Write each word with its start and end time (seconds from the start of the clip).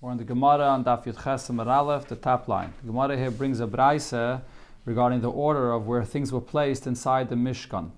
Or 0.00 0.12
in 0.12 0.18
the 0.18 0.22
Gemara 0.22 0.64
on 0.64 0.84
Daf 0.84 1.06
Yud 1.06 1.24
Ches 1.24 1.50
Aleph, 1.50 2.06
the 2.06 2.14
top 2.14 2.46
line. 2.46 2.72
The 2.82 2.92
Gemara 2.92 3.16
here 3.16 3.32
brings 3.32 3.58
a 3.58 3.66
brisa 3.66 4.42
regarding 4.84 5.22
the 5.22 5.30
order 5.30 5.72
of 5.72 5.88
where 5.88 6.04
things 6.04 6.30
were 6.32 6.40
placed 6.40 6.86
inside 6.86 7.28
the 7.30 7.34
Mishkan. 7.34 7.90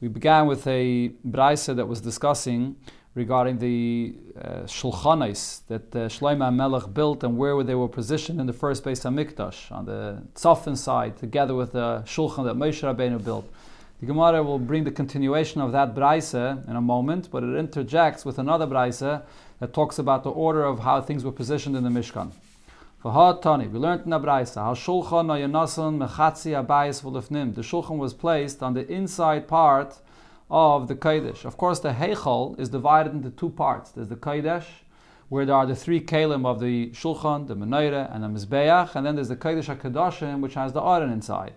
We 0.00 0.08
began 0.08 0.46
with 0.46 0.66
a 0.66 1.10
brisa 1.28 1.76
that 1.76 1.86
was 1.86 2.00
discussing 2.00 2.76
regarding 3.14 3.58
the 3.58 4.14
uh, 4.40 4.48
shulchanis 4.62 5.60
that 5.66 5.94
uh, 5.94 6.08
Shlomo 6.08 6.50
Melech 6.50 6.94
built 6.94 7.22
and 7.22 7.36
where 7.36 7.62
they 7.62 7.74
were 7.74 7.88
positioned 7.88 8.40
in 8.40 8.46
the 8.46 8.54
first 8.54 8.82
Beis 8.82 9.04
Hamikdash 9.04 9.70
on 9.70 9.84
the 9.84 10.22
Tzafin 10.34 10.78
side, 10.78 11.18
together 11.18 11.54
with 11.54 11.72
the 11.72 12.02
shulchan 12.06 12.46
that 12.46 12.56
Moshe 12.56 12.82
Rabbeinu 12.82 13.22
built. 13.22 13.46
The 14.00 14.06
Gemara 14.06 14.42
will 14.42 14.58
bring 14.58 14.84
the 14.84 14.90
continuation 14.90 15.60
of 15.60 15.72
that 15.72 15.94
brisa 15.94 16.66
in 16.66 16.74
a 16.74 16.80
moment, 16.80 17.28
but 17.30 17.44
it 17.44 17.54
interjects 17.54 18.24
with 18.24 18.38
another 18.38 18.66
brisa 18.66 19.24
that 19.60 19.72
talks 19.72 19.98
about 19.98 20.22
the 20.24 20.30
order 20.30 20.64
of 20.64 20.80
how 20.80 21.00
things 21.00 21.24
were 21.24 21.32
positioned 21.32 21.76
in 21.76 21.84
the 21.84 21.90
Mishkan. 21.90 22.32
We 23.02 23.10
learned 23.78 24.04
in 24.04 24.10
the 24.10 24.18
how 24.18 24.74
shulchan. 24.74 25.28
The 27.54 27.62
shulchan 27.62 27.98
was 27.98 28.14
placed 28.14 28.62
on 28.62 28.74
the 28.74 28.90
inside 28.90 29.46
part 29.46 29.98
of 30.50 30.88
the 30.88 30.94
kodesh. 30.94 31.44
Of 31.44 31.56
course, 31.56 31.80
the 31.80 31.92
heichal 31.92 32.58
is 32.58 32.68
divided 32.68 33.12
into 33.12 33.30
two 33.30 33.50
parts. 33.50 33.90
There's 33.90 34.08
the 34.08 34.16
kodesh, 34.16 34.66
where 35.28 35.44
there 35.44 35.56
are 35.56 35.66
the 35.66 35.76
three 35.76 36.00
kalim 36.00 36.46
of 36.46 36.60
the 36.60 36.90
shulchan, 36.90 37.46
the 37.46 37.56
menorah, 37.56 38.14
and 38.14 38.24
the 38.24 38.28
mizbeach, 38.28 38.94
and 38.94 39.04
then 39.04 39.16
there's 39.16 39.28
the 39.28 39.36
kodesh 39.36 39.74
hakadoshim, 39.74 40.40
which 40.40 40.54
has 40.54 40.72
the 40.72 40.80
aron 40.80 41.10
inside. 41.10 41.54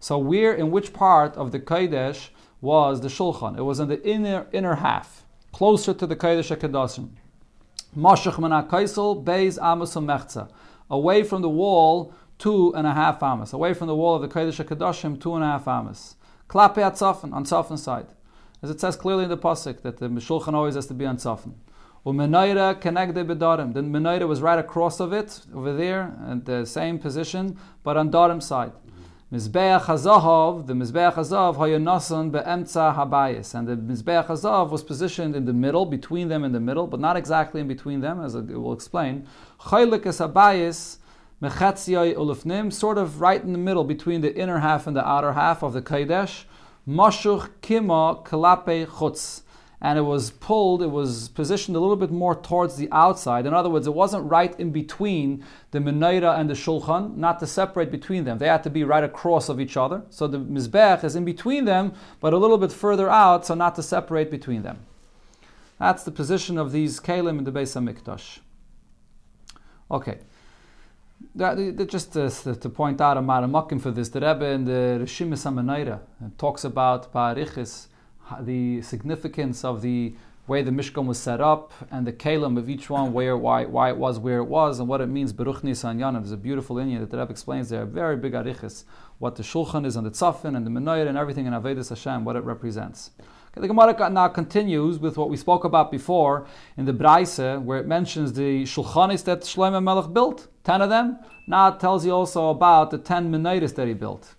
So 0.00 0.18
where, 0.18 0.52
in 0.52 0.70
which 0.70 0.92
part 0.92 1.36
of 1.36 1.52
the 1.52 1.58
Kodesh 1.58 2.28
was 2.60 3.00
the 3.00 3.08
Shulchan? 3.08 3.58
It 3.58 3.62
was 3.62 3.80
in 3.80 3.88
the 3.88 4.02
inner 4.06 4.46
inner 4.52 4.76
half, 4.76 5.24
closer 5.52 5.94
to 5.94 6.06
the 6.06 6.16
Kodesh 6.16 6.54
HaKadoshim. 6.54 7.08
Mashach 7.96 8.38
mana 8.38 8.62
kaisel 8.68 9.24
beis 9.24 9.58
amos 9.62 9.94
mechza. 9.94 10.50
Away 10.90 11.22
from 11.22 11.40
the 11.42 11.48
wall, 11.48 12.12
two 12.38 12.74
and 12.74 12.86
a 12.86 12.92
half 12.92 13.22
amos. 13.22 13.52
Away 13.52 13.72
from 13.72 13.86
the 13.86 13.96
wall 13.96 14.16
of 14.16 14.22
the 14.22 14.28
Kodesh 14.28 14.62
HaKadoshim, 14.62 15.20
two 15.20 15.34
and 15.34 15.42
a 15.42 15.46
half 15.46 15.66
amos. 15.66 16.16
Klape 16.48 16.78
at 16.78 16.94
Tzafin, 16.94 17.32
on 17.32 17.44
Tzafin 17.44 17.78
side. 17.78 18.08
As 18.62 18.70
it 18.70 18.80
says 18.80 18.96
clearly 18.96 19.24
in 19.24 19.30
the 19.30 19.38
Pasuk, 19.38 19.82
that 19.82 19.96
the 19.98 20.08
Shulchan 20.08 20.52
always 20.52 20.74
has 20.74 20.86
to 20.86 20.94
be 20.94 21.06
on 21.06 21.16
Tzafin. 21.16 21.54
Umenaira 22.04 22.80
connected 22.80 23.26
bedarim. 23.26 23.74
The 23.74 23.80
menaira 23.80 24.28
was 24.28 24.40
right 24.40 24.58
across 24.58 25.00
of 25.00 25.12
it, 25.12 25.40
over 25.54 25.74
there, 25.74 26.14
at 26.28 26.44
the 26.44 26.64
same 26.64 26.98
position, 26.98 27.58
but 27.82 27.96
on 27.96 28.10
Darim 28.12 28.42
side. 28.42 28.72
Mizbeach 29.32 29.86
Hazahav, 29.86 30.68
the 30.68 30.72
Mizbeach 30.72 31.14
Hazav, 31.14 31.56
Hayanasan 31.56 32.30
be'emtza 32.30 32.94
habayis. 32.94 33.56
And 33.56 33.66
the 33.66 33.74
Mizbeach 33.74 34.26
Hazav 34.26 34.70
was 34.70 34.84
positioned 34.84 35.34
in 35.34 35.46
the 35.46 35.52
middle, 35.52 35.84
between 35.84 36.28
them 36.28 36.44
in 36.44 36.52
the 36.52 36.60
middle, 36.60 36.86
but 36.86 37.00
not 37.00 37.16
exactly 37.16 37.60
in 37.60 37.66
between 37.66 38.02
them, 38.02 38.20
as 38.20 38.36
it 38.36 38.46
will 38.46 38.72
explain. 38.72 39.26
Chaylik 39.62 40.06
es 40.06 40.20
habayis, 40.20 40.98
mechatziyai 41.42 42.14
ulufnim, 42.14 42.72
sort 42.72 42.98
of 42.98 43.20
right 43.20 43.42
in 43.42 43.50
the 43.50 43.58
middle, 43.58 43.82
between 43.82 44.20
the 44.20 44.32
inner 44.32 44.60
half 44.60 44.86
and 44.86 44.96
the 44.96 45.04
outer 45.04 45.32
half 45.32 45.64
of 45.64 45.72
the 45.72 45.82
Kodesh. 45.82 46.44
Mashuch 46.88 47.48
kima 47.62 48.24
kalape 48.24 48.86
chutz 48.86 49.42
and 49.80 49.98
it 49.98 50.02
was 50.02 50.30
pulled, 50.30 50.82
it 50.82 50.90
was 50.90 51.28
positioned 51.28 51.76
a 51.76 51.80
little 51.80 51.96
bit 51.96 52.10
more 52.10 52.34
towards 52.34 52.76
the 52.76 52.88
outside. 52.92 53.44
In 53.44 53.52
other 53.52 53.68
words, 53.68 53.86
it 53.86 53.94
wasn't 53.94 54.30
right 54.30 54.58
in 54.58 54.70
between 54.70 55.44
the 55.70 55.78
Menorah 55.78 56.38
and 56.38 56.48
the 56.48 56.54
Shulchan, 56.54 57.16
not 57.16 57.38
to 57.40 57.46
separate 57.46 57.90
between 57.90 58.24
them. 58.24 58.38
They 58.38 58.48
had 58.48 58.62
to 58.62 58.70
be 58.70 58.84
right 58.84 59.04
across 59.04 59.48
of 59.48 59.60
each 59.60 59.76
other. 59.76 60.02
So 60.08 60.26
the 60.26 60.38
Mizbech 60.38 61.04
is 61.04 61.14
in 61.14 61.24
between 61.24 61.66
them, 61.66 61.92
but 62.20 62.32
a 62.32 62.38
little 62.38 62.58
bit 62.58 62.72
further 62.72 63.10
out, 63.10 63.46
so 63.46 63.54
not 63.54 63.74
to 63.74 63.82
separate 63.82 64.30
between 64.30 64.62
them. 64.62 64.78
That's 65.78 66.04
the 66.04 66.10
position 66.10 66.56
of 66.56 66.72
these 66.72 66.98
Kalim 67.00 67.38
in 67.38 67.44
the 67.44 67.52
Beis 67.52 67.76
HaMikdash. 67.76 68.38
Okay. 69.90 70.18
That, 71.34 71.86
just 71.88 72.14
to, 72.14 72.30
to, 72.30 72.68
point 72.68 73.00
out 73.00 73.16
a 73.16 73.20
Maramakim 73.20 73.80
for 73.80 73.90
this, 73.90 74.08
the 74.08 74.20
Rebbe 74.20 74.46
in 74.46 74.64
the 74.64 74.98
Rishimis 75.02 75.44
HaMenorah 75.44 76.00
uh, 76.00 76.28
talks 76.38 76.64
about 76.64 77.12
Parichis, 77.12 77.88
the 78.40 78.82
significance 78.82 79.64
of 79.64 79.82
the 79.82 80.14
way 80.46 80.62
the 80.62 80.70
Mishkan 80.70 81.06
was 81.06 81.18
set 81.18 81.40
up 81.40 81.72
and 81.90 82.06
the 82.06 82.12
kalim 82.12 82.56
of 82.56 82.70
each 82.70 82.88
one, 82.88 83.12
where, 83.12 83.36
why, 83.36 83.64
why 83.64 83.88
it 83.88 83.96
was 83.96 84.18
where 84.18 84.38
it 84.38 84.44
was, 84.44 84.78
and 84.78 84.88
what 84.88 85.00
it 85.00 85.08
means. 85.08 85.32
Baruch 85.32 85.64
Nisan 85.64 85.98
Yanav 85.98 86.24
is 86.24 86.30
a 86.30 86.36
beautiful 86.36 86.76
Inyan 86.76 87.00
that 87.00 87.10
the 87.10 87.18
Rebbe 87.18 87.32
explains 87.32 87.68
there, 87.68 87.84
very 87.84 88.16
big 88.16 88.32
arichis, 88.32 88.84
what 89.18 89.34
the 89.34 89.42
Shulchan 89.42 89.84
is 89.84 89.96
and 89.96 90.06
the 90.06 90.10
Tzafin 90.10 90.56
and 90.56 90.64
the 90.64 90.70
Menorah 90.70 91.08
and 91.08 91.18
everything 91.18 91.46
in 91.46 91.52
Avedis 91.52 91.88
Hashem, 91.88 92.24
what 92.24 92.36
it 92.36 92.44
represents. 92.44 93.10
Okay, 93.18 93.60
the 93.60 93.68
Gemara 93.68 94.10
now 94.10 94.28
continues 94.28 94.98
with 95.00 95.16
what 95.16 95.30
we 95.30 95.36
spoke 95.36 95.64
about 95.64 95.90
before 95.90 96.46
in 96.76 96.84
the 96.84 96.92
Braise, 96.92 97.38
where 97.38 97.78
it 97.78 97.86
mentions 97.88 98.34
the 98.34 98.62
Shulchanis 98.64 99.24
that 99.24 99.40
Shlomo 99.40 99.82
Melech 99.82 100.12
built, 100.12 100.46
ten 100.62 100.80
of 100.80 100.90
them. 100.90 101.18
Now 101.48 101.68
it 101.68 101.80
tells 101.80 102.04
you 102.06 102.12
also 102.12 102.50
about 102.50 102.90
the 102.90 102.98
ten 102.98 103.32
Menorahs 103.32 103.74
that 103.74 103.88
he 103.88 103.94
built. 103.94 104.34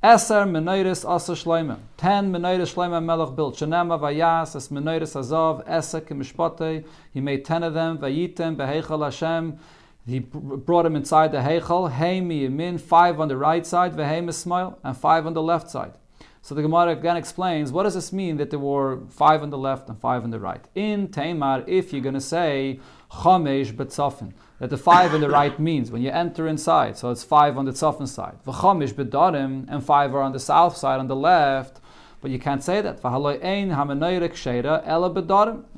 Eser 0.00 0.46
Menairis 0.48 1.04
Asa 1.04 1.32
Shleima. 1.32 1.76
Ten 1.96 2.30
Menairis 2.30 2.72
Shleima 2.72 3.04
Melech 3.04 3.34
built. 3.34 3.56
Shanema 3.56 3.98
Vayas 3.98 4.54
Es 4.54 4.68
Menairis 4.68 5.16
Azav 5.16 5.66
Esek 5.66 6.06
Mishpate. 6.10 6.84
He 7.12 7.20
made 7.20 7.44
ten 7.44 7.64
of 7.64 7.74
them. 7.74 7.98
Vayitem 7.98 8.54
Beheichel 8.54 9.04
Hashem. 9.04 9.58
He 10.06 10.20
brought 10.20 10.86
him 10.86 10.94
inside 10.94 11.32
the 11.32 11.38
Heichel. 11.38 11.92
Heimi 11.92 12.48
Yamin. 12.48 12.80
Five 12.80 13.18
on 13.18 13.26
the 13.26 13.36
right 13.36 13.66
side. 13.66 13.96
Veheim 13.96 14.28
Ismail. 14.28 14.78
And 14.84 14.96
five 14.96 15.26
on 15.26 15.34
the 15.34 15.42
left 15.42 15.68
side. 15.68 15.94
So 16.42 16.54
the 16.54 16.62
Gemara 16.62 16.92
again 16.92 17.16
explains 17.16 17.72
what 17.72 17.82
does 17.82 17.94
this 17.94 18.12
mean 18.12 18.36
that 18.36 18.50
there 18.50 18.60
were 18.60 19.00
five 19.10 19.42
on 19.42 19.50
the 19.50 19.58
left 19.58 19.88
and 19.88 19.98
five 19.98 20.22
on 20.22 20.30
the 20.30 20.38
right. 20.38 20.64
In 20.76 21.08
Tamar, 21.08 21.64
if 21.66 21.92
you're 21.92 22.02
going 22.02 22.14
to 22.14 22.20
say 22.20 22.78
Chamesh 23.10 23.72
Betzafin 23.72 24.32
that 24.58 24.70
the 24.70 24.76
five 24.76 25.14
on 25.14 25.20
the 25.20 25.30
right 25.30 25.58
means 25.58 25.90
when 25.90 26.02
you 26.02 26.10
enter 26.10 26.48
inside. 26.48 26.96
So 26.96 27.10
it's 27.10 27.24
five 27.24 27.56
on 27.56 27.64
the 27.64 27.72
tzafin 27.72 28.08
side. 28.08 28.38
V'chamish 28.46 28.92
bedarim, 28.92 29.66
and 29.68 29.84
five 29.84 30.14
are 30.14 30.22
on 30.22 30.32
the 30.32 30.40
south 30.40 30.76
side, 30.76 30.98
on 30.98 31.06
the 31.06 31.16
left. 31.16 31.80
But 32.20 32.32
you 32.32 32.40
can't 32.40 32.64
say 32.64 32.80
that. 32.80 32.96
In 33.04 33.68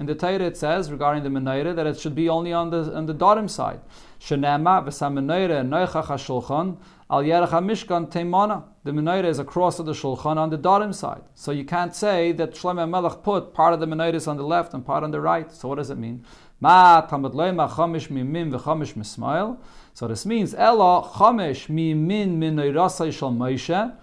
the 0.06 0.14
Torah 0.14 0.46
it 0.46 0.56
says 0.56 0.90
regarding 0.90 1.22
the 1.22 1.28
menorah 1.28 1.76
that 1.76 1.86
it 1.86 2.00
should 2.00 2.14
be 2.14 2.30
only 2.30 2.54
on 2.54 2.70
the 2.70 2.96
on 2.96 3.04
the 3.04 3.12
darim 3.14 3.50
side. 3.50 3.80
Shenema 4.19 4.82
v'samenorah 4.82 5.69
noichach 5.69 6.06
hashulchan 6.06 6.78
al 7.10 7.22
yerach 7.22 7.50
mishkan 7.50 8.10
teimana. 8.10 8.64
The 8.84 8.92
menorah 8.92 9.26
is 9.26 9.38
across 9.38 9.78
of 9.80 9.84
the 9.84 9.92
shulchan 9.92 10.38
on 10.38 10.48
the 10.48 10.56
darim 10.56 10.94
side. 10.94 11.24
So 11.34 11.52
you 11.52 11.66
can't 11.66 11.94
say 11.94 12.32
that 12.32 12.54
Shlomo 12.54 12.88
Melech 12.88 13.22
put 13.22 13.52
part 13.52 13.74
of 13.74 13.80
the 13.80 13.86
menorah 13.86 14.26
on 14.26 14.38
the 14.38 14.42
left 14.42 14.72
and 14.72 14.82
part 14.86 15.04
on 15.04 15.10
the 15.10 15.20
right. 15.20 15.52
So 15.52 15.69
what 15.69 15.74
does 15.74 15.90
it 15.90 15.98
mean? 15.98 16.24
Ma 16.62 17.00
tamad 17.06 17.32
loima 17.32 17.71
chamish 17.71 18.09
mimim 18.09 18.53
v'chamish 18.53 18.93
mismail. 18.93 19.56
So 19.94 20.06
this 20.06 20.26
means 20.26 20.54
ella 20.54 21.09
chamish 21.15 21.69
mimin 21.69 22.37
minoirasai 22.37 23.12
shal 23.12 23.32
Moshe. 23.32 23.97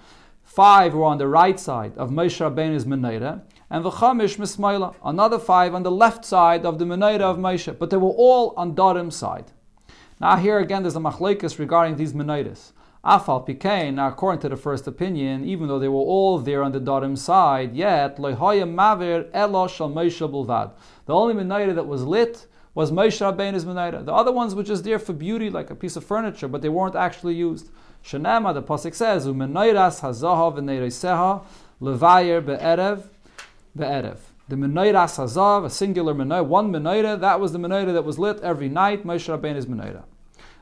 Five 0.44 0.96
were 0.96 1.04
on 1.04 1.20
the 1.20 1.28
right 1.28 1.60
side 1.60 1.96
of 1.98 2.10
Moshe 2.10 2.40
Rabbeinu's 2.40 2.86
menorah, 2.86 3.42
and 3.70 3.86
v'chamish 3.86 4.38
mismaila. 4.38 4.96
Another 5.06 5.38
five 5.38 5.76
on 5.76 5.84
the 5.84 5.92
left 5.92 6.26
side 6.26 6.66
of 6.66 6.80
the 6.80 6.86
menorah 6.86 7.22
of 7.22 7.38
Moshe, 7.38 7.78
but 7.78 7.92
they 7.92 7.98
were 7.98 8.10
all 8.10 8.56
on 8.58 8.74
Darim's 8.74 9.16
side. 9.16 9.52
Now 10.20 10.38
here 10.38 10.58
again, 10.58 10.82
there's 10.82 10.96
a 10.96 11.00
machlekes 11.00 11.60
regarding 11.60 11.98
these 11.98 12.14
menorahs. 12.14 12.72
Afal 13.06 13.48
Pikein, 13.48 13.94
now 13.94 14.08
according 14.08 14.42
to 14.42 14.50
the 14.50 14.58
first 14.58 14.88
opinion, 14.88 15.46
even 15.46 15.68
though 15.68 15.80
they 15.80 15.88
were 15.88 15.96
all 15.96 16.40
there 16.40 16.64
on 16.64 16.72
the 16.72 16.80
Darim 16.80 17.18
side, 17.18 17.76
yet 17.76 18.18
Loihaya 18.18 18.68
Maver 18.68 19.30
Elo 19.32 19.68
Shal 19.68 19.90
Moshe 19.90 20.28
Bulvad. 20.30 20.72
The 21.08 21.14
only 21.14 21.34
menorah 21.34 21.74
that 21.74 21.88
was 21.88 22.04
lit 22.04 22.46
was 22.76 22.92
Moshe 22.92 23.20
Rabbeinu's 23.20 23.66
menorah. 23.66 24.06
The 24.06 24.14
other 24.14 24.32
ones 24.32 24.54
were 24.54 24.62
just 24.62 24.84
there 24.84 25.00
for 25.00 25.14
beauty, 25.14 25.50
like 25.50 25.72
a 25.72 25.76
piece 25.76 25.96
of 25.96 26.04
furniture, 26.04 26.48
but 26.48 26.62
they 26.62 26.70
weren't 26.70 26.96
actually 26.96 27.34
used. 27.34 27.72
Shanema, 28.04 28.54
the 28.54 28.62
pasuk 28.62 28.94
says, 28.94 29.26
"Umenayras 29.26 30.02
hazahav 30.02 30.58
v'neireseha 30.58 31.44
levayer 31.82 32.46
be'erev 32.46 33.08
be'erev." 33.76 34.18
The 34.50 34.56
menorah 34.56 35.08
hazav, 35.08 35.66
a 35.66 35.70
singular 35.70 36.14
menorah, 36.14 36.46
one 36.46 36.72
menorah, 36.72 37.20
that 37.20 37.40
was 37.40 37.52
the 37.54 37.60
menorah 37.60 37.94
that 37.94 38.04
was 38.04 38.20
lit 38.20 38.40
every 38.42 38.70
night. 38.70 39.06
Moshe 39.06 39.28
Rabbeinu's 39.36 39.66
menorah. 39.66 40.04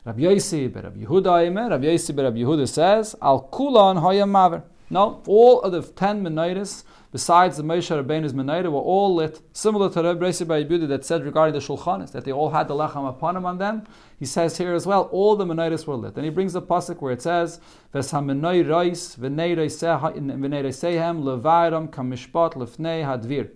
Rabbi 0.06 0.22
Yossi, 0.22 0.74
Rabbi 0.74 1.04
Yehuda, 1.04 1.70
Rabbi 1.72 1.86
Yossi, 1.86 2.24
Rabbi 2.24 2.38
Yehuda 2.38 2.68
says, 2.68 3.16
"Al 3.22 3.42
kulan 3.52 3.98
hayam 3.98 4.30
maver." 4.30 4.62
No, 4.90 5.22
all 5.26 5.62
of 5.62 5.72
the 5.72 5.82
ten 5.82 6.24
menorahs 6.24 6.84
besides 7.16 7.56
the 7.56 7.64
Moshe 7.64 7.90
Rabbeinu's 7.96 8.34
Menorah, 8.34 8.70
were 8.70 8.78
all 8.78 9.16
lit, 9.16 9.40
similar 9.54 9.90
to 9.90 10.04
Rabbi 10.04 10.20
Reisi 10.20 10.88
that 10.90 11.06
said 11.06 11.24
regarding 11.24 11.54
the 11.54 11.66
Shulchanis, 11.66 12.12
that 12.12 12.26
they 12.26 12.34
all 12.34 12.50
had 12.50 12.68
the 12.68 12.74
Lechem 12.74 13.08
upon 13.08 13.36
them 13.36 13.46
on 13.46 13.58
them. 13.58 13.86
He 14.20 14.26
says 14.26 14.58
here 14.58 14.74
as 14.74 14.86
well, 14.86 15.04
all 15.14 15.38
the 15.38 15.46
Menorahs 15.46 15.88
were 15.88 15.96
lit. 15.96 16.18
And 16.18 16.26
he 16.26 16.30
brings 16.30 16.58
a 16.58 16.60
pasuk 16.60 17.02
where 17.02 17.14
it 17.14 17.22
says, 17.22 17.62
Ves 17.94 18.12
ha-menoi 18.12 18.64
reis 18.66 19.16
v'nei 19.16 19.56
reisehem 19.56 21.24
levayram 21.24 21.88
kamishpat 21.90 22.56
lefnei 22.56 23.06
hadvir. 23.06 23.50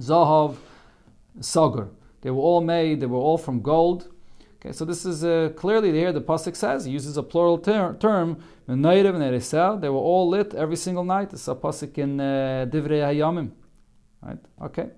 Zahav 0.00 0.56
Sagar. 1.38 1.90
They 2.22 2.30
were 2.30 2.40
all 2.40 2.62
made, 2.62 3.00
they 3.00 3.06
were 3.06 3.18
all 3.18 3.36
from 3.36 3.60
gold. 3.60 4.08
Okay, 4.62 4.72
so 4.72 4.84
this 4.84 5.06
is 5.06 5.24
uh, 5.24 5.50
clearly 5.56 5.90
here 5.90 6.12
the 6.12 6.20
pasuk 6.20 6.54
says 6.54 6.84
he 6.84 6.92
uses 6.92 7.16
a 7.16 7.22
plural 7.22 7.56
ter- 7.56 7.94
term. 7.94 8.42
Menayrim 8.68 9.14
and 9.14 9.82
they 9.82 9.88
were 9.88 9.96
all 9.96 10.28
lit 10.28 10.52
every 10.52 10.76
single 10.76 11.02
night. 11.02 11.32
It's 11.32 11.48
a 11.48 11.54
pasuk 11.54 11.96
in 11.96 12.20
uh, 12.20 12.66
Divrei 12.68 13.00
Hayamim, 13.00 13.52
right? 14.20 14.38
Okay. 14.60 14.90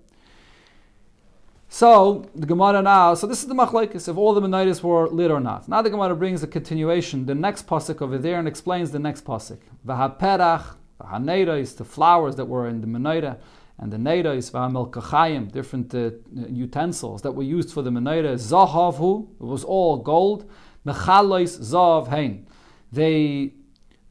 So 1.69 2.27
the 2.35 2.45
Gemara 2.45 2.83
now, 2.83 3.15
so 3.15 3.29
this 3.29 3.41
is 3.41 3.49
the 3.49 3.55
machlekes 3.55 4.09
if 4.09 4.17
all 4.17 4.35
the 4.35 4.41
menaitis 4.41 4.83
were 4.83 5.09
lit 5.09 5.31
or 5.31 5.41
not. 5.41 5.69
Now 5.69 5.81
the 5.81 5.91
Gemara 5.91 6.17
brings 6.17 6.43
a 6.43 6.49
continuation, 6.49 7.27
the 7.27 7.35
next 7.35 7.69
pasuk 7.69 8.03
over 8.03 8.19
there, 8.19 8.41
and 8.41 8.49
explains 8.49 8.91
the 8.91 8.99
next 8.99 9.25
pasuk. 9.25 9.59
V'haperach, 9.87 10.75
v'haneiros, 11.01 11.77
the 11.77 11.85
flowers 11.85 12.35
that 12.35 12.47
were 12.47 12.67
in 12.67 12.81
the 12.81 12.89
menaita, 12.89 13.39
and 13.79 13.93
the 13.93 13.97
neiros, 13.97 14.51
v'hamelkachayim, 14.51 15.51
different 15.53 15.95
uh, 15.95 16.11
utensils 16.49 17.23
that 17.23 17.33
were 17.33 17.43
used 17.43 17.73
for 17.73 17.83
the 17.83 17.91
menaita. 17.91 18.35
Zahavhu, 18.35 19.29
it 19.41 19.45
was 19.45 19.65
all 19.65 19.97
gold. 19.99 20.49
Mechalois 20.87 21.59
zav 21.61 22.09
hein. 22.09 22.47
They 22.91 23.55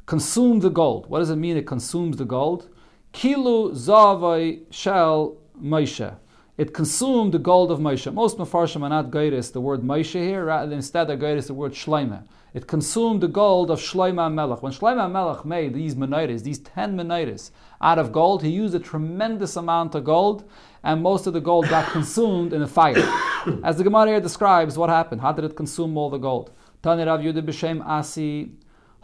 consumed 0.06 0.62
the 0.62 0.70
gold. 0.70 1.08
What 1.08 1.20
does 1.20 1.30
it 1.30 1.36
mean? 1.36 1.58
It 1.58 1.68
consumes 1.68 2.18
the 2.18 2.26
gold. 2.26 2.70
Kilu 3.14 3.72
zavai 3.72 4.62
shel 4.72 5.38
Moshe 5.62 6.16
it 6.62 6.76
consumed 6.76 7.34
the 7.34 7.40
gold 7.40 7.72
of 7.72 7.80
Moshe. 7.80 8.14
Most 8.14 8.38
Mefarshim 8.38 8.84
are 8.84 8.90
not 8.90 9.10
Gairis, 9.10 9.52
the 9.52 9.60
word 9.60 9.82
Moshe 9.82 10.22
here, 10.22 10.46
rather 10.46 10.76
instead 10.76 11.06
they're 11.06 11.18
Gairis, 11.18 11.48
the 11.48 11.56
word 11.56 11.72
Shleima. 11.72 12.24
It 12.54 12.68
consumed 12.68 13.22
the 13.22 13.30
gold 13.30 13.72
of 13.72 13.80
Shleima 13.80 14.34
Melech. 14.34 14.62
When 14.62 14.74
Shleima 14.74 15.10
Melech 15.10 15.46
made 15.46 15.74
these 15.74 15.96
Menaitis, 15.96 16.44
these 16.44 16.60
10 16.60 16.98
Menaitis, 16.98 17.52
out 17.80 17.98
of 17.98 18.12
gold, 18.12 18.44
he 18.44 18.50
used 18.50 18.76
a 18.76 18.80
tremendous 18.80 19.56
amount 19.56 19.96
of 19.96 20.04
gold, 20.04 20.44
and 20.84 21.02
most 21.02 21.28
of 21.28 21.34
the 21.34 21.40
gold 21.40 21.70
got 21.70 21.86
consumed 21.94 22.52
in 22.52 22.62
a 22.62 22.68
fire. 22.68 22.98
As 23.64 23.78
the 23.78 23.86
Gemara 23.86 24.08
here 24.08 24.20
describes 24.20 24.78
what 24.78 24.90
happened, 24.90 25.22
how 25.22 25.32
did 25.32 25.46
it 25.46 25.56
consume 25.56 25.98
all 25.98 26.10
the 26.10 26.18
gold? 26.18 26.52
Tani 26.84 27.06
Rav 27.06 27.22
Yudah 27.22 27.42
B'Shem 27.42 27.86
Asi, 27.86 28.52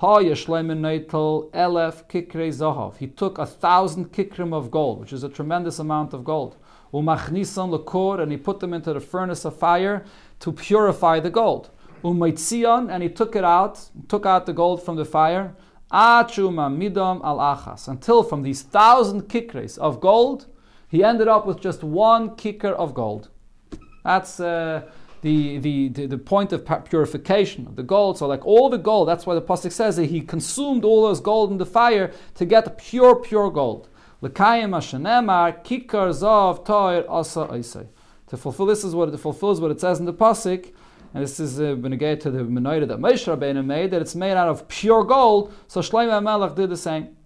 Elef 0.02 0.44
Zahav. 2.54 2.98
He 2.98 3.08
took 3.08 3.38
a 3.38 3.46
thousand 3.46 4.12
kikrim 4.12 4.54
of 4.54 4.70
gold, 4.70 5.00
which 5.00 5.14
is 5.14 5.24
a 5.24 5.30
tremendous 5.30 5.80
amount 5.80 6.14
of 6.14 6.26
gold 6.26 6.58
umachnisan 6.94 7.78
lekor, 7.78 8.22
and 8.22 8.32
he 8.32 8.38
put 8.38 8.60
them 8.60 8.74
into 8.74 8.94
the 8.94 9.00
furnace 9.00 9.46
of 9.46 9.58
fire 9.58 10.06
to 10.40 10.52
purify 10.52 11.20
the 11.20 11.30
gold. 11.30 11.70
Umaitzion, 12.04 12.92
and 12.92 13.04
he 13.04 13.10
took 13.10 13.36
it 13.36 13.44
out, 13.44 13.90
took 14.08 14.26
out 14.26 14.46
the 14.46 14.54
gold 14.54 14.84
from 14.84 14.96
the 14.96 15.06
fire. 15.06 15.56
Achuma 15.92 16.70
midam 16.70 17.24
al 17.24 17.38
achas, 17.38 17.88
until 17.88 18.24
from 18.24 18.44
these 18.44 18.62
thousand 18.62 19.24
kikres 19.24 19.78
of 19.78 20.00
gold, 20.02 20.48
he 20.90 21.04
ended 21.04 21.28
up 21.28 21.46
with 21.46 21.60
just 21.60 21.84
one 21.84 22.36
kicker 22.36 22.70
of 22.70 22.94
gold. 22.94 23.30
That's 24.04 24.40
uh, 24.40 24.84
the, 25.22 25.58
the, 25.58 25.90
the, 25.90 26.18
point 26.18 26.54
of 26.54 26.66
purification 26.86 27.68
of 27.68 27.76
the 27.76 27.84
gold. 27.84 28.18
So, 28.18 28.28
like 28.28 28.46
all 28.46 28.70
the 28.70 28.78
gold, 28.78 29.08
that's 29.08 29.26
why 29.26 29.36
the 29.36 29.42
Pasuk 29.42 29.72
says 29.72 29.98
that 29.98 30.06
he 30.06 30.22
consumed 30.22 30.86
all 30.86 31.04
those 31.04 31.20
gold 31.20 31.52
in 31.52 31.58
the 31.58 31.66
fire 31.66 32.12
to 32.36 32.46
get 32.46 32.78
pure, 32.78 33.16
pure 33.16 33.50
gold. 33.50 33.90
To 34.20 34.32
fulfill 38.36 38.66
this 38.66 38.84
is 38.84 38.96
what 38.96 39.10
it 39.10 39.18
fulfills 39.18 39.62
what 39.62 39.72
it 39.72 39.80
says 39.80 40.00
in 40.00 40.06
the 40.06 40.14
pasuk, 40.14 40.74
and 41.18 41.26
this 41.26 41.40
is 41.40 41.60
uh, 41.60 41.74
get 41.74 42.22
to 42.22 42.30
the 42.30 42.44
menorah 42.44 42.88
that 42.88 43.00
Moshe 43.00 43.26
Rabbeinu 43.26 43.66
made 43.66 43.90
that 43.90 44.04
it's 44.04 44.14
made 44.14 44.34
out 44.34 44.50
of 44.50 44.68
pure 44.68 45.04
gold. 45.04 45.52
So 45.68 45.82
Shlomo 45.82 46.22
Melech 46.22 46.54
did 46.54 46.70
the 46.70 46.78
same. 46.78 47.18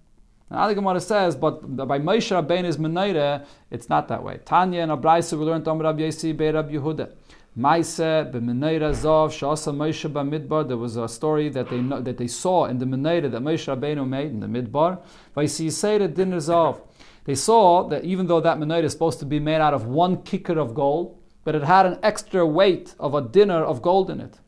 Now 0.50 0.70
the 0.70 0.76
Gemara 0.76 1.02
says, 1.02 1.36
but 1.36 1.76
by 1.76 2.00
Moshe 2.00 2.32
Rabbeinu's 2.32 2.78
menorah, 2.78 3.46
it's 3.70 3.90
not 3.90 4.08
that 4.08 4.24
way. 4.24 4.40
Tanya 4.46 4.84
and 4.84 4.94
Abraisa 4.94 5.38
we 5.38 5.44
learned 5.44 5.68
Om 5.68 5.80
Rabbi 5.80 6.04
Yossi 6.04 6.38
Be 6.38 6.50
Rabbi 6.50 6.72
Yehuda. 6.72 7.12
Maise 7.54 7.98
b'menorah 8.32 8.94
zav 8.94 9.28
shasa 9.28 9.76
Moshe 9.76 10.10
b'midbar. 10.10 10.66
There 10.70 10.78
was 10.78 10.96
a 10.96 11.10
story 11.10 11.50
that 11.50 11.70
they 11.70 11.82
that 11.82 12.18
they 12.18 12.28
saw 12.28 12.68
in 12.68 12.78
the 12.78 12.86
menorah 12.86 13.30
that 13.30 13.42
Moshe 13.42 13.76
Rabbeinu 13.76 14.08
made 14.08 14.28
in 14.28 14.40
the 14.40 14.48
midbar. 14.48 15.02
Vayisiyisera 15.36 16.16
din 16.16 16.32
zav. 16.32 16.80
They 17.26 17.36
saw 17.36 17.90
that 17.90 18.06
even 18.06 18.28
though 18.28 18.40
that 18.40 18.58
menorah 18.58 18.86
is 18.86 18.94
supposed 18.94 19.20
to 19.20 19.26
be 19.26 19.42
made 19.42 19.60
out 19.60 19.74
of 19.74 19.86
one 19.86 20.24
kicker 20.24 20.58
of 20.58 20.74
gold, 20.74 21.18
but 21.44 21.56
it 21.56 21.64
had 21.64 21.86
an 21.86 22.00
extra 22.04 22.46
weight 22.46 22.96
of 23.00 23.14
a 23.14 23.22
dinner 23.22 23.64
of 23.64 23.82
gold 23.82 24.10
in 24.10 24.20
it. 24.20 24.40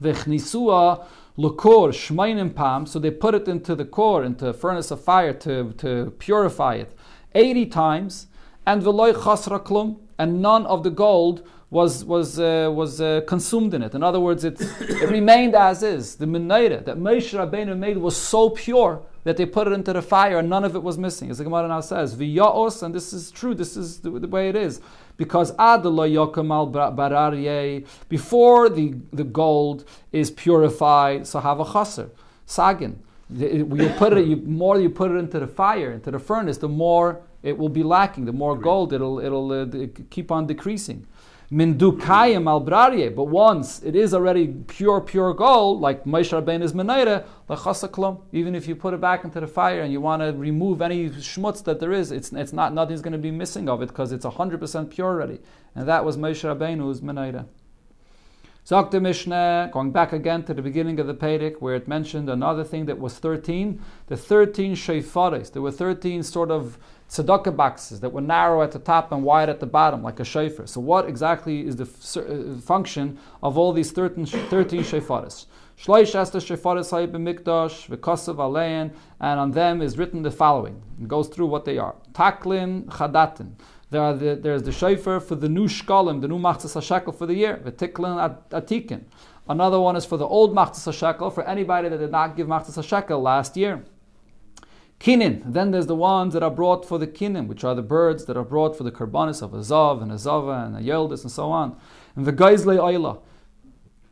V'chnisua 0.00 1.04
lukor 1.38 1.90
shmeinim 1.90 2.54
pam. 2.54 2.86
So 2.86 2.98
they 2.98 3.10
put 3.10 3.34
it 3.34 3.48
into 3.48 3.74
the 3.74 3.84
core, 3.84 4.24
into 4.24 4.48
a 4.48 4.52
furnace 4.52 4.90
of 4.90 5.02
fire 5.02 5.32
to, 5.32 5.72
to 5.78 6.12
purify 6.18 6.74
it, 6.74 6.94
eighty 7.34 7.66
times. 7.66 8.26
And 8.66 8.82
v'loy 8.82 9.12
chasra 9.12 9.96
and 10.18 10.40
none 10.40 10.66
of 10.66 10.82
the 10.84 10.90
gold 10.90 11.46
was 11.70 12.04
was 12.04 12.38
uh, 12.38 12.70
was 12.72 13.00
uh, 13.00 13.22
consumed 13.26 13.72
in 13.74 13.82
it. 13.82 13.94
In 13.94 14.02
other 14.02 14.20
words, 14.20 14.44
it, 14.44 14.60
it 14.60 15.10
remained 15.10 15.54
as 15.54 15.82
is. 15.82 16.16
The 16.16 16.26
menorah 16.26 16.84
that 16.84 16.98
Moshe 16.98 17.32
Rabbeinu 17.32 17.76
made 17.76 17.96
was 17.96 18.16
so 18.16 18.50
pure 18.50 19.02
that 19.24 19.36
they 19.36 19.46
put 19.46 19.68
it 19.68 19.72
into 19.72 19.92
the 19.92 20.02
fire 20.02 20.38
and 20.38 20.50
none 20.50 20.64
of 20.64 20.74
it 20.74 20.82
was 20.82 20.98
missing. 20.98 21.30
As 21.30 21.38
the 21.38 21.44
Gemara 21.44 21.68
now 21.68 21.80
says, 21.80 22.16
"V'yaos," 22.16 22.82
and 22.82 22.94
this 22.94 23.12
is 23.12 23.30
true. 23.30 23.54
This 23.54 23.76
is 23.76 24.00
the, 24.00 24.10
the 24.10 24.28
way 24.28 24.48
it 24.48 24.56
is 24.56 24.80
because 25.16 25.52
adlo 25.52 26.08
yokamal 26.10 26.72
bararye 26.72 27.86
before 28.08 28.68
the 28.68 28.94
the 29.12 29.24
gold 29.24 29.84
is 30.10 30.30
purified, 30.30 31.26
so 31.26 31.40
have 31.40 31.60
a 31.60 31.64
chaser 31.64 32.10
sagin. 32.46 32.96
You 33.34 33.90
put 33.96 34.12
it, 34.12 34.26
you, 34.26 34.36
more 34.36 34.78
you 34.78 34.90
put 34.90 35.10
it 35.10 35.14
into 35.14 35.40
the 35.40 35.46
fire, 35.46 35.92
into 35.92 36.10
the 36.10 36.18
furnace, 36.18 36.58
the 36.58 36.68
more 36.68 37.22
it 37.42 37.56
will 37.56 37.70
be 37.70 37.82
lacking. 37.82 38.26
The 38.26 38.32
more 38.32 38.56
gold 38.56 38.92
it'll 38.92 39.20
it'll 39.20 39.52
uh, 39.52 39.86
keep 40.10 40.30
on 40.30 40.46
decreasing. 40.46 41.06
Mindukayim 41.52 42.48
al 42.48 42.60
But 43.10 43.24
once 43.24 43.82
it 43.82 43.94
is 43.94 44.14
already 44.14 44.48
pure, 44.48 45.02
pure 45.02 45.34
gold, 45.34 45.82
like 45.82 46.04
Moshe 46.04 46.32
Rabbeinu's 46.32 46.72
menaira, 46.72 47.26
lachasaklum. 47.46 48.22
Even 48.32 48.54
if 48.54 48.66
you 48.66 48.74
put 48.74 48.94
it 48.94 49.02
back 49.02 49.22
into 49.22 49.38
the 49.38 49.46
fire 49.46 49.82
and 49.82 49.92
you 49.92 50.00
want 50.00 50.22
to 50.22 50.32
remove 50.32 50.80
any 50.80 51.10
schmutz 51.10 51.62
that 51.64 51.78
there 51.78 51.92
is, 51.92 52.10
it's, 52.10 52.32
it's 52.32 52.54
not 52.54 52.72
nothing's 52.72 53.02
going 53.02 53.12
to 53.12 53.18
be 53.18 53.30
missing 53.30 53.68
of 53.68 53.82
it 53.82 53.88
because 53.88 54.12
it's 54.12 54.24
hundred 54.24 54.60
percent 54.60 54.88
pure 54.90 55.08
already. 55.08 55.40
And 55.74 55.86
that 55.86 56.06
was 56.06 56.16
Moshe 56.16 56.42
Rabbeinu's 56.42 57.02
menaira. 57.02 57.44
Zok 58.64 58.98
Mishnah, 59.02 59.70
going 59.72 59.90
back 59.90 60.12
again 60.12 60.44
to 60.44 60.54
the 60.54 60.62
beginning 60.62 61.00
of 61.00 61.08
the 61.08 61.14
Pedic, 61.14 61.60
where 61.60 61.74
it 61.74 61.88
mentioned 61.88 62.30
another 62.30 62.62
thing 62.62 62.86
that 62.86 62.98
was 62.98 63.18
13, 63.18 63.82
the 64.06 64.16
13 64.16 64.76
shefaris. 64.76 65.52
There 65.52 65.60
were 65.60 65.72
13 65.72 66.22
sort 66.22 66.52
of 66.52 66.78
tzedakah 67.12 67.54
boxes 67.54 68.00
that 68.00 68.10
were 68.10 68.22
narrow 68.22 68.62
at 68.62 68.72
the 68.72 68.78
top 68.78 69.12
and 69.12 69.22
wide 69.22 69.50
at 69.50 69.60
the 69.60 69.66
bottom, 69.66 70.02
like 70.02 70.18
a 70.18 70.24
shofar. 70.24 70.66
So, 70.66 70.80
what 70.80 71.06
exactly 71.06 71.66
is 71.66 71.76
the 71.76 71.84
f- 71.84 72.16
uh, 72.16 72.58
function 72.60 73.18
of 73.42 73.58
all 73.58 73.72
these 73.74 73.92
13, 73.92 74.24
13 74.24 74.80
shefaris? 74.80 75.46
Shloish 75.78 76.14
Esther 76.14 76.38
Shefaris 76.38 76.90
Mikdash, 77.10 77.88
V'kosav 77.88 78.36
Alein, 78.36 78.92
and 79.20 79.40
on 79.40 79.50
them 79.50 79.82
is 79.82 79.98
written 79.98 80.22
the 80.22 80.30
following. 80.30 80.80
It 81.00 81.08
goes 81.08 81.28
through 81.28 81.46
what 81.46 81.64
they 81.64 81.76
are. 81.76 81.94
Taklin 82.12 82.84
Chadatin. 82.86 83.52
There 83.90 84.14
the, 84.14 84.36
there's 84.36 84.62
the 84.62 84.72
shofar 84.72 85.20
for 85.20 85.34
the 85.34 85.50
new 85.50 85.66
shkalim, 85.66 86.22
the 86.22 86.28
new 86.28 86.38
machzas 86.38 86.76
hashekel 86.80 87.14
for 87.14 87.26
the 87.26 87.34
year, 87.34 87.60
the 87.62 87.72
tiklin 87.72 88.38
atikin. 88.50 89.02
Another 89.48 89.78
one 89.78 89.96
is 89.96 90.06
for 90.06 90.16
the 90.16 90.26
old 90.26 90.54
machzas 90.54 90.88
hashekel 90.88 91.34
for 91.34 91.46
anybody 91.46 91.90
that 91.90 91.98
did 91.98 92.10
not 92.10 92.34
give 92.34 92.46
machzas 92.46 92.78
hashekel 92.78 93.22
last 93.22 93.54
year. 93.54 93.84
Kinin. 95.02 95.42
Then 95.44 95.72
there's 95.72 95.88
the 95.88 95.96
ones 95.96 96.32
that 96.32 96.44
are 96.44 96.50
brought 96.50 96.86
for 96.86 96.96
the 96.96 97.08
kinin, 97.08 97.48
which 97.48 97.64
are 97.64 97.74
the 97.74 97.82
birds 97.82 98.26
that 98.26 98.36
are 98.36 98.44
brought 98.44 98.76
for 98.76 98.84
the 98.84 98.92
karbanis 98.92 99.42
of 99.42 99.52
a 99.52 99.58
zav 99.58 100.00
and 100.00 100.12
a 100.12 100.16
zava 100.16 100.64
and 100.64 100.76
yeldis 100.76 101.22
and 101.22 101.32
so 101.32 101.50
on. 101.50 101.76
And 102.14 102.24
the 102.24 102.32
geizle 102.32 102.78
oila. 102.78 103.18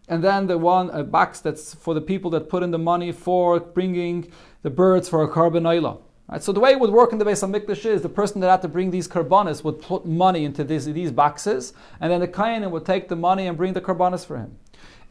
And 0.08 0.24
then 0.24 0.48
the 0.48 0.58
one 0.58 0.90
uh, 0.90 0.98
a 0.98 1.04
box 1.04 1.38
that's 1.38 1.74
for 1.74 1.94
the 1.94 2.00
people 2.00 2.28
that 2.32 2.48
put 2.48 2.64
in 2.64 2.72
the 2.72 2.78
money 2.78 3.12
for 3.12 3.60
bringing 3.60 4.32
the 4.62 4.70
birds 4.70 5.08
for 5.08 5.22
a 5.22 5.28
carbon 5.28 5.62
oila. 5.62 6.00
Right, 6.28 6.42
so 6.42 6.50
the 6.50 6.58
way 6.58 6.72
it 6.72 6.80
would 6.80 6.90
work 6.90 7.12
in 7.12 7.18
the 7.18 7.24
Beis 7.24 7.48
Hamikdash 7.48 7.86
is 7.86 8.02
the 8.02 8.08
person 8.08 8.40
that 8.40 8.50
had 8.50 8.62
to 8.62 8.68
bring 8.68 8.90
these 8.90 9.06
karbanis 9.06 9.62
would 9.62 9.80
put 9.80 10.04
money 10.04 10.44
into 10.44 10.64
these, 10.64 10.86
these 10.86 11.12
boxes, 11.12 11.72
and 12.00 12.10
then 12.10 12.18
the 12.18 12.28
kayanim 12.28 12.72
would 12.72 12.84
take 12.84 13.08
the 13.08 13.16
money 13.16 13.46
and 13.46 13.56
bring 13.56 13.74
the 13.74 13.80
karbanis 13.80 14.26
for 14.26 14.38
him. 14.38 14.56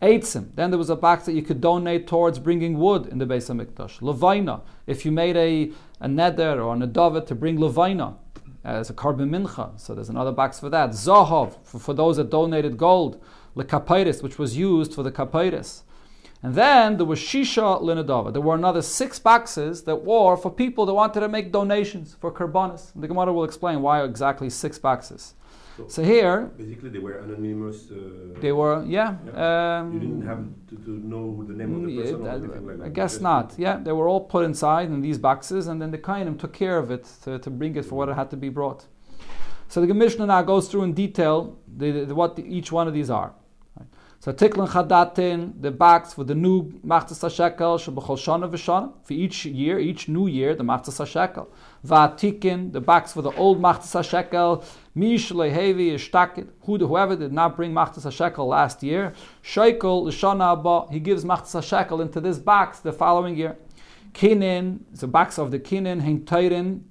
Eitzim. 0.02 0.56
Then 0.56 0.72
there 0.72 0.78
was 0.78 0.90
a 0.90 0.96
box 0.96 1.26
that 1.26 1.34
you 1.34 1.42
could 1.42 1.60
donate 1.60 2.08
towards 2.08 2.40
bringing 2.40 2.80
wood 2.80 3.08
in 3.08 3.18
the 3.18 3.26
Beis 3.26 3.50
Hamikdash. 3.50 4.00
Levaina. 4.00 4.62
If 4.88 5.06
you 5.06 5.12
made 5.12 5.36
a, 5.36 5.72
a 6.00 6.08
neder 6.08 6.64
or 6.64 6.74
a 6.74 6.78
nedavet 6.78 7.28
to 7.28 7.36
bring 7.36 7.58
levaina 7.58 8.14
uh, 8.14 8.14
as 8.64 8.90
a 8.90 8.94
carbon 8.94 9.30
mincha, 9.30 9.78
so 9.80 9.94
there's 9.94 10.10
another 10.10 10.32
box 10.32 10.60
for 10.60 10.70
that. 10.70 10.92
Zahav 10.92 11.56
for, 11.66 11.80
for 11.80 11.94
those 11.94 12.16
that 12.18 12.30
donated 12.30 12.78
gold. 12.78 13.22
Lekapaitis, 13.58 14.24
which 14.24 14.40
was 14.40 14.56
used 14.56 14.94
for 14.94 15.04
the 15.04 15.12
kapaitis. 15.12 15.82
And 16.42 16.56
then 16.56 16.96
there 16.96 17.06
was 17.06 17.20
Shisha 17.20 17.82
Linadava. 17.82 18.32
There 18.32 18.42
were 18.42 18.56
another 18.56 18.82
six 18.82 19.20
boxes 19.20 19.84
that 19.84 20.06
were 20.06 20.38
for 20.38 20.50
people 20.50 20.86
that 20.86 20.94
wanted 20.94 21.20
to 21.20 21.28
make 21.28 21.52
donations 21.52 22.16
for 22.18 22.32
Karbanis. 22.32 22.94
The 22.96 23.10
Gemara 23.10 23.34
will 23.34 23.44
explain 23.44 23.82
why 23.82 24.02
exactly 24.04 24.50
six 24.50 24.80
boxes. 24.80 25.34
So, 25.80 25.88
so 25.88 26.04
here. 26.04 26.52
Basically, 26.58 26.90
they 26.90 27.00
were 27.00 27.20
anonymous. 27.20 27.90
Uh, 27.90 28.40
they 28.42 28.52
were, 28.52 28.84
yeah. 28.86 29.16
yeah. 29.26 29.80
Um, 29.80 29.94
you 29.94 30.00
didn't 30.00 30.26
have 30.28 30.44
to, 30.70 30.76
to, 30.86 30.92
know 31.12 31.44
the 31.48 31.54
name 31.54 31.76
of 31.76 31.82
the 31.88 32.02
person 32.02 32.24
yeah, 32.24 32.32
or 32.32 32.36
anything 32.36 32.68
like 32.68 32.78
that. 32.80 32.86
I 32.86 32.90
guess 32.90 33.20
not. 33.22 33.54
Yeah, 33.58 33.78
they 33.78 33.94
were 33.94 34.08
all 34.08 34.22
put 34.22 34.44
inside 34.46 34.90
in 34.90 35.02
these 35.02 35.18
boxes, 35.18 35.68
and 35.68 35.82
then 35.82 35.92
the 35.92 35.98
Kainim 35.98 36.38
took 36.38 36.54
care 36.54 36.78
of 36.78 36.92
it 36.92 37.08
to, 37.24 37.40
to 37.40 37.50
bring 37.50 37.76
it 37.78 37.86
for 37.86 37.96
what 37.96 38.10
it 38.10 38.16
had 38.16 38.30
to 38.32 38.38
be 38.38 38.50
brought. 38.50 38.86
So 39.70 39.86
the 39.86 39.94
Mishnah 39.94 40.26
now 40.26 40.42
goes 40.42 40.68
through 40.68 40.84
in 40.84 40.94
detail 40.94 41.58
the, 41.78 42.06
the, 42.06 42.16
what 42.16 42.36
the, 42.36 42.44
each 42.44 42.72
one 42.72 42.88
of 42.88 42.94
these 42.94 43.10
are. 43.10 43.34
So 44.22 44.34
Tiklin 44.34 44.68
Chadatin, 44.68 45.62
the 45.62 45.72
box 45.72 46.14
for 46.14 46.26
the 46.26 46.36
new 46.36 46.64
Machtas 46.86 47.22
HaShekel, 47.24 47.80
Shebechol 47.80 48.18
Shana 48.18 48.52
V'Shana, 48.52 48.92
for 49.02 49.14
each 49.14 49.46
year, 49.46 49.80
each 49.80 50.10
new 50.10 50.28
year, 50.28 50.56
the 50.56 50.64
Machtas 50.64 51.00
HaShekel. 51.00 51.48
Va'atikin, 51.88 52.74
the 52.74 52.82
box 52.82 53.14
for 53.14 53.22
the 53.22 53.32
old 53.38 53.62
Machtas 53.62 53.96
HaShekel, 53.96 54.66
Mish 55.00 55.32
lehevi 55.32 55.94
ishtakit, 55.94 56.50
whoever 56.66 57.16
did 57.16 57.32
not 57.32 57.56
bring 57.56 57.72
machtas 57.72 58.12
shekel 58.12 58.48
last 58.48 58.84
year, 58.84 59.14
shekel 59.42 60.04
l'shana 60.04 60.52
abba, 60.52 60.92
he 60.92 61.00
gives 61.00 61.24
machtas 61.24 61.64
shekel 61.64 62.02
into 62.02 62.20
this 62.20 62.38
box 62.38 62.80
the 62.82 62.92
following 62.92 63.38
year. 63.38 63.56
Kinin, 64.12 64.80
the 64.92 65.08
box 65.08 65.40
of 65.40 65.52
the 65.52 65.60
kinin, 65.60 66.02
hein 66.02 66.26
tairin. 66.26 66.82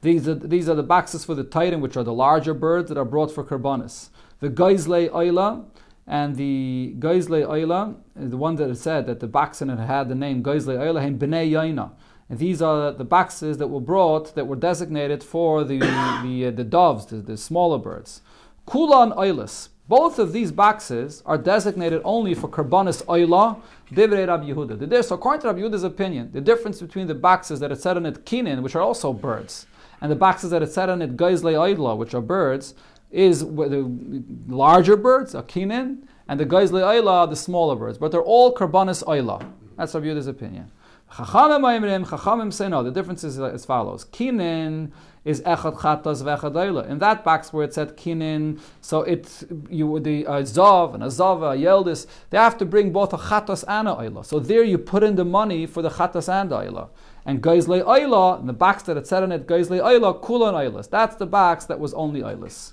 These 0.00 0.26
are, 0.26 0.34
these 0.34 0.68
are 0.68 0.74
the 0.74 0.82
boxes 0.82 1.24
for 1.24 1.36
the 1.36 1.44
tairin, 1.44 1.80
which 1.80 1.96
are 1.96 2.02
the 2.02 2.12
larger 2.12 2.54
birds 2.54 2.88
that 2.88 2.98
are 2.98 3.04
brought 3.04 3.30
for 3.30 3.44
karbanis. 3.44 4.08
The 4.40 4.50
geizle 4.50 5.08
oila, 5.10 5.64
and 6.08 6.34
the 6.34 6.96
geizle 6.98 7.46
oila, 7.46 7.94
the 8.16 8.36
one 8.36 8.56
that 8.56 8.74
said 8.76 9.06
that 9.06 9.20
the 9.20 9.28
box 9.28 9.62
in 9.62 9.70
it 9.70 9.78
had 9.78 10.08
the 10.08 10.16
name 10.16 10.42
geizle 10.42 10.76
oila, 10.76 11.00
hein 11.02 11.20
bnei 11.20 11.52
yaina. 11.52 11.92
And 12.28 12.38
these 12.38 12.60
are 12.60 12.92
the 12.92 13.04
boxes 13.04 13.58
that 13.58 13.68
were 13.68 13.80
brought 13.80 14.34
that 14.34 14.46
were 14.46 14.56
designated 14.56 15.22
for 15.22 15.62
the 15.64 15.78
the, 16.24 16.46
uh, 16.46 16.50
the 16.50 16.64
doves, 16.64 17.06
the, 17.06 17.16
the 17.16 17.36
smaller 17.36 17.78
birds. 17.78 18.22
Kulan 18.66 19.12
oilis. 19.12 19.68
Both 19.88 20.18
of 20.18 20.32
these 20.32 20.50
boxes 20.50 21.22
are 21.24 21.38
designated 21.38 22.02
only 22.04 22.34
for 22.34 22.48
karbanis 22.48 23.04
oila, 23.04 23.60
divrei 23.92 24.26
Rabbi 24.26 24.50
Yehuda. 24.50 25.04
So 25.04 25.14
according 25.14 25.42
to 25.42 25.46
Rabbi 25.46 25.60
Yehuda's 25.60 25.84
opinion, 25.84 26.30
the 26.32 26.40
difference 26.40 26.80
between 26.80 27.06
the 27.06 27.14
boxes 27.14 27.60
that 27.60 27.70
are 27.70 27.76
set 27.76 27.96
on 27.96 28.04
it 28.04 28.24
kinin, 28.26 28.62
which 28.62 28.74
are 28.74 28.82
also 28.82 29.12
birds, 29.12 29.66
and 30.00 30.10
the 30.10 30.16
boxes 30.16 30.50
that 30.50 30.60
are 30.60 30.66
set 30.66 30.88
on 30.88 31.02
it 31.02 31.16
geizle 31.16 31.52
oila, 31.52 31.96
which 31.96 32.14
are 32.14 32.20
birds, 32.20 32.74
is 33.12 33.40
the 33.40 34.24
larger 34.48 34.96
birds, 34.96 35.36
a 35.36 35.42
kinin, 35.44 35.98
and 36.26 36.40
the 36.40 36.46
geizle 36.46 36.82
oila, 36.82 37.30
the 37.30 37.36
smaller 37.36 37.76
birds. 37.76 37.96
But 37.96 38.10
they're 38.10 38.20
all 38.20 38.52
karbanis 38.52 39.04
oila. 39.04 39.48
That's 39.76 39.94
Rabbi 39.94 40.06
Yehuda's 40.06 40.26
opinion. 40.26 40.72
Chachamim 41.10 42.52
say 42.52 42.68
no. 42.68 42.82
The 42.82 42.90
difference 42.90 43.24
is 43.24 43.38
as 43.38 43.64
follows: 43.64 44.04
Kinin 44.04 44.90
is 45.26 45.40
echad 45.42 45.76
chatas 45.78 46.22
v'echad 46.22 46.88
In 46.88 46.98
that 47.00 47.24
box 47.24 47.52
where 47.52 47.64
it 47.64 47.74
said 47.74 47.96
kinin, 47.96 48.60
so 48.80 49.02
it 49.02 49.42
you 49.68 49.98
the 49.98 50.24
uh, 50.26 50.42
zav 50.42 50.94
and 50.94 51.02
a 51.02 51.10
zava, 51.10 51.46
a 51.46 51.56
yeldis, 51.56 52.06
they 52.30 52.38
have 52.38 52.56
to 52.58 52.64
bring 52.64 52.92
both 52.92 53.12
a 53.12 53.18
chatas 53.18 53.64
and 53.66 53.88
a 53.88 53.92
oila. 53.92 54.24
So 54.24 54.38
there 54.38 54.62
you 54.62 54.78
put 54.78 55.02
in 55.02 55.16
the 55.16 55.24
money 55.24 55.66
for 55.66 55.82
the 55.82 55.90
chatas 55.90 56.28
and 56.32 56.50
oila. 56.50 56.88
And 57.24 57.42
geizle 57.42 57.84
oila, 57.84 58.40
in 58.40 58.46
the 58.46 58.52
box 58.52 58.84
that 58.84 58.96
it 58.96 59.08
said 59.08 59.24
on 59.24 59.32
it, 59.32 59.48
geizle 59.48 59.80
oila, 59.80 60.22
kulan 60.22 60.54
oilas. 60.54 60.88
That's 60.88 61.16
the 61.16 61.26
box 61.26 61.64
that 61.66 61.80
was 61.80 61.92
only 61.94 62.20
oilas. 62.20 62.72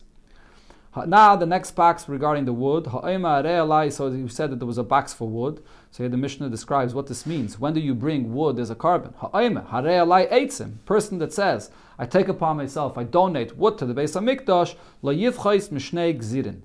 Now 1.08 1.36
the 1.36 1.48
next 1.48 1.72
box 1.72 2.08
regarding 2.08 2.46
the 2.46 2.54
wood. 2.54 2.86
So 2.86 4.12
you 4.12 4.28
said 4.28 4.52
that 4.52 4.60
there 4.60 4.68
was 4.68 4.78
a 4.78 4.84
box 4.84 5.12
for 5.12 5.28
wood. 5.28 5.63
So 5.94 6.02
here 6.02 6.10
the 6.10 6.18
Mishnah 6.18 6.50
describes 6.50 6.96
what 6.96 7.06
this 7.06 7.28
means. 7.28 7.60
When 7.60 7.76
do 7.76 7.80
you 7.80 7.94
bring 7.94 8.34
wood 8.34 8.58
as 8.58 8.72
a 8.72 8.76
carbon? 8.76 9.14
Person 10.86 11.20
that 11.20 11.32
says, 11.32 11.70
I 12.00 12.08
take 12.08 12.28
upon 12.30 12.58
myself, 12.58 12.98
I 12.98 13.04
donate 13.04 13.56
wood 13.58 13.78
to 13.78 13.86
the 13.86 13.94
Beis 13.94 14.16
Hamikdash, 14.20 14.76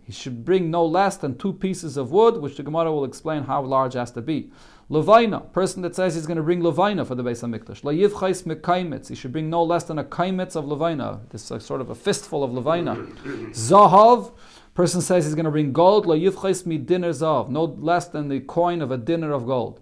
He 0.03 0.13
should 0.13 0.45
bring 0.47 0.71
no 0.71 0.87
less 0.87 1.19
than 1.19 1.37
two 1.37 1.53
pieces 1.53 1.99
of 1.99 2.11
wood, 2.11 2.39
which 2.39 2.57
the 2.57 2.63
Gemara 2.63 2.91
will 2.91 3.05
explain 3.05 3.43
how 3.43 3.61
large 3.61 3.93
has 3.93 4.11
to 4.13 4.23
be. 4.23 4.51
Levaina, 4.91 5.53
person 5.53 5.83
that 5.83 5.95
says 5.95 6.15
he's 6.15 6.27
going 6.27 6.39
to 6.39 6.43
bring 6.43 6.63
Levaina 6.63 7.07
for 7.07 7.15
the 7.15 7.23
Beis 7.23 7.43
Hamikdash. 7.43 7.83
Layivchais 7.83 8.45
mekaimitz, 8.45 9.09
he 9.09 9.15
should 9.15 9.33
bring 9.33 9.51
no 9.51 9.63
less 9.63 9.85
than 9.85 9.99
a 9.99 10.05
kaimitz 10.05 10.57
of 10.57 10.65
Levaina. 10.65 11.21
This 11.29 11.51
is 11.51 11.67
sort 11.67 11.83
of 11.83 11.91
a 11.91 11.95
fistful 11.95 12.43
of 12.43 12.53
Levaina. 12.53 13.07
Zahav, 13.51 14.33
person 14.79 15.01
says 15.01 15.25
he's 15.25 15.35
going 15.35 15.45
to 15.45 15.51
bring 15.51 15.73
gold. 15.73 16.07
Layivchais 16.07 16.65
mi 16.65 16.79
dinner 16.79 17.11
zahav, 17.11 17.49
no 17.49 17.65
less 17.65 18.07
than 18.07 18.29
the 18.29 18.39
coin 18.39 18.81
of 18.81 18.93
a 18.93 18.97
dinner 18.97 19.33
of 19.33 19.45
gold. 19.45 19.81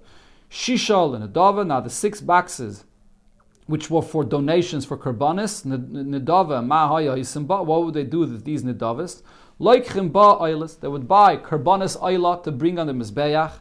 Shishal 0.50 1.14
and 1.14 1.30
Adava, 1.30 1.66
now 1.66 1.80
the 1.80 1.90
six 1.90 2.22
boxes 2.22 2.84
which 3.66 3.90
were 3.90 4.00
for 4.00 4.24
donations 4.24 4.86
for 4.86 4.96
karbanis, 4.96 5.66
Nidava, 5.66 6.64
Mahaya, 6.64 7.14
Isimba, 7.18 7.62
what 7.62 7.84
would 7.84 7.92
they 7.92 8.04
do 8.04 8.20
with 8.20 8.44
these 8.46 8.62
Nidavas? 8.62 9.20
Like 9.58 9.84
chimba 9.84 10.40
oilis, 10.40 10.80
they 10.80 10.88
would 10.88 11.06
buy 11.06 11.36
karbanis 11.36 12.00
oila 12.00 12.42
to 12.44 12.50
bring 12.50 12.78
on 12.78 12.86
the 12.86 12.94
mizbeach. 12.94 13.52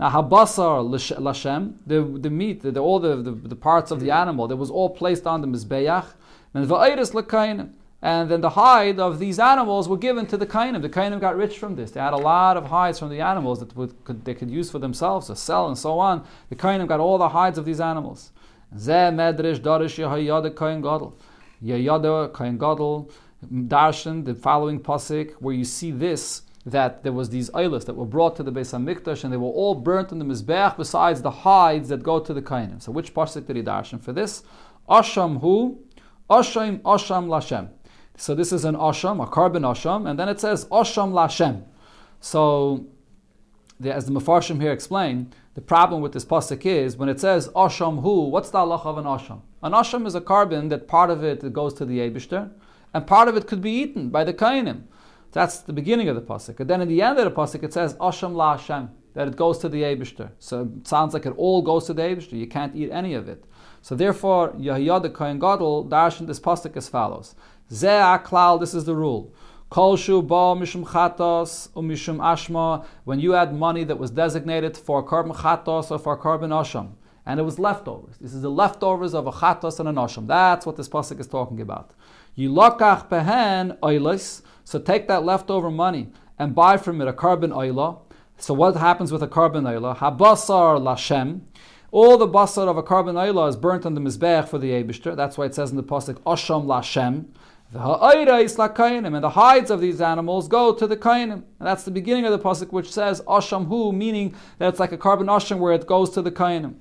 Now 0.00 0.08
habasar 0.08 0.88
lashem, 1.18 1.74
the 1.86 2.00
the 2.00 2.30
meat, 2.30 2.62
the, 2.62 2.80
all 2.80 2.98
the, 2.98 3.16
the, 3.16 3.32
the 3.32 3.56
parts 3.56 3.90
of 3.90 4.00
the 4.00 4.10
animal, 4.10 4.48
that 4.48 4.56
was 4.56 4.70
all 4.70 4.88
placed 4.88 5.26
on 5.26 5.42
the 5.42 5.48
mizbeach. 5.48 6.06
And 6.54 6.66
va'ayris 6.66 7.12
lekainim. 7.12 7.72
And 8.00 8.30
then 8.30 8.40
the 8.40 8.50
hide 8.50 9.00
of 9.00 9.18
these 9.18 9.40
animals 9.40 9.88
were 9.88 9.96
given 9.96 10.26
to 10.26 10.36
the 10.36 10.46
kainim. 10.46 10.82
The 10.82 10.88
kainim 10.88 11.20
got 11.20 11.36
rich 11.36 11.58
from 11.58 11.74
this. 11.74 11.90
They 11.90 12.00
had 12.00 12.12
a 12.12 12.16
lot 12.16 12.56
of 12.56 12.66
hides 12.66 13.00
from 13.00 13.08
the 13.10 13.20
animals 13.20 13.58
that 13.58 13.74
would, 13.74 14.04
could, 14.04 14.24
they 14.24 14.34
could 14.34 14.50
use 14.50 14.70
for 14.70 14.78
themselves 14.78 15.26
to 15.26 15.34
sell 15.34 15.66
and 15.66 15.76
so 15.76 15.98
on. 15.98 16.24
The 16.48 16.54
kainim 16.54 16.86
got 16.86 17.00
all 17.00 17.18
the 17.18 17.30
hides 17.30 17.58
of 17.58 17.64
these 17.64 17.80
animals. 17.80 18.30
Zeh 18.76 19.10
darish 19.36 19.60
darshan 23.40 24.24
the 24.24 24.34
following 24.34 24.80
pasuk 24.80 25.32
where 25.34 25.54
you 25.54 25.64
see 25.64 25.90
this 25.90 26.42
that 26.66 27.02
there 27.02 27.12
was 27.12 27.30
these 27.30 27.50
oilers 27.54 27.84
that 27.86 27.94
were 27.94 28.04
brought 28.04 28.36
to 28.36 28.42
the 28.42 28.52
Beis 28.52 28.74
Hamikdash 28.74 29.24
and 29.24 29.32
they 29.32 29.36
were 29.36 29.46
all 29.46 29.74
burnt 29.74 30.12
in 30.12 30.18
the 30.18 30.24
mizbeach 30.24 30.76
besides 30.76 31.22
the 31.22 31.30
hides 31.30 31.88
that 31.88 32.02
go 32.02 32.20
to 32.20 32.34
the 32.34 32.42
kainim. 32.42 32.82
So 32.82 32.92
which 32.92 33.14
pasuk 33.14 33.46
did 33.46 33.56
he 33.56 33.62
darshan 33.62 34.02
for 34.02 34.12
this? 34.12 34.42
Asham 34.88 35.40
hu, 35.40 35.78
Asham 36.28 36.80
Asham 36.82 37.26
Lashem. 37.28 37.70
So 38.18 38.34
this 38.34 38.52
is 38.52 38.64
an 38.64 38.74
Asham, 38.74 39.22
a 39.22 39.28
carbon 39.28 39.62
Asham, 39.62 40.10
and 40.10 40.18
then 40.18 40.28
it 40.28 40.40
says 40.40 40.64
Asham 40.66 41.12
Lashem. 41.12 41.62
So 42.20 42.84
the, 43.78 43.94
as 43.94 44.06
the 44.06 44.12
Mefarshim 44.12 44.60
here 44.60 44.72
explain, 44.72 45.32
the 45.54 45.60
problem 45.60 46.02
with 46.02 46.12
this 46.12 46.24
pasuk 46.24 46.66
is 46.66 46.96
when 46.96 47.08
it 47.08 47.20
says 47.20 47.48
Asham 47.50 48.02
hu, 48.02 48.24
what's 48.28 48.50
the 48.50 48.58
halach 48.58 48.84
of 48.84 48.98
an 48.98 49.04
Asham? 49.04 49.42
An 49.62 49.70
Asham 49.70 50.04
is 50.04 50.16
a 50.16 50.20
carbon 50.20 50.68
that 50.70 50.88
part 50.88 51.10
of 51.10 51.22
it 51.22 51.52
goes 51.52 51.72
to 51.74 51.84
the 51.84 52.00
Eibishter, 52.00 52.50
and 52.92 53.06
part 53.06 53.28
of 53.28 53.36
it 53.36 53.46
could 53.46 53.62
be 53.62 53.70
eaten 53.70 54.10
by 54.10 54.24
the 54.24 54.34
Kainim. 54.34 54.82
That's 55.30 55.60
the 55.60 55.72
beginning 55.72 56.08
of 56.08 56.16
the 56.16 56.22
pasuk. 56.22 56.58
And 56.58 56.68
then 56.68 56.80
in 56.80 56.88
the 56.88 57.00
end 57.00 57.20
of 57.20 57.24
the 57.24 57.30
pasuk, 57.30 57.62
it 57.62 57.72
says 57.72 57.94
Asham 57.94 58.34
la 58.34 58.56
that 59.14 59.28
it 59.28 59.36
goes 59.36 59.58
to 59.58 59.68
the 59.68 59.82
Eibishter. 59.82 60.30
So 60.40 60.62
it 60.62 60.88
sounds 60.88 61.14
like 61.14 61.26
it 61.26 61.34
all 61.36 61.62
goes 61.62 61.86
to 61.86 61.94
the 61.94 62.02
Eibishter. 62.02 62.32
You 62.32 62.48
can't 62.48 62.74
eat 62.74 62.90
any 62.90 63.14
of 63.14 63.28
it. 63.28 63.44
So 63.80 63.94
therefore, 63.94 64.52
Yehoyada 64.52 65.02
the 65.02 65.10
Kohen 65.10 65.38
Gadol 65.38 65.88
darshan 65.88 66.26
this 66.26 66.40
pasuk 66.40 66.76
as 66.76 66.88
follows: 66.88 67.34
This 67.70 68.74
is 68.74 68.84
the 68.84 68.94
rule. 68.94 69.34
Kol 69.70 69.96
shu 69.96 70.22
ba 70.22 70.56
mishum 70.56 70.86
chatos 70.86 71.68
umishum 71.72 72.16
ashma. 72.18 72.86
When 73.04 73.20
you 73.20 73.32
had 73.32 73.54
money 73.54 73.84
that 73.84 73.98
was 73.98 74.10
designated 74.10 74.76
for 74.76 75.02
carbon 75.02 75.32
chatos 75.32 75.90
or 75.90 75.98
for 75.98 76.16
carbon 76.16 76.50
asham, 76.50 76.92
and 77.26 77.38
it 77.38 77.42
was 77.42 77.58
leftovers. 77.58 78.16
This 78.18 78.32
is 78.32 78.40
the 78.40 78.50
leftovers 78.50 79.12
of 79.12 79.26
a 79.26 79.32
chatos 79.32 79.78
and 79.78 79.88
an 79.90 79.96
asham. 79.96 80.26
That's 80.26 80.64
what 80.64 80.76
this 80.76 80.88
pasuk 80.88 81.20
is 81.20 81.26
talking 81.26 81.60
about. 81.60 81.92
Yilakach 82.38 83.10
pehen 83.10 83.78
oilis. 83.80 84.40
So 84.64 84.78
take 84.78 85.06
that 85.08 85.24
leftover 85.24 85.70
money 85.70 86.08
and 86.38 86.54
buy 86.54 86.78
from 86.78 87.02
it 87.02 87.08
a 87.08 87.12
carbon 87.12 87.50
oila. 87.50 87.98
So 88.38 88.54
what 88.54 88.76
happens 88.76 89.12
with 89.12 89.22
a 89.22 89.28
carbon 89.28 89.64
oila? 89.64 89.98
Habasar 89.98 90.80
lashem. 90.80 91.40
All 91.90 92.16
the 92.16 92.28
basar 92.28 92.68
of 92.68 92.78
a 92.78 92.82
carbon 92.82 93.16
oila 93.16 93.48
is 93.48 93.56
burnt 93.56 93.84
on 93.84 93.94
the 93.94 94.00
mizbech 94.00 94.48
for 94.48 94.58
the 94.58 94.70
Eibishter. 94.70 95.14
That's 95.14 95.36
why 95.36 95.46
it 95.46 95.54
says 95.54 95.70
in 95.70 95.76
the 95.76 95.82
pasuk 95.82 96.20
Asham 96.20 96.64
lashem. 96.64 97.26
And 97.70 97.82
the 97.82 99.30
hides 99.34 99.70
of 99.70 99.80
these 99.82 100.00
animals 100.00 100.48
go 100.48 100.72
to 100.72 100.86
the 100.86 100.96
kainim. 100.96 101.32
And 101.32 101.44
that's 101.60 101.82
the 101.82 101.90
beginning 101.90 102.24
of 102.24 102.32
the 102.32 102.38
pasuk, 102.38 102.72
which 102.72 102.90
says 102.90 103.20
asham 103.22 103.66
hu, 103.66 103.92
meaning 103.92 104.34
that 104.58 104.68
it's 104.70 104.80
like 104.80 104.92
a 104.92 104.96
carbon 104.96 105.26
asham 105.26 105.58
where 105.58 105.74
it 105.74 105.86
goes 105.86 106.08
to 106.10 106.22
the 106.22 106.30
kainim. 106.30 106.76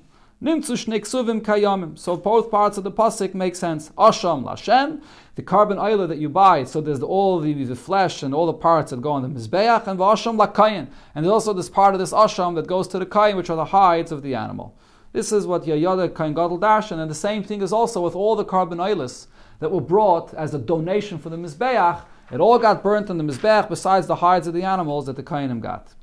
So 2.00 2.16
both 2.16 2.52
parts 2.52 2.78
of 2.78 2.84
the 2.86 2.92
pasuk 2.92 3.34
make 3.34 3.58
sense. 3.58 3.90
Asham 3.98 4.46
lashem, 4.46 5.02
the 5.36 5.42
carbon 5.42 5.78
oil 5.78 6.08
that 6.08 6.20
you 6.20 6.30
buy. 6.30 6.64
So 6.64 6.80
there's 6.80 7.02
all 7.02 7.42
the, 7.42 7.66
the 7.66 7.76
flesh 7.76 8.24
and 8.24 8.34
all 8.34 8.46
the 8.46 8.54
parts 8.54 8.92
that 8.92 9.02
go 9.02 9.12
on 9.12 9.24
the 9.24 9.28
mizbeach, 9.28 9.88
and 9.88 10.00
asham 10.00 10.38
lakayin. 10.38 10.88
And 11.16 11.26
there's 11.26 11.34
also 11.34 11.52
this 11.52 11.70
part 11.70 11.96
of 11.96 12.00
this 12.00 12.14
asham 12.14 12.56
that 12.56 12.68
goes 12.68 12.88
to 12.90 13.00
the 13.00 13.06
kayin, 13.06 13.36
which 13.36 13.50
are 13.50 13.58
the 13.58 13.66
hides 13.66 14.14
of 14.14 14.22
the 14.22 14.36
animal. 14.36 14.78
This 15.12 15.32
is 15.32 15.48
what 15.48 15.64
Yehoyada 15.64 16.16
Kain 16.16 16.34
Gadol 16.34 16.60
Darshan, 16.60 17.00
and 17.00 17.10
the 17.10 17.16
same 17.16 17.44
thing 17.44 17.62
is 17.62 17.74
also 17.74 18.02
with 18.02 18.16
all 18.16 18.36
the 18.36 18.46
carbon 18.46 18.80
oils 18.80 19.28
that 19.60 19.72
were 19.72 19.82
brought 19.82 20.34
as 20.34 20.54
a 20.54 20.60
donation 20.60 21.18
for 21.18 21.30
the 21.30 21.38
mizbeach. 21.38 22.04
It 22.32 22.40
all 22.40 22.60
got 22.60 22.84
burnt 22.84 23.10
on 23.10 23.18
the 23.18 23.24
mizbeach 23.24 23.70
besides 23.70 24.08
the 24.08 24.16
hides 24.16 24.48
of 24.48 24.54
the 24.54 24.64
animals 24.64 25.06
that 25.06 25.16
the 25.16 25.24
kainim 25.24 25.62
got. 25.62 25.94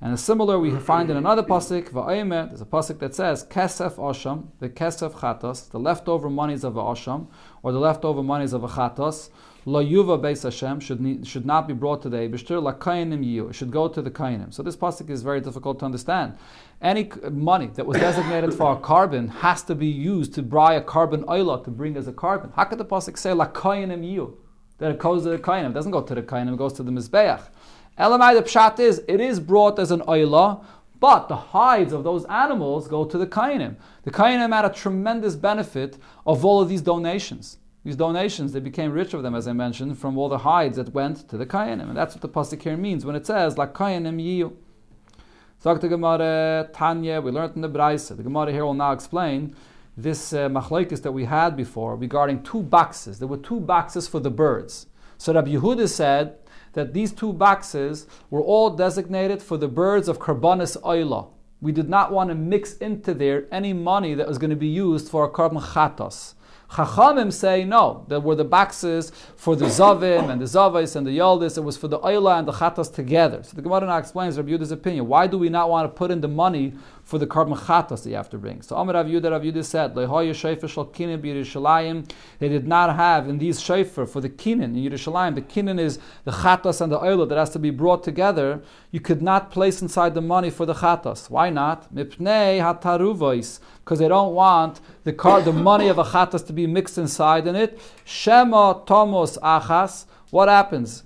And 0.00 0.12
a 0.12 0.16
similar 0.16 0.58
we 0.58 0.72
find 0.72 1.10
in 1.10 1.16
another 1.16 1.44
pasuk, 1.44 1.90
Va'ayme, 1.90 2.48
there's 2.48 2.60
a 2.60 2.64
pasuk 2.64 2.98
that 2.98 3.14
says, 3.14 3.44
Kesef 3.44 3.94
Osham, 3.94 4.48
the 4.58 4.68
Kesef 4.68 5.12
Chatos, 5.12 5.70
the 5.70 5.78
leftover 5.78 6.28
monies 6.28 6.64
of 6.64 6.76
a 6.76 6.80
Osham, 6.80 7.28
or 7.62 7.70
the 7.70 7.78
leftover 7.78 8.20
monies 8.20 8.52
of 8.52 8.64
a 8.64 8.68
Chatos, 8.68 9.30
Lo 9.64 9.80
Yuva 9.84 10.20
Beis 10.20 10.42
Hashem, 10.42 10.80
should, 10.80 11.24
should 11.24 11.46
not 11.46 11.68
be 11.68 11.74
brought 11.74 12.02
to 12.02 12.08
the 12.08 12.16
Eibishter, 12.16 12.60
La 12.60 12.72
Kainim 12.72 13.24
Yu, 13.24 13.48
it 13.48 13.54
should 13.54 13.70
go 13.70 13.86
to 13.86 14.02
the 14.02 14.10
Kainim. 14.10 14.52
So 14.52 14.60
this 14.60 14.76
pasuk 14.76 15.08
is 15.08 15.22
very 15.22 15.40
difficult 15.40 15.78
to 15.78 15.84
understand. 15.84 16.36
Any 16.80 17.08
money 17.30 17.68
that 17.74 17.86
was 17.86 18.00
designated 18.00 18.52
for 18.54 18.72
a 18.72 18.80
carbon 18.80 19.28
has 19.28 19.62
to 19.64 19.76
be 19.76 19.86
used 19.86 20.34
to 20.34 20.42
buy 20.42 20.74
a 20.74 20.80
carbon 20.80 21.24
oil 21.28 21.56
to 21.56 21.70
bring 21.70 21.96
as 21.96 22.08
a 22.08 22.12
carbon. 22.12 22.50
How 22.56 22.64
could 22.64 22.78
the 22.78 22.84
pasuk 22.84 23.16
say 23.16 23.32
La 23.32 23.46
Kainim 23.46 24.04
Yu? 24.04 24.36
That 24.78 24.90
it 24.90 24.98
goes 24.98 25.22
to 25.22 25.28
the 25.28 25.38
Kainim, 25.38 25.70
it 25.70 25.74
doesn't 25.74 25.92
go 25.92 26.02
to 26.02 26.14
the 26.14 26.22
Kainim, 26.22 26.54
it 26.54 26.58
goes 26.58 26.72
to 26.72 26.82
the 26.82 26.90
Mizbeach. 26.90 27.42
Elamai, 27.98 28.34
the 28.34 28.42
pshat 28.42 28.80
is, 28.80 29.02
it 29.06 29.20
is 29.20 29.38
brought 29.38 29.78
as 29.78 29.92
an 29.92 30.00
oila, 30.00 30.64
but 30.98 31.28
the 31.28 31.36
hides 31.36 31.92
of 31.92 32.02
those 32.02 32.24
animals 32.24 32.88
go 32.88 33.04
to 33.04 33.18
the 33.18 33.26
kainim. 33.26 33.76
The 34.04 34.10
kainim 34.10 34.52
had 34.52 34.64
a 34.64 34.70
tremendous 34.70 35.36
benefit 35.36 35.98
of 36.26 36.44
all 36.44 36.60
of 36.60 36.68
these 36.68 36.80
donations. 36.80 37.58
These 37.84 37.96
donations, 37.96 38.52
they 38.52 38.60
became 38.60 38.92
rich 38.92 39.12
of 39.12 39.22
them, 39.22 39.34
as 39.34 39.48
I 39.48 39.52
mentioned, 39.52 39.98
from 39.98 40.16
all 40.16 40.28
the 40.28 40.38
hides 40.38 40.76
that 40.76 40.94
went 40.94 41.28
to 41.28 41.36
the 41.36 41.46
Kayanim. 41.46 41.88
And 41.88 41.96
that's 41.96 42.14
what 42.14 42.22
the 42.22 42.28
Pasuk 42.28 42.62
here 42.62 42.76
means 42.76 43.04
when 43.04 43.16
it 43.16 43.26
says, 43.26 43.58
La 43.58 43.66
Kayanim 43.66 44.20
Yiyu. 44.22 44.54
Sagt 45.62 45.80
the 45.80 45.88
Gemara, 45.88 46.68
Tanya, 46.72 47.20
we 47.20 47.30
learned 47.30 47.56
in 47.56 47.62
the 47.62 47.68
Braisa. 47.68 48.16
The 48.16 48.22
Gemara 48.22 48.52
here 48.52 48.64
will 48.64 48.74
now 48.74 48.92
explain 48.92 49.54
this 49.96 50.32
uh, 50.32 50.48
that 50.48 51.12
we 51.12 51.24
had 51.24 51.56
before 51.56 51.96
regarding 51.96 52.42
two 52.42 52.62
boxes. 52.62 53.18
There 53.18 53.28
were 53.28 53.36
two 53.36 53.60
boxes 53.60 54.08
for 54.08 54.20
the 54.20 54.30
birds. 54.30 54.86
So 55.18 55.32
Rabbi 55.34 55.50
Yehuda 55.50 55.88
said 55.88 56.38
that 56.72 56.94
these 56.94 57.12
two 57.12 57.32
boxes 57.32 58.06
were 58.30 58.40
all 58.40 58.70
designated 58.70 59.42
for 59.42 59.56
the 59.56 59.68
birds 59.68 60.08
of 60.08 60.18
Karbanis 60.18 60.80
Oila. 60.82 61.28
We 61.60 61.72
did 61.72 61.88
not 61.88 62.10
want 62.10 62.30
to 62.30 62.34
mix 62.34 62.76
into 62.78 63.14
there 63.14 63.46
any 63.52 63.72
money 63.72 64.14
that 64.14 64.26
was 64.26 64.38
going 64.38 64.50
to 64.50 64.56
be 64.56 64.66
used 64.66 65.08
for 65.08 65.24
a 65.24 65.30
carbon 65.30 65.60
chatos. 65.60 66.34
Chachamim 66.72 67.30
say 67.30 67.64
no. 67.64 68.06
There 68.08 68.20
were 68.20 68.34
the 68.34 68.44
boxes 68.44 69.12
for 69.36 69.54
the 69.54 69.66
Zavim 69.66 70.30
and 70.30 70.40
the 70.40 70.46
Zavais 70.46 70.96
and 70.96 71.06
the 71.06 71.18
Yoldis. 71.18 71.58
It 71.58 71.60
was 71.60 71.76
for 71.76 71.86
the 71.86 71.98
Oila 71.98 72.38
and 72.38 72.48
the 72.48 72.52
Chatas 72.52 72.92
together. 72.92 73.42
So 73.42 73.54
the 73.56 73.62
Gemara 73.62 73.86
now 73.86 73.98
explains 73.98 74.38
Rabbi 74.38 74.52
Yuda's 74.52 74.72
opinion. 74.72 75.06
Why 75.06 75.26
do 75.26 75.36
we 75.36 75.50
not 75.50 75.68
want 75.68 75.84
to 75.84 75.94
put 75.94 76.10
in 76.10 76.22
the 76.22 76.28
money 76.28 76.72
for 77.12 77.18
the 77.18 77.26
carbon 77.26 77.52
chatas 77.54 78.04
that 78.04 78.08
you 78.08 78.16
have 78.16 78.30
to 78.30 78.38
bring. 78.38 78.62
So 78.62 78.74
Amar 78.74 78.94
Rav 78.94 79.04
Yudah, 79.04 79.32
Rav 79.32 79.66
said, 79.66 79.94
They 82.38 82.48
did 82.48 82.66
not 82.66 82.96
have 82.96 83.28
in 83.28 83.36
these 83.36 83.60
shayfer 83.60 84.08
for 84.08 84.22
the 84.22 84.30
kinin 84.30 84.62
in 84.62 84.76
Yerushalayim. 84.76 85.34
The 85.34 85.42
kinin 85.42 85.78
is 85.78 85.98
the 86.24 86.30
chatas 86.30 86.80
and 86.80 86.90
the 86.90 86.98
oil 87.04 87.26
that 87.26 87.36
has 87.36 87.50
to 87.50 87.58
be 87.58 87.68
brought 87.68 88.02
together. 88.02 88.62
You 88.92 89.00
could 89.00 89.20
not 89.20 89.50
place 89.50 89.82
inside 89.82 90.14
the 90.14 90.22
money 90.22 90.48
for 90.48 90.64
the 90.64 90.72
chatas. 90.72 91.28
Why 91.28 91.50
not? 91.50 91.94
Mipnei 91.94 92.62
hataruvois 92.62 93.60
because 93.84 93.98
they 93.98 94.08
don't 94.08 94.32
want 94.32 94.80
the 95.04 95.12
car, 95.12 95.42
the 95.42 95.52
money 95.70 95.88
of 95.88 95.98
a 95.98 96.04
chatas 96.04 96.46
to 96.46 96.54
be 96.54 96.66
mixed 96.66 96.96
inside 96.96 97.46
in 97.46 97.54
it. 97.54 97.78
Shema 98.06 98.72
tomos 98.86 99.36
achas. 99.40 100.06
What 100.30 100.48
happens 100.48 101.02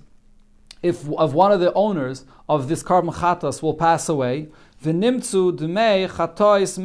if 0.81 1.05
of 1.09 1.33
one 1.33 1.51
of 1.51 1.59
the 1.59 1.73
owners 1.73 2.23
of 2.47 2.69
this 2.69 2.81
carbon 2.81 3.11
chatas 3.11 3.61
will 3.61 3.73
pass 3.73 4.07
away? 4.07 4.47
Dmei 4.83 6.07
chatois 6.07 6.77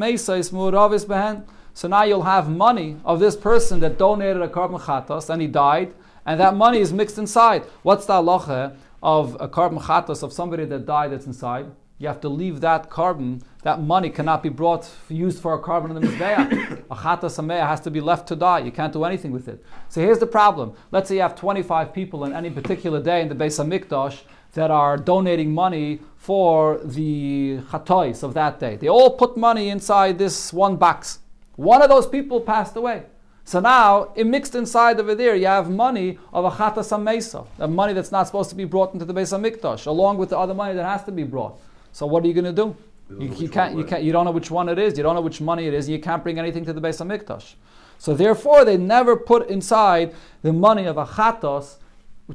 mu'ravis 0.53 1.07
behen. 1.07 1.45
So 1.75 1.89
now 1.89 2.03
you'll 2.03 2.23
have 2.23 2.49
money 2.49 2.97
of 3.05 3.21
this 3.21 3.37
person 3.37 3.81
that 3.81 3.99
donated 3.99 4.43
a 4.43 4.49
carbon 4.49 4.79
chatos 4.79 5.31
and 5.31 5.41
he 5.41 5.49
died, 5.49 5.95
and 6.27 6.39
that 6.41 6.55
money 6.55 6.81
is 6.81 6.93
mixed 6.93 7.19
inside. 7.19 7.65
What's 7.83 8.07
the 8.07 8.15
halacha 8.15 8.77
of 9.03 9.37
a 9.41 9.49
carbon 9.49 9.79
chatos 9.79 10.23
of 10.23 10.33
somebody 10.33 10.65
that 10.67 10.87
died 10.87 11.13
that's 11.13 11.27
inside? 11.27 11.67
You 11.99 12.09
have 12.09 12.21
to 12.23 12.29
leave 12.29 12.61
that 12.63 12.91
carbon, 12.91 13.43
that 13.63 13.81
money 13.81 14.11
cannot 14.11 14.43
be 14.43 14.49
brought, 14.49 14.91
used 15.09 15.41
for 15.41 15.55
a 15.55 15.59
carbon 15.59 15.97
in 15.97 16.03
the 16.03 16.09
Mizbeach. 16.09 16.85
a 16.91 16.97
chatas 16.97 17.39
ameya 17.39 17.67
has 17.67 17.81
to 17.81 17.91
be 17.91 18.01
left 18.01 18.27
to 18.29 18.37
die. 18.37 18.59
You 18.61 18.73
can't 18.73 18.93
do 18.93 19.05
anything 19.05 19.31
with 19.31 19.49
it. 19.49 19.65
So 19.89 20.01
here's 20.01 20.19
the 20.19 20.27
problem. 20.27 20.73
Let's 20.91 21.09
say 21.09 21.17
you 21.17 21.21
have 21.23 21.37
25 21.37 21.93
people 21.93 22.25
in 22.25 22.33
any 22.33 22.51
particular 22.51 23.01
day 23.01 23.23
in 23.23 23.29
the 23.29 23.35
Beis 23.35 23.63
HaMikdash 23.63 24.23
that 24.53 24.71
are 24.71 24.97
donating 24.97 25.53
money 25.53 26.01
for 26.17 26.79
the 26.85 27.59
chatois 27.71 28.23
of 28.23 28.35
that 28.35 28.61
day. 28.61 28.77
They 28.77 28.89
all 28.89 29.17
put 29.17 29.37
money 29.37 29.71
inside 29.71 30.19
this 30.19 30.53
one 30.53 30.77
box. 30.77 31.21
One 31.57 31.83
of 31.83 31.89
those 31.89 32.07
people 32.07 32.41
passed 32.41 32.77
away. 32.77 33.05
So 33.45 33.59
now, 33.59 34.13
it 34.15 34.27
mixed 34.27 34.55
inside 34.55 35.01
over 35.01 35.15
there, 35.17 35.35
you 35.35 35.47
have 35.47 35.69
money 35.69 36.19
of 36.33 36.45
a 36.45 36.51
chatas 36.51 37.03
mesa, 37.03 37.45
a 37.59 37.67
money 37.67 37.93
that's 37.93 38.13
not 38.13 38.27
supposed 38.27 38.51
to 38.51 38.57
be 38.57 38.65
brought 38.65 38.93
into 38.93 39.05
the 39.05 39.13
Beis 39.13 39.37
HaMikdash, 39.37 39.87
along 39.87 40.19
with 40.19 40.29
the 40.29 40.39
other 40.39 40.55
money 40.55 40.75
that 40.75 40.85
has 40.85 41.03
to 41.05 41.13
be 41.13 41.25
brought. 41.25 41.59
So 41.93 42.07
what 42.07 42.23
are 42.23 42.29
you 42.29 42.35
going 42.35 42.45
to 42.45 42.53
do? 42.53 42.77
You, 43.19 43.35
you 43.35 43.49
can't, 43.49 43.77
you 43.77 43.85
can't, 43.85 44.03
you 44.03 44.13
don't 44.13 44.25
know 44.25 44.31
which 44.31 44.51
one 44.51 44.69
it 44.69 44.79
is. 44.79 44.97
You 44.97 45.03
don't 45.03 45.17
know 45.17 45.21
which 45.21 45.41
money 45.41 45.67
it 45.67 45.75
is. 45.75 45.87
And 45.87 45.97
you 45.97 46.01
can't 46.01 46.23
bring 46.23 46.39
anything 46.39 46.65
to 46.67 46.73
the 46.73 46.81
Beis 46.81 47.05
HaMikdash. 47.05 47.55
So 47.99 48.15
therefore, 48.15 48.65
they 48.65 48.77
never 48.77 49.17
put 49.17 49.49
inside 49.49 50.15
the 50.43 50.53
money 50.53 50.87
of 50.87 50.97
a 50.97 51.05
chatos 51.05 51.77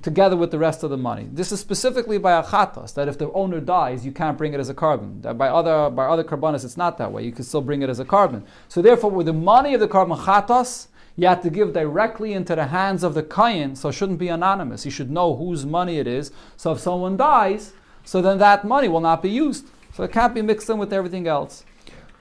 together 0.01 0.36
with 0.36 0.51
the 0.51 0.60
rest 0.60 0.84
of 0.84 0.89
the 0.89 0.98
money. 0.98 1.27
This 1.32 1.51
is 1.51 1.60
specifically 1.60 2.18
by 2.18 2.42
achatas, 2.42 2.94
that 2.96 3.08
if 3.08 3.18
the 3.18 3.32
owner 3.32 3.60
dies, 3.60 4.06
you 4.06 4.12
can't 4.12 4.38
bring 4.38 4.54
it 4.54 4.60
as 4.60 4.70
a 4.70 4.74
carbon. 4.74 5.22
That 5.22 5.38
by 5.38 5.48
other 5.48 5.89
by 5.89 6.06
other 6.06 6.24
carbonas, 6.24 6.66
it's 6.66 6.77
not 6.77 6.98
that 6.98 7.12
way. 7.12 7.24
You 7.24 7.32
can 7.32 7.44
still 7.44 7.62
bring 7.62 7.82
it 7.82 7.89
as 7.89 8.00
a 8.00 8.06
carbon. 8.06 8.46
So 8.68 8.81
therefore, 8.81 9.12
with 9.12 9.25
the 9.25 9.33
money 9.33 9.74
of 9.74 9.79
the 9.79 9.88
carbon 9.88 10.18
chatas, 10.18 10.88
you 11.16 11.27
have 11.27 11.42
to 11.42 11.50
give 11.50 11.74
directly 11.74 12.33
into 12.33 12.55
the 12.55 12.68
hands 12.68 13.03
of 13.03 13.16
the 13.16 13.24
kayin, 13.24 13.75
so 13.75 13.90
it 13.90 13.94
shouldn't 13.94 14.20
be 14.20 14.27
anonymous. 14.27 14.86
You 14.86 14.92
should 14.92 15.10
know 15.10 15.36
whose 15.36 15.66
money 15.66 15.98
it 15.98 16.07
is. 16.07 16.31
So 16.57 16.74
if 16.74 16.79
someone 16.79 17.18
dies, 17.18 17.74
so 18.05 18.22
then 18.22 18.38
that 18.38 18.64
money 18.64 18.88
will 18.88 19.01
not 19.01 19.24
be 19.24 19.29
used. 19.29 19.66
So 19.94 20.03
it 20.03 20.12
can't 20.12 20.36
be 20.36 20.44
mixed 20.44 20.70
in 20.70 20.77
with 20.77 20.94
everything 20.94 21.27
else. 21.27 21.64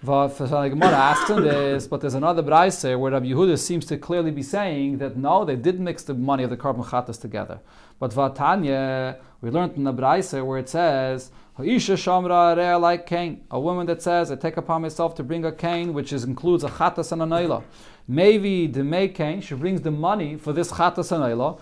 The 0.06 0.68
Gemara 0.70 0.92
asks 0.92 1.28
him 1.28 1.42
this, 1.42 1.88
but 1.88 2.00
there's 2.00 2.14
another 2.14 2.40
Braise 2.40 2.84
where 2.84 3.10
Rabbi 3.10 3.26
Yehuda 3.26 3.58
seems 3.58 3.84
to 3.86 3.98
clearly 3.98 4.30
be 4.30 4.42
saying 4.42 4.98
that 4.98 5.16
no, 5.16 5.44
they 5.44 5.56
did 5.56 5.80
mix 5.80 6.04
the 6.04 6.14
money 6.14 6.44
of 6.44 6.50
the 6.50 6.56
carbon 6.56 6.84
chatas 6.84 7.20
together. 7.20 7.58
But 7.98 8.12
Vatanya, 8.12 9.16
we 9.40 9.50
learned 9.50 9.74
in 9.74 9.82
the 9.82 9.92
Braise 9.92 10.32
where 10.32 10.58
it 10.58 10.68
says, 10.68 11.32
Ha'isha 11.56 11.94
shamra 11.96 12.80
like 12.80 13.04
Cain, 13.06 13.44
a 13.50 13.58
woman 13.58 13.86
that 13.86 14.00
says, 14.00 14.30
I 14.30 14.36
take 14.36 14.56
upon 14.56 14.82
myself 14.82 15.16
to 15.16 15.24
bring 15.24 15.44
a 15.44 15.50
cane, 15.50 15.92
which 15.92 16.12
is, 16.12 16.22
includes 16.22 16.62
a 16.62 16.68
chatas 16.68 17.10
and 17.10 17.22
a 17.22 17.24
naila. 17.24 17.64
Maybe 18.06 18.68
the 18.68 18.84
May 18.84 19.08
cane, 19.08 19.40
she 19.40 19.56
brings 19.56 19.80
the 19.80 19.90
money 19.90 20.36
for 20.36 20.52
this 20.52 20.70
chatas 20.70 21.10
and 21.10 21.24
naila. 21.24 21.58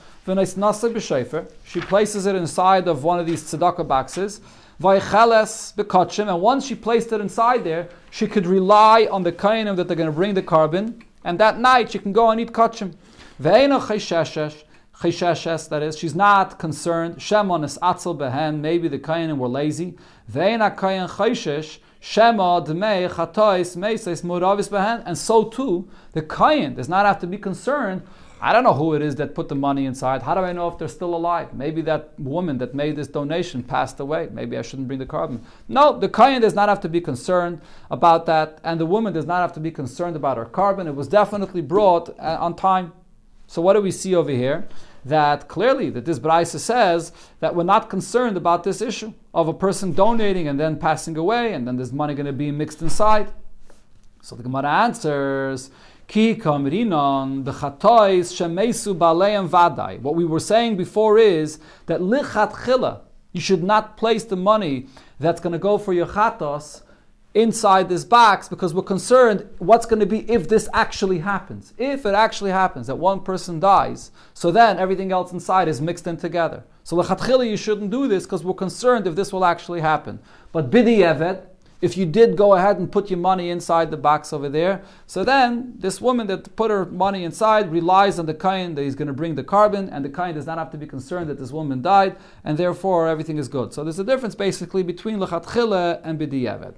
She 1.64 1.80
places 1.80 2.26
it 2.26 2.36
inside 2.36 2.88
of 2.88 3.04
one 3.04 3.18
of 3.18 3.26
these 3.26 3.42
tzedakah 3.42 3.88
boxes. 3.88 4.42
Vaycheles 4.80 5.74
bekotchim, 5.74 6.28
and 6.28 6.40
once 6.40 6.66
she 6.66 6.74
placed 6.74 7.12
it 7.12 7.20
inside 7.20 7.64
there, 7.64 7.88
she 8.10 8.26
could 8.26 8.46
rely 8.46 9.08
on 9.10 9.22
the 9.22 9.32
kainim 9.32 9.76
that 9.76 9.86
they're 9.86 9.96
going 9.96 10.08
to 10.08 10.12
bring 10.12 10.34
the 10.34 10.42
carbon, 10.42 11.02
and 11.24 11.38
that 11.38 11.58
night 11.58 11.92
she 11.92 11.98
can 11.98 12.12
go 12.12 12.30
and 12.30 12.40
eat 12.40 12.52
kotchim. 12.52 12.94
Ve'ena 13.40 13.80
chesheshesh, 13.80 14.64
chesheshes, 14.96 15.68
that 15.68 15.82
is, 15.82 15.96
she's 15.96 16.14
not 16.14 16.58
concerned. 16.58 17.16
Shemon 17.16 17.64
is 17.64 17.78
atzel 17.78 18.16
behen, 18.16 18.60
maybe 18.60 18.88
the 18.88 18.98
kainim 18.98 19.38
were 19.38 19.48
lazy. 19.48 19.96
Ve'ena 20.30 20.76
kayin 20.76 21.08
cheshesh, 21.08 21.78
Shema 22.06 22.60
dmei 22.60 23.08
chatois 23.08 23.76
meises 23.76 24.20
muravis 24.22 24.68
behen, 24.68 25.02
and 25.06 25.16
so 25.16 25.44
too 25.44 25.88
the 26.12 26.20
kain 26.20 26.74
does 26.74 26.86
not 26.86 27.06
have 27.06 27.18
to 27.20 27.26
be 27.26 27.38
concerned 27.38 28.02
I 28.40 28.52
don't 28.52 28.64
know 28.64 28.74
who 28.74 28.94
it 28.94 29.02
is 29.02 29.14
that 29.16 29.34
put 29.34 29.48
the 29.48 29.54
money 29.54 29.86
inside. 29.86 30.22
How 30.22 30.34
do 30.34 30.40
I 30.40 30.52
know 30.52 30.68
if 30.68 30.76
they're 30.76 30.88
still 30.88 31.14
alive? 31.14 31.54
Maybe 31.54 31.80
that 31.82 32.12
woman 32.18 32.58
that 32.58 32.74
made 32.74 32.96
this 32.96 33.06
donation 33.06 33.62
passed 33.62 34.00
away. 34.00 34.28
Maybe 34.32 34.58
I 34.58 34.62
shouldn't 34.62 34.88
bring 34.88 34.98
the 34.98 35.06
carbon. 35.06 35.44
No, 35.68 35.98
the 35.98 36.08
Kayan 36.08 36.42
does 36.42 36.54
not 36.54 36.68
have 36.68 36.80
to 36.80 36.88
be 36.88 37.00
concerned 37.00 37.60
about 37.90 38.26
that, 38.26 38.58
and 38.62 38.78
the 38.78 38.86
woman 38.86 39.12
does 39.12 39.24
not 39.24 39.40
have 39.40 39.52
to 39.54 39.60
be 39.60 39.70
concerned 39.70 40.16
about 40.16 40.36
her 40.36 40.44
carbon. 40.44 40.86
It 40.86 40.94
was 40.94 41.08
definitely 41.08 41.62
brought 41.62 42.10
uh, 42.18 42.36
on 42.40 42.54
time. 42.54 42.92
So 43.46 43.62
what 43.62 43.74
do 43.74 43.80
we 43.80 43.90
see 43.90 44.14
over 44.14 44.30
here? 44.30 44.68
That 45.06 45.48
clearly 45.48 45.90
that 45.90 46.04
this 46.04 46.18
Braisa 46.18 46.58
says 46.58 47.12
that 47.40 47.54
we're 47.54 47.62
not 47.64 47.90
concerned 47.90 48.36
about 48.36 48.64
this 48.64 48.80
issue 48.80 49.12
of 49.32 49.48
a 49.48 49.54
person 49.54 49.92
donating 49.92 50.48
and 50.48 50.58
then 50.58 50.78
passing 50.78 51.16
away, 51.16 51.52
and 51.52 51.66
then 51.66 51.76
there's 51.76 51.92
money 51.92 52.14
going 52.14 52.26
to 52.26 52.32
be 52.32 52.50
mixed 52.50 52.82
inside. 52.82 53.32
So 54.22 54.34
the 54.34 54.42
Gemara 54.42 54.70
answers 54.70 55.70
Ki 56.06 56.34
kamrinon 56.34 57.44
the 57.44 57.52
chatois 57.52 58.32
shemesu 58.32 58.96
baleim 58.96 59.48
vadai. 59.48 60.00
What 60.00 60.14
we 60.14 60.24
were 60.24 60.40
saying 60.40 60.76
before 60.76 61.18
is 61.18 61.58
that 61.86 62.00
lichat 62.00 62.52
chila, 62.52 63.00
you 63.32 63.40
should 63.40 63.62
not 63.62 63.96
place 63.96 64.24
the 64.24 64.36
money 64.36 64.86
that's 65.18 65.40
going 65.40 65.52
to 65.52 65.58
go 65.58 65.78
for 65.78 65.92
your 65.92 66.06
chatos 66.06 66.82
inside 67.34 67.88
this 67.88 68.04
box 68.04 68.48
because 68.48 68.72
we're 68.72 68.82
concerned 68.82 69.48
what's 69.58 69.86
going 69.86 69.98
to 69.98 70.06
be 70.06 70.30
if 70.30 70.48
this 70.48 70.68
actually 70.72 71.18
happens. 71.18 71.74
If 71.76 72.06
it 72.06 72.14
actually 72.14 72.52
happens 72.52 72.86
that 72.86 72.96
one 72.96 73.20
person 73.20 73.58
dies, 73.58 74.12
so 74.34 74.52
then 74.52 74.78
everything 74.78 75.10
else 75.10 75.32
inside 75.32 75.66
is 75.66 75.80
mixed 75.80 76.06
in 76.06 76.16
together. 76.16 76.62
So 76.84 76.96
lechatchila, 76.96 77.48
you 77.48 77.56
shouldn't 77.56 77.90
do 77.90 78.06
this 78.06 78.24
because 78.24 78.44
we're 78.44 78.54
concerned 78.54 79.06
if 79.06 79.16
this 79.16 79.32
will 79.32 79.44
actually 79.44 79.80
happen. 79.80 80.20
But 80.52 80.70
bidi 80.70 80.98
evet, 80.98 81.53
if 81.84 81.98
you 81.98 82.06
did 82.06 82.34
go 82.34 82.54
ahead 82.54 82.78
and 82.78 82.90
put 82.90 83.10
your 83.10 83.18
money 83.18 83.50
inside 83.50 83.90
the 83.90 83.96
box 83.98 84.32
over 84.32 84.48
there, 84.48 84.82
so 85.06 85.22
then 85.22 85.74
this 85.76 86.00
woman 86.00 86.26
that 86.28 86.56
put 86.56 86.70
her 86.70 86.86
money 86.86 87.24
inside 87.24 87.70
relies 87.70 88.18
on 88.18 88.24
the 88.24 88.32
kain 88.32 88.74
that 88.74 88.82
he's 88.82 88.94
going 88.94 89.08
to 89.08 89.12
bring 89.12 89.34
the 89.34 89.44
carbon, 89.44 89.90
and 89.90 90.02
the 90.02 90.08
kain 90.08 90.34
does 90.34 90.46
not 90.46 90.56
have 90.56 90.70
to 90.70 90.78
be 90.78 90.86
concerned 90.86 91.28
that 91.28 91.38
this 91.38 91.52
woman 91.52 91.82
died, 91.82 92.16
and 92.42 92.56
therefore 92.56 93.06
everything 93.06 93.36
is 93.36 93.48
good. 93.48 93.74
So 93.74 93.84
there's 93.84 93.98
a 93.98 94.04
difference 94.04 94.34
basically 94.34 94.82
between 94.82 95.18
lechatchila 95.18 96.00
and 96.02 96.18
b'diavad. 96.18 96.76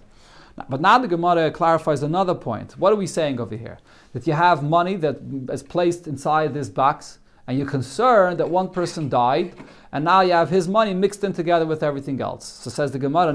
But 0.68 0.80
now 0.80 0.98
the 0.98 1.06
Gemara 1.06 1.50
clarifies 1.50 2.02
another 2.02 2.34
point. 2.34 2.72
What 2.78 2.92
are 2.92 2.96
we 2.96 3.06
saying 3.06 3.38
over 3.38 3.56
here? 3.56 3.78
That 4.12 4.26
you 4.26 4.32
have 4.32 4.62
money 4.62 4.96
that 4.96 5.20
is 5.50 5.62
placed 5.62 6.08
inside 6.08 6.52
this 6.52 6.68
box, 6.68 7.18
and 7.46 7.58
you're 7.58 7.68
concerned 7.68 8.38
that 8.38 8.50
one 8.50 8.70
person 8.70 9.08
died, 9.08 9.54
and 9.92 10.04
now 10.04 10.20
you 10.20 10.32
have 10.32 10.50
his 10.50 10.66
money 10.68 10.92
mixed 10.92 11.22
in 11.22 11.32
together 11.32 11.64
with 11.64 11.82
everything 11.82 12.20
else. 12.20 12.46
So 12.46 12.70
says 12.70 12.90
the 12.90 12.98
Gemara, 12.98 13.32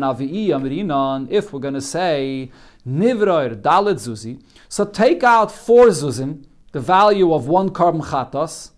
if 1.30 1.54
we're 1.54 1.60
going 1.60 1.74
to 1.74 1.82
say 1.82 2.52
nivroir 2.88 3.56
dalit 3.56 3.96
zuzi, 3.96 4.42
so 4.68 4.86
take 4.86 5.24
out 5.24 5.52
four 5.52 5.88
zuzim, 5.88 6.46
the 6.72 6.80
value 6.80 7.34
of 7.34 7.48
one 7.48 7.70
carbon 7.70 8.02
chatos, 8.02 8.72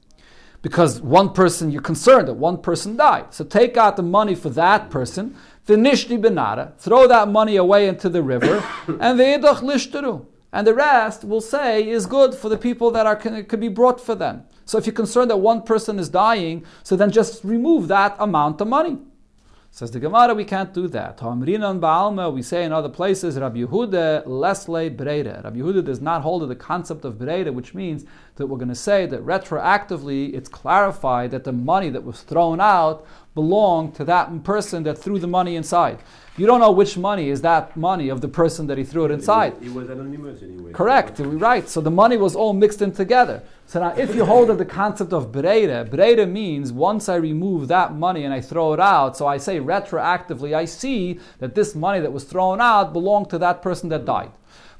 because 0.61 1.01
one 1.01 1.33
person, 1.33 1.71
you're 1.71 1.81
concerned 1.81 2.27
that 2.27 2.35
one 2.35 2.57
person 2.57 2.95
died. 2.95 3.33
So 3.33 3.43
take 3.43 3.75
out 3.75 3.97
the 3.97 4.03
money 4.03 4.33
for 4.33 4.49
that 4.51 4.89
person, 4.89 5.35
finishti 5.67 6.17
benara, 6.17 6.77
throw 6.77 7.07
that 7.07 7.27
money 7.27 7.57
away 7.57 7.87
into 7.87 8.07
the 8.07 8.23
river, 8.23 8.63
and 8.87 9.19
ve'edach 9.19 9.59
lishtaru. 9.59 10.25
And 10.53 10.67
the 10.67 10.73
rest, 10.73 11.23
we'll 11.23 11.41
say, 11.41 11.89
is 11.89 12.05
good 12.05 12.35
for 12.35 12.47
the 12.47 12.57
people 12.57 12.91
that 12.91 13.07
are, 13.07 13.15
can, 13.15 13.43
can 13.45 13.59
be 13.59 13.67
brought 13.67 13.99
for 13.99 14.15
them. 14.15 14.43
So 14.65 14.77
if 14.77 14.85
you're 14.85 14.93
concerned 14.93 15.29
that 15.29 15.37
one 15.37 15.61
person 15.61 15.99
is 15.99 16.09
dying, 16.09 16.65
so 16.83 16.95
then 16.95 17.11
just 17.11 17.43
remove 17.43 17.87
that 17.89 18.15
amount 18.19 18.61
of 18.61 18.67
money. 18.67 18.97
Says 19.71 19.89
the 19.89 19.99
Gemara, 19.99 20.35
we 20.35 20.45
can't 20.45 20.71
do 20.71 20.87
that. 20.89 21.19
We 21.19 22.41
say 22.43 22.63
in 22.63 22.71
other 22.71 22.89
places, 22.89 23.39
Rabbi 23.39 23.57
Yehuda, 23.57 24.27
Lesle 24.27 24.95
Breire. 24.95 25.41
Rabbi 25.43 25.57
Yehuda 25.57 25.83
does 25.83 25.99
not 25.99 26.21
hold 26.21 26.43
to 26.43 26.45
the 26.45 26.55
concept 26.55 27.03
of 27.05 27.17
Breire, 27.17 27.51
which 27.51 27.73
means 27.73 28.05
that 28.35 28.45
we're 28.45 28.59
going 28.59 28.67
to 28.67 28.75
say 28.75 29.07
that 29.07 29.25
retroactively 29.25 30.31
it's 30.35 30.47
clarified 30.47 31.31
that 31.31 31.43
the 31.43 31.51
money 31.51 31.89
that 31.89 32.03
was 32.03 32.21
thrown 32.21 32.61
out 32.61 33.03
belonged 33.35 33.95
to 33.95 34.03
that 34.05 34.43
person 34.43 34.83
that 34.83 34.97
threw 34.97 35.19
the 35.19 35.27
money 35.27 35.55
inside. 35.55 35.99
You 36.37 36.47
don't 36.47 36.59
know 36.59 36.71
which 36.71 36.97
money 36.97 37.29
is 37.29 37.41
that 37.41 37.77
money 37.77 38.09
of 38.09 38.21
the 38.21 38.27
person 38.27 38.65
that 38.67 38.77
he 38.77 38.83
threw 38.83 39.05
it 39.05 39.11
inside. 39.11 39.53
It 39.53 39.59
was, 39.59 39.67
it 39.67 39.73
was 39.73 39.89
anonymous 39.89 40.41
anyway. 40.41 40.71
Correct, 40.71 41.19
right. 41.19 41.69
So 41.69 41.79
the 41.79 41.91
money 41.91 42.17
was 42.17 42.35
all 42.35 42.53
mixed 42.53 42.81
in 42.81 42.91
together. 42.91 43.43
So 43.67 43.79
now 43.79 43.95
if 43.95 44.15
you 44.15 44.25
hold 44.25 44.49
of 44.49 44.57
the 44.57 44.65
concept 44.65 45.13
of 45.13 45.31
Breire, 45.31 45.85
Breire 45.85 46.27
means 46.27 46.71
once 46.71 47.07
I 47.07 47.15
remove 47.15 47.67
that 47.67 47.93
money 47.93 48.23
and 48.23 48.33
I 48.33 48.41
throw 48.41 48.73
it 48.73 48.79
out, 48.79 49.15
so 49.15 49.27
I 49.27 49.37
say 49.37 49.59
retroactively, 49.59 50.55
I 50.55 50.65
see 50.65 51.19
that 51.39 51.53
this 51.53 51.75
money 51.75 51.99
that 51.99 52.13
was 52.13 52.23
thrown 52.23 52.59
out 52.59 52.93
belonged 52.93 53.29
to 53.29 53.37
that 53.39 53.61
person 53.61 53.89
that 53.89 54.05
died. 54.05 54.31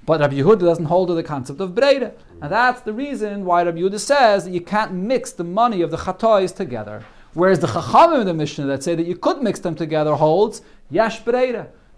But 0.05 0.19
Rabbi 0.19 0.35
Yehuda 0.35 0.59
doesn't 0.59 0.85
hold 0.85 1.07
to 1.09 1.13
the 1.13 1.23
concept 1.23 1.61
of 1.61 1.75
Breire. 1.75 2.13
And 2.41 2.51
that's 2.51 2.81
the 2.81 2.93
reason 2.93 3.45
why 3.45 3.63
Rabbi 3.63 3.77
Yehuda 3.77 3.99
says 3.99 4.45
that 4.45 4.51
you 4.51 4.61
can't 4.61 4.91
mix 4.91 5.31
the 5.31 5.45
money 5.45 5.81
of 5.81 5.91
the 5.91 5.97
Chatois 5.97 6.53
together. 6.53 7.05
Whereas 7.33 7.59
the 7.59 7.67
Chachamim 7.67 8.21
in 8.21 8.27
the 8.27 8.33
Mishnah 8.33 8.65
that 8.67 8.83
say 8.83 8.95
that 8.95 9.07
you 9.07 9.15
could 9.15 9.41
mix 9.41 9.59
them 9.59 9.75
together 9.75 10.13
holds 10.15 10.61
Yash. 10.91 11.21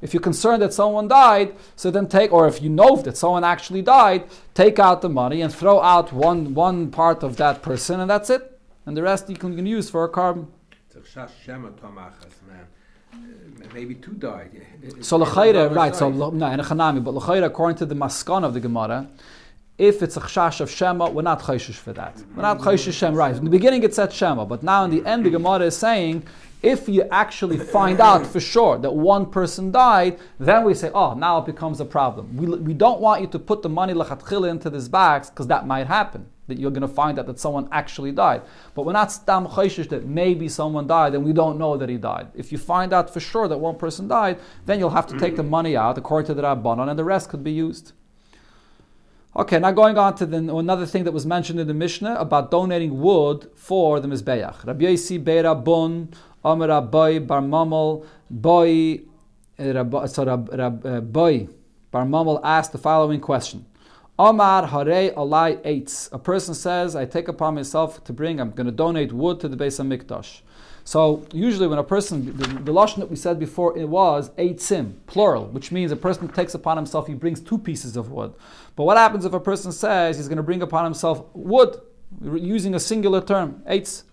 If 0.02 0.14
you're 0.14 0.22
concerned 0.22 0.62
that 0.62 0.74
someone 0.74 1.08
died, 1.08 1.56
so 1.76 1.90
then 1.90 2.08
take, 2.08 2.32
or 2.32 2.48
if 2.48 2.62
you 2.62 2.70
know 2.70 2.96
that 2.98 3.18
someone 3.18 3.44
actually 3.44 3.82
died, 3.82 4.26
take 4.54 4.78
out 4.78 5.02
the 5.02 5.10
money 5.10 5.42
and 5.42 5.54
throw 5.54 5.82
out 5.82 6.14
one, 6.14 6.54
one 6.54 6.92
part 6.92 7.24
of 7.24 7.38
that 7.38 7.62
person, 7.62 8.00
and 8.00 8.10
that's 8.10 8.30
it. 8.30 8.60
And 8.86 8.96
the 8.96 9.02
rest 9.02 9.30
you 9.30 9.36
can, 9.36 9.66
use 9.66 9.90
for 9.90 10.04
a 10.04 10.10
carbon. 10.10 10.48
Uh, 13.14 13.18
maybe 13.74 13.96
two 13.96 14.12
died. 14.12 14.62
So 15.02 15.18
l'chayre, 15.18 15.74
right? 15.74 15.96
So 15.96 16.10
no, 16.10 16.48
in 16.48 16.60
a 16.60 16.64
chanami, 16.64 17.04
but 17.04 17.14
l'chayre, 17.14 17.44
according 17.46 17.78
to 17.78 17.86
the 17.86 17.96
maskan 17.96 18.44
of 18.44 18.54
the 18.54 18.60
Gemara, 18.60 19.08
if 19.78 20.02
it's 20.02 20.16
a 20.16 20.22
chash 20.22 20.62
of 20.62 20.72
Shema, 20.72 21.10
we're 21.10 21.22
not 21.22 21.42
chayshish 21.42 21.76
for 21.76 21.92
that. 21.94 22.22
We're 22.36 22.44
not 22.44 22.60
chayshish 22.60 22.94
Shema, 22.94 23.18
right? 23.18 23.36
In 23.36 23.44
the 23.44 23.50
beginning 23.50 23.84
it 23.84 23.94
said 23.94 24.14
Shema, 24.14 24.46
but 24.46 24.64
now 24.64 24.86
in 24.86 24.92
the 24.92 25.06
end 25.06 25.26
the 25.26 25.30
Gemara 25.30 25.66
is 25.66 25.76
saying, 25.76 26.26
if 26.62 26.90
you 26.90 27.04
actually 27.12 27.58
find 27.58 28.00
out 28.00 28.26
for 28.26 28.40
sure 28.40 28.78
that 28.80 28.92
one 28.92 29.30
person 29.30 29.72
died, 29.72 30.18
then 30.40 30.64
we 30.64 30.74
say, 30.74 30.90
oh, 30.96 31.14
now 31.14 31.38
it 31.38 31.46
becomes 31.46 31.80
a 31.80 31.86
problem. 31.86 32.36
We, 32.36 32.48
we 32.48 32.74
don't 32.74 33.02
want 33.02 33.22
you 33.22 33.28
to 33.28 33.38
put 33.38 33.62
the 33.62 33.70
money 33.70 33.94
lachatchila 33.94 34.50
into 34.50 34.70
this 34.70 34.88
box 34.88 35.30
because 35.30 35.48
that 35.48 35.68
might 35.68 35.88
happen. 35.88 36.28
That 36.48 36.58
you're 36.58 36.72
going 36.72 36.82
to 36.82 36.88
find 36.88 37.20
out 37.20 37.28
that 37.28 37.40
someone 37.40 37.68
actually 37.72 38.12
died. 38.12 38.44
But 38.74 38.86
we're 38.86 38.94
not 38.94 39.12
stam 39.12 39.46
chayshish 39.48 39.90
that 39.90 40.06
maybe 40.06 40.48
someone 40.48 40.88
died 40.88 41.14
and 41.14 41.26
we 41.26 41.34
don't 41.34 41.60
know 41.60 41.76
that 41.78 41.90
he 41.90 41.98
died. 41.98 42.28
If 42.34 42.52
you 42.52 42.58
find 42.58 42.94
out 42.94 43.12
for 43.14 43.20
sure 43.20 43.48
that 43.48 43.58
one 43.58 43.78
person 43.78 44.08
died, 44.08 44.40
then 44.66 44.80
you'll 44.80 44.92
have 44.92 45.08
to 45.08 45.20
take 45.20 45.36
the 45.36 45.44
money 45.44 45.76
out 45.76 45.98
according 45.98 46.28
to 46.28 46.34
the 46.34 46.44
Rabbanon 46.44 46.90
and 46.90 46.98
the 46.98 47.04
rest 47.04 47.30
could 47.30 47.44
be 47.44 47.52
used. 47.52 47.94
Okay, 49.38 49.60
now 49.60 49.72
going 49.72 49.98
on 49.98 50.16
to 50.16 50.26
the, 50.26 50.38
another 50.38 50.86
thing 50.86 51.04
that 51.04 51.12
was 51.12 51.26
mentioned 51.26 51.60
in 51.60 51.68
the 51.68 51.74
Mishnah 51.74 52.16
about 52.16 52.52
donating 52.52 53.02
wood 53.02 53.52
for 53.54 54.00
the 54.00 54.08
Mizbeach. 54.08 54.66
Rabbi 54.66 54.86
Yossi 54.86 55.22
Beira 55.22 55.54
Bun, 55.62 56.08
Amar 56.42 56.70
Rabbi 56.70 57.20
Bar 57.20 57.42
Mamel, 57.42 58.06
Boy, 58.30 59.02
uh, 59.60 60.08
so 60.08 60.24
Rabbi 60.24 60.88
uh, 60.88 61.02
Bar 61.02 62.06
Mamel 62.06 62.40
asked 62.46 62.72
the 62.72 62.78
following 62.78 63.20
question. 63.20 63.66
Amar 64.18 64.68
Hare 64.68 65.12
Alai 65.12 65.62
Eitz. 65.66 66.08
A 66.14 66.18
person 66.18 66.54
says, 66.54 66.96
I 66.96 67.04
take 67.04 67.28
upon 67.28 67.56
myself 67.56 68.02
to 68.06 68.14
bring, 68.14 68.40
I'm 68.40 68.52
going 68.52 68.68
to 68.68 68.72
donate 68.72 69.12
wood 69.12 69.42
to 69.42 69.50
the 69.50 69.58
Beis 69.58 69.84
HaMikdash. 69.84 70.44
So 70.88 71.26
usually 71.34 71.68
when 71.68 71.80
a 71.80 71.84
person, 71.84 72.38
the, 72.38 72.48
the 72.48 72.72
lashon 72.72 72.98
that 72.98 73.10
we 73.10 73.16
said 73.16 73.40
before, 73.40 73.76
it 73.76 73.90
was 73.90 74.30
eitzim, 74.38 74.94
plural, 75.08 75.48
which 75.48 75.72
means 75.72 75.92
a 75.92 75.96
person 75.96 76.28
takes 76.28 76.54
upon 76.54 76.78
himself, 76.78 77.08
he 77.08 77.16
brings 77.16 77.42
two 77.42 77.58
pieces 77.58 77.98
of 77.98 78.12
wood. 78.12 78.36
But 78.76 78.84
what 78.84 78.96
happens 78.96 79.26
if 79.26 79.34
a 79.34 79.40
person 79.40 79.72
says 79.72 80.18
he's 80.18 80.28
going 80.28 80.38
to 80.38 80.44
bring 80.44 80.62
upon 80.62 80.86
himself 80.86 81.26
wood, 81.34 81.82
using 82.22 82.76
a 82.76 82.80
singular 82.80 83.20
term, 83.20 83.64
eitz? 83.68 84.04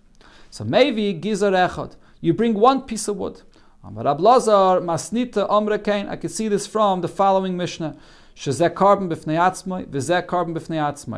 So 0.49 0.65
maybe 0.65 1.13
gizar 1.13 1.53
echad, 1.53 1.97
you 2.23 2.33
bring 2.33 2.55
one 2.55 2.83
piece 2.83 3.07
of 3.07 3.17
wood. 3.17 3.43
Amar 3.85 4.05
masnita. 4.05 6.09
I 6.09 6.17
can 6.17 6.31
see 6.31 6.49
this 6.49 6.67
from 6.67 7.03
the 7.03 7.09
following 7.09 7.55
Mishnah. 7.55 7.99
Shazek 8.37 8.75
carbon 8.75 9.09
v'zek 9.09 10.27
carbon 10.27 10.55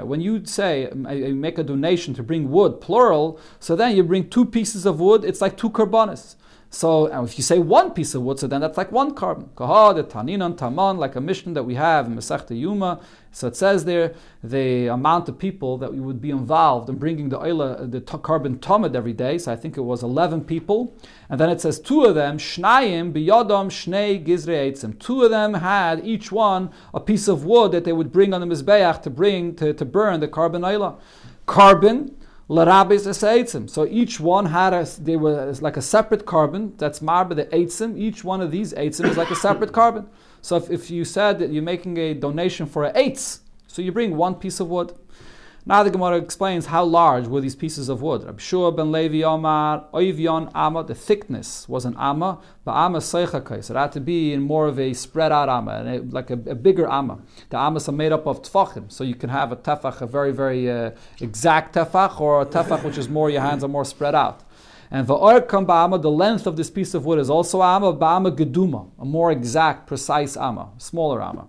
When 0.09 0.21
you 0.21 0.45
say 0.45 0.89
um, 0.89 1.09
you 1.11 1.35
make 1.35 1.59
a 1.59 1.63
donation 1.63 2.13
to 2.15 2.23
bring 2.23 2.51
wood, 2.51 2.81
plural, 2.81 3.39
so 3.61 3.77
then 3.77 3.97
you 3.97 4.03
bring 4.03 4.29
two 4.29 4.45
pieces 4.45 4.85
of 4.85 5.01
wood. 5.01 5.25
It's 5.25 5.41
like 5.41 5.57
two 5.57 5.71
carbonis. 5.71 6.35
So 6.75 7.07
if 7.23 7.39
you 7.39 7.45
say 7.45 7.61
one 7.61 7.93
piece 7.93 8.17
of 8.17 8.23
wood, 8.23 8.41
so 8.41 8.49
then 8.49 8.61
that's 8.61 8.77
like 8.77 8.91
one 8.91 9.15
carbon. 9.15 9.49
Kaha, 9.55 9.95
the 9.95 10.03
taninan 10.03 10.57
taman, 10.57 10.97
like 10.97 11.15
a 11.15 11.21
mission 11.21 11.55
that 11.55 11.63
we 11.63 11.77
have 11.77 12.09
in 12.09 12.17
Masechta 12.17 12.59
Yuma. 12.59 13.01
So 13.31 13.47
it 13.47 13.55
says 13.55 13.85
there 13.85 14.15
the 14.43 14.89
amount 14.89 15.29
of 15.29 15.39
people 15.39 15.79
that 15.79 15.93
we 15.93 16.01
would 16.01 16.21
be 16.21 16.31
involved 16.31 16.89
in 16.89 16.97
bringing 16.97 17.29
the 17.29 17.39
oila, 17.39 17.89
the 17.89 18.01
t- 18.01 18.19
carbon 18.19 18.59
tamid 18.59 18.97
every 18.97 19.13
day. 19.13 19.39
So 19.39 19.53
I 19.53 19.57
think 19.57 19.77
it 19.77 19.83
was 19.83 20.03
11 20.03 20.47
people. 20.47 20.97
And 21.31 21.39
then 21.39 21.49
it 21.49 21.61
says 21.61 21.79
two 21.79 22.03
of 22.07 22.17
them, 22.17 22.39
shnayim 22.39 23.13
biyodam 23.13 23.69
shnei 23.71 24.27
gizre 24.27 24.99
Two 24.99 25.23
of 25.23 25.31
them 25.31 25.55
had 25.55 26.05
each 26.05 26.33
one 26.33 26.73
a 26.93 26.99
piece 26.99 27.29
of 27.29 27.45
wood 27.45 27.71
that 27.71 27.85
they 27.85 27.93
would 27.93 28.11
bring 28.11 28.35
on 28.35 28.41
the 28.41 28.49
mizbeach 28.49 29.01
to 29.03 29.11
bring 29.11 29.55
to, 29.55 29.73
to 29.75 29.85
burn 29.85 30.19
the 30.19 30.27
carbon 30.27 30.63
oila. 30.63 30.99
Carbon 31.47 32.17
Larabis 32.49 33.07
Eitzim. 33.07 33.71
So 33.71 33.87
each 33.87 34.21
one 34.21 34.47
had 34.47 34.75
a, 34.75 34.85
they 35.01 35.17
were 35.17 35.53
like 35.61 35.77
a 35.77 35.83
separate 35.83 36.27
carbon. 36.27 36.75
That's 36.77 37.01
marba 37.01 37.35
the 37.37 37.47
Eitzim. 37.47 37.99
Each 37.99 38.23
one 38.23 38.41
of 38.41 38.51
these 38.51 38.75
Eitzim 38.75 39.09
is 39.09 39.17
like 39.17 39.31
a 39.31 39.37
separate 39.37 39.73
carbon. 39.81 40.09
So 40.43 40.57
if, 40.57 40.71
if 40.71 40.91
you 40.91 41.05
said 41.05 41.39
that 41.39 41.51
you're 41.51 41.63
making 41.63 41.97
a 41.97 42.13
donation 42.13 42.67
for 42.67 42.85
an 42.85 42.95
Eitz, 42.95 43.41
so 43.67 43.81
you 43.81 43.93
bring 43.93 44.17
one 44.17 44.35
piece 44.35 44.61
of 44.61 44.69
wood. 44.69 44.93
Now 45.67 45.83
the 45.83 45.91
Gemara 45.91 46.19
explains 46.19 46.67
how 46.67 46.85
large 46.85 47.27
were 47.27 47.41
these 47.41 47.57
pieces 47.57 47.89
of 47.89 48.03
wood. 48.03 48.25
Rab 48.25 48.39
Shua 48.39 48.71
ben 48.71 48.93
Levi 48.93 49.23
Omar, 49.23 49.87
Oivyon 49.95 50.51
Amma, 50.55 50.85
the 50.85 50.95
thickness 50.95 51.67
was 51.67 51.87
an 51.87 51.97
Amma, 51.99 52.39
but 52.67 52.73
Amma 52.73 52.99
Seichakais. 52.99 53.71
It 53.71 53.77
had 53.77 53.91
to 53.93 54.01
be 54.01 54.35
in 54.35 54.43
more 54.43 54.67
of 54.67 54.79
a 54.79 54.93
spread 54.93 55.33
out 55.33 55.49
Amma, 55.49 56.03
like 56.11 56.29
a, 56.29 56.35
a, 56.35 56.55
bigger 56.55 56.87
Amma. 56.87 57.19
The 57.49 57.57
Ammas 57.57 57.89
are 57.89 57.93
made 57.93 58.13
up 58.13 58.27
of 58.27 58.43
Tfachim, 58.43 58.93
so 58.93 59.05
you 59.05 59.15
can 59.15 59.31
have 59.31 59.53
a 59.53 59.57
Tefach, 59.57 60.03
a 60.03 60.07
very, 60.07 60.33
very 60.33 60.71
uh, 60.71 60.91
exact 61.23 61.75
Tefach, 61.75 62.21
or 62.21 62.43
a 62.43 62.47
Tefach 62.47 62.85
which 62.85 62.99
is 62.99 63.09
more, 63.09 63.31
your 63.31 63.41
hands 63.41 63.65
are 63.65 63.69
more 63.69 63.87
spread 63.87 64.15
out. 64.15 64.43
And 64.91 65.07
va'orkam 65.07 65.65
ba'ama, 65.65 66.03
the 66.03 66.11
length 66.11 66.47
of 66.47 66.59
this 66.59 66.69
piece 66.69 66.93
of 66.93 67.07
wood 67.07 67.19
is 67.19 67.31
also 67.31 67.63
amma, 67.63 67.95
ba'ama 67.95 68.37
geduma, 68.37 68.91
a 68.99 69.05
more 69.07 69.33
exact, 69.33 69.87
precise 69.87 70.37
amma, 70.37 70.73
smaller 70.77 71.23
amma. 71.23 71.49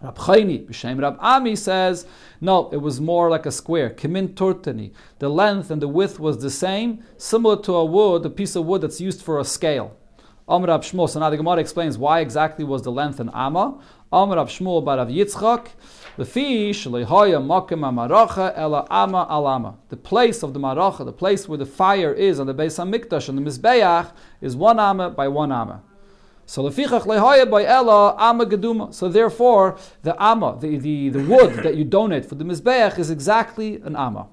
Rab 0.00 0.16
Chaini, 0.16 0.64
B'Shem 0.64 1.00
Rab 1.02 1.16
Ami 1.18 1.56
says, 1.56 2.06
no, 2.40 2.70
it 2.70 2.76
was 2.76 3.00
more 3.00 3.28
like 3.28 3.46
a 3.46 3.50
square. 3.50 3.90
Kimin 3.90 4.28
Turtani. 4.28 4.92
The 5.18 5.28
length 5.28 5.72
and 5.72 5.82
the 5.82 5.88
width 5.88 6.20
was 6.20 6.38
the 6.38 6.50
same, 6.50 7.02
similar 7.16 7.60
to 7.62 7.74
a 7.74 7.84
wood, 7.84 8.24
a 8.24 8.30
piece 8.30 8.54
of 8.54 8.64
wood 8.64 8.82
that's 8.82 9.00
used 9.00 9.22
for 9.22 9.40
a 9.40 9.44
scale. 9.44 9.96
Amr 10.46 10.68
Rab 10.68 10.82
Shmuel. 10.82 11.10
So 11.10 11.18
now 11.18 11.30
the 11.30 11.36
Gemara 11.36 11.58
explains 11.58 11.98
why 11.98 12.20
exactly 12.20 12.64
was 12.64 12.82
the 12.82 12.92
length 12.92 13.18
an 13.18 13.28
Amma. 13.34 13.80
Amr 14.12 14.36
Rab 14.36 14.48
Shmuel 14.48 14.84
Barav 14.84 15.12
Yitzchak. 15.12 15.66
The 16.16 16.24
fish, 16.24 16.86
lehoya 16.86 17.42
makim 17.44 17.80
amaracha 17.80 18.52
ela 18.56 18.86
ama 18.90 19.26
alama. 19.28 19.78
The 19.88 19.96
place 19.96 20.44
of 20.44 20.54
the 20.54 20.60
maracha, 20.60 21.04
the 21.04 21.12
place 21.12 21.48
where 21.48 21.58
the 21.58 21.66
fire 21.66 22.12
is 22.12 22.38
on 22.38 22.46
the 22.46 22.54
Beis 22.54 22.78
Hamikdash, 22.78 23.28
on 23.28 23.36
the 23.36 23.42
Mizbeach, 23.42 24.12
is 24.40 24.54
one 24.54 24.78
ama 24.78 25.10
by 25.10 25.26
one 25.28 25.50
ama. 25.52 25.82
So 26.48 26.62
by 26.62 27.64
ama. 27.66 28.92
So 28.92 29.08
therefore, 29.10 29.76
the 30.02 30.22
ama, 30.22 30.58
the, 30.58 30.78
the, 30.78 31.10
the 31.10 31.20
wood 31.20 31.52
that 31.62 31.76
you 31.76 31.84
donate 31.84 32.24
for 32.24 32.36
the 32.36 32.44
mizbeach 32.44 32.98
is 32.98 33.10
exactly 33.10 33.74
an 33.82 33.94
ama. 33.94 34.28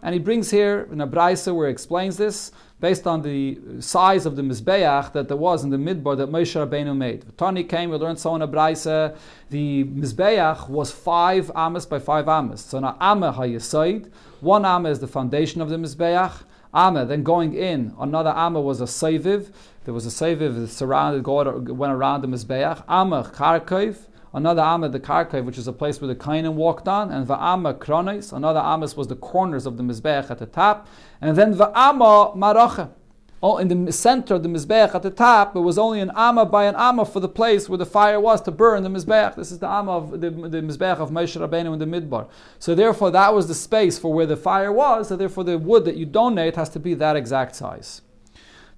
And 0.00 0.12
he 0.12 0.20
brings 0.20 0.48
here 0.52 0.86
in 0.92 1.00
a 1.00 1.08
brisa 1.08 1.52
where 1.52 1.66
he 1.66 1.72
explains 1.72 2.16
this 2.16 2.52
based 2.78 3.08
on 3.08 3.20
the 3.22 3.58
size 3.80 4.26
of 4.26 4.36
the 4.36 4.42
mizbeach 4.42 5.12
that 5.12 5.26
there 5.26 5.36
was 5.36 5.64
in 5.64 5.70
the 5.70 5.76
midbar 5.76 6.16
that 6.16 6.28
Moshe 6.28 6.54
Rabbeinu 6.54 6.96
made. 6.96 7.24
Tani 7.36 7.64
came, 7.64 7.90
we 7.90 7.96
learned 7.96 8.20
so 8.20 8.36
in 8.36 8.42
a 8.42 8.46
brisa, 8.46 9.16
the 9.50 9.82
mizbeach 9.82 10.68
was 10.68 10.92
five 10.92 11.50
amas 11.56 11.84
by 11.84 11.98
five 11.98 12.28
amas. 12.28 12.60
So 12.60 12.78
now 12.78 12.96
ama 13.00 13.32
hayasaid, 13.32 14.12
one 14.40 14.64
ama 14.64 14.88
is 14.88 15.00
the 15.00 15.08
foundation 15.08 15.60
of 15.60 15.68
the 15.68 15.76
mizbeach. 15.76 16.44
Amma, 16.76 17.06
then 17.06 17.22
going 17.22 17.54
in, 17.54 17.94
another 17.98 18.34
Amma 18.36 18.60
was 18.60 18.82
a 18.82 18.84
Seiviv. 18.84 19.50
There 19.84 19.94
was 19.94 20.04
a 20.04 20.10
Seiviv 20.10 20.54
that 20.60 20.68
surrounded, 20.68 21.26
went 21.26 21.92
around 21.92 22.20
the 22.20 22.28
Mizbeach. 22.28 22.84
Amma, 22.86 23.24
Karkov. 23.34 23.96
Another 24.34 24.60
Amma, 24.60 24.90
the 24.90 25.00
Karkov, 25.00 25.46
which 25.46 25.56
is 25.56 25.66
a 25.66 25.72
place 25.72 26.02
where 26.02 26.08
the 26.08 26.14
Kainim 26.14 26.52
walked 26.52 26.86
on. 26.86 27.10
And 27.10 27.26
Va'amma, 27.26 27.78
Kronis. 27.78 28.34
Another 28.34 28.60
Amas 28.60 28.94
was 28.94 29.08
the 29.08 29.16
corners 29.16 29.64
of 29.64 29.78
the 29.78 29.82
Mizbeach 29.82 30.30
at 30.30 30.38
the 30.38 30.44
top. 30.44 30.86
And 31.22 31.34
then 31.34 31.54
Va'amma, 31.54 32.36
Maracha. 32.36 32.90
Oh, 33.42 33.58
in 33.58 33.84
the 33.84 33.92
center 33.92 34.34
of 34.34 34.42
the 34.42 34.48
Mizbeach 34.48 34.94
at 34.94 35.02
the 35.02 35.10
top, 35.10 35.54
it 35.54 35.60
was 35.60 35.78
only 35.78 36.00
an 36.00 36.10
Amma 36.16 36.46
by 36.46 36.64
an 36.64 36.74
Amma 36.76 37.04
for 37.04 37.20
the 37.20 37.28
place 37.28 37.68
where 37.68 37.78
the 37.78 37.86
fire 37.86 38.20
was 38.20 38.40
to 38.42 38.50
burn 38.50 38.82
the 38.82 38.88
Mizbeach. 38.88 39.36
This 39.36 39.52
is 39.52 39.58
the 39.58 39.68
Amma 39.68 39.92
of 39.92 40.10
the, 40.20 40.30
the 40.30 40.62
Mizbeach 40.62 40.98
of 40.98 41.10
Moshe 41.10 41.40
Rabbeinu 41.40 41.72
in 41.72 41.78
the 41.78 41.86
Midbar. 42.00 42.28
So 42.58 42.74
therefore, 42.74 43.10
that 43.10 43.34
was 43.34 43.48
the 43.48 43.54
space 43.54 43.98
for 43.98 44.12
where 44.12 44.26
the 44.26 44.36
fire 44.36 44.72
was, 44.72 45.08
so 45.08 45.16
therefore 45.16 45.44
the 45.44 45.58
wood 45.58 45.84
that 45.84 45.96
you 45.96 46.06
donate 46.06 46.56
has 46.56 46.68
to 46.70 46.80
be 46.80 46.94
that 46.94 47.16
exact 47.16 47.56
size. 47.56 48.02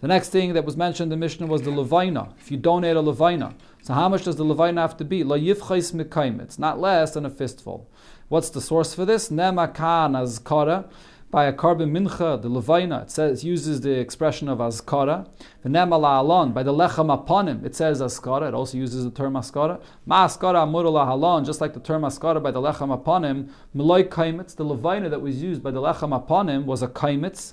The 0.01 0.09
next 0.09 0.29
thing 0.29 0.53
that 0.53 0.65
was 0.65 0.77
mentioned 0.77 1.13
in 1.13 1.19
the 1.19 1.25
Mishnah 1.25 1.47
was 1.47 1.63
the 1.63 1.71
Levina. 1.71 2.33
If 2.39 2.53
you 2.53 2.57
donate 2.57 2.97
a 2.97 3.03
Levina, 3.03 3.55
so 3.83 3.95
how 3.95 4.09
much 4.09 4.25
does 4.25 4.37
the 4.37 4.45
Levina 4.45 4.81
have 4.81 4.97
to 4.99 5.05
be? 5.05 5.25
La 5.25 5.37
yifchais 5.37 5.93
mekaim. 5.93 6.41
It's 6.41 6.59
not 6.59 6.79
less 6.79 7.15
than 7.15 7.27
a 7.27 7.31
fistful. 7.31 7.89
What's 8.29 8.51
the 8.51 8.61
source 8.61 8.95
for 8.95 9.05
this? 9.05 9.29
Nema 9.29 9.75
kan 9.75 10.13
azkara. 10.13 10.85
By 11.31 11.45
a 11.45 11.53
carbon 11.53 11.93
mincha, 11.93 12.41
the 12.41 12.49
levina, 12.49 13.03
it 13.03 13.11
says 13.11 13.45
uses 13.45 13.83
the 13.83 13.91
expression 13.91 14.49
of 14.49 14.61
azkara. 14.61 15.29
The 15.63 15.69
nema 15.69 15.93
alon, 15.93 16.53
by 16.53 16.63
the 16.63 16.73
lechem 16.73 17.15
aponim, 17.15 17.67
it 17.67 17.77
says 17.77 18.01
azkara. 18.01 18.49
It 18.49 18.55
also 18.55 18.79
uses 18.79 19.05
the 19.05 19.11
term 19.11 19.35
azkara. 19.35 19.79
Ma 20.07 20.27
azkara 20.27 20.67
amurula 20.67 21.07
halon, 21.07 21.45
just 21.45 21.61
like 21.61 21.75
the 21.75 21.81
term 21.81 22.01
azkara 22.01 22.43
by 22.43 22.51
the 22.51 22.63
lechem 22.63 22.99
aponim. 22.99 23.51
Meloy 23.77 24.09
kaimitz, 24.09 24.57
the 24.57 24.65
levina 24.65 25.11
that 25.11 25.21
was 25.21 25.43
used 25.43 25.63
by 25.63 25.71
the 25.71 25.83
lechem 25.83 26.19
aponim 26.19 26.65
was 26.65 26.81
a 26.83 26.89
kaimitz. 26.89 27.53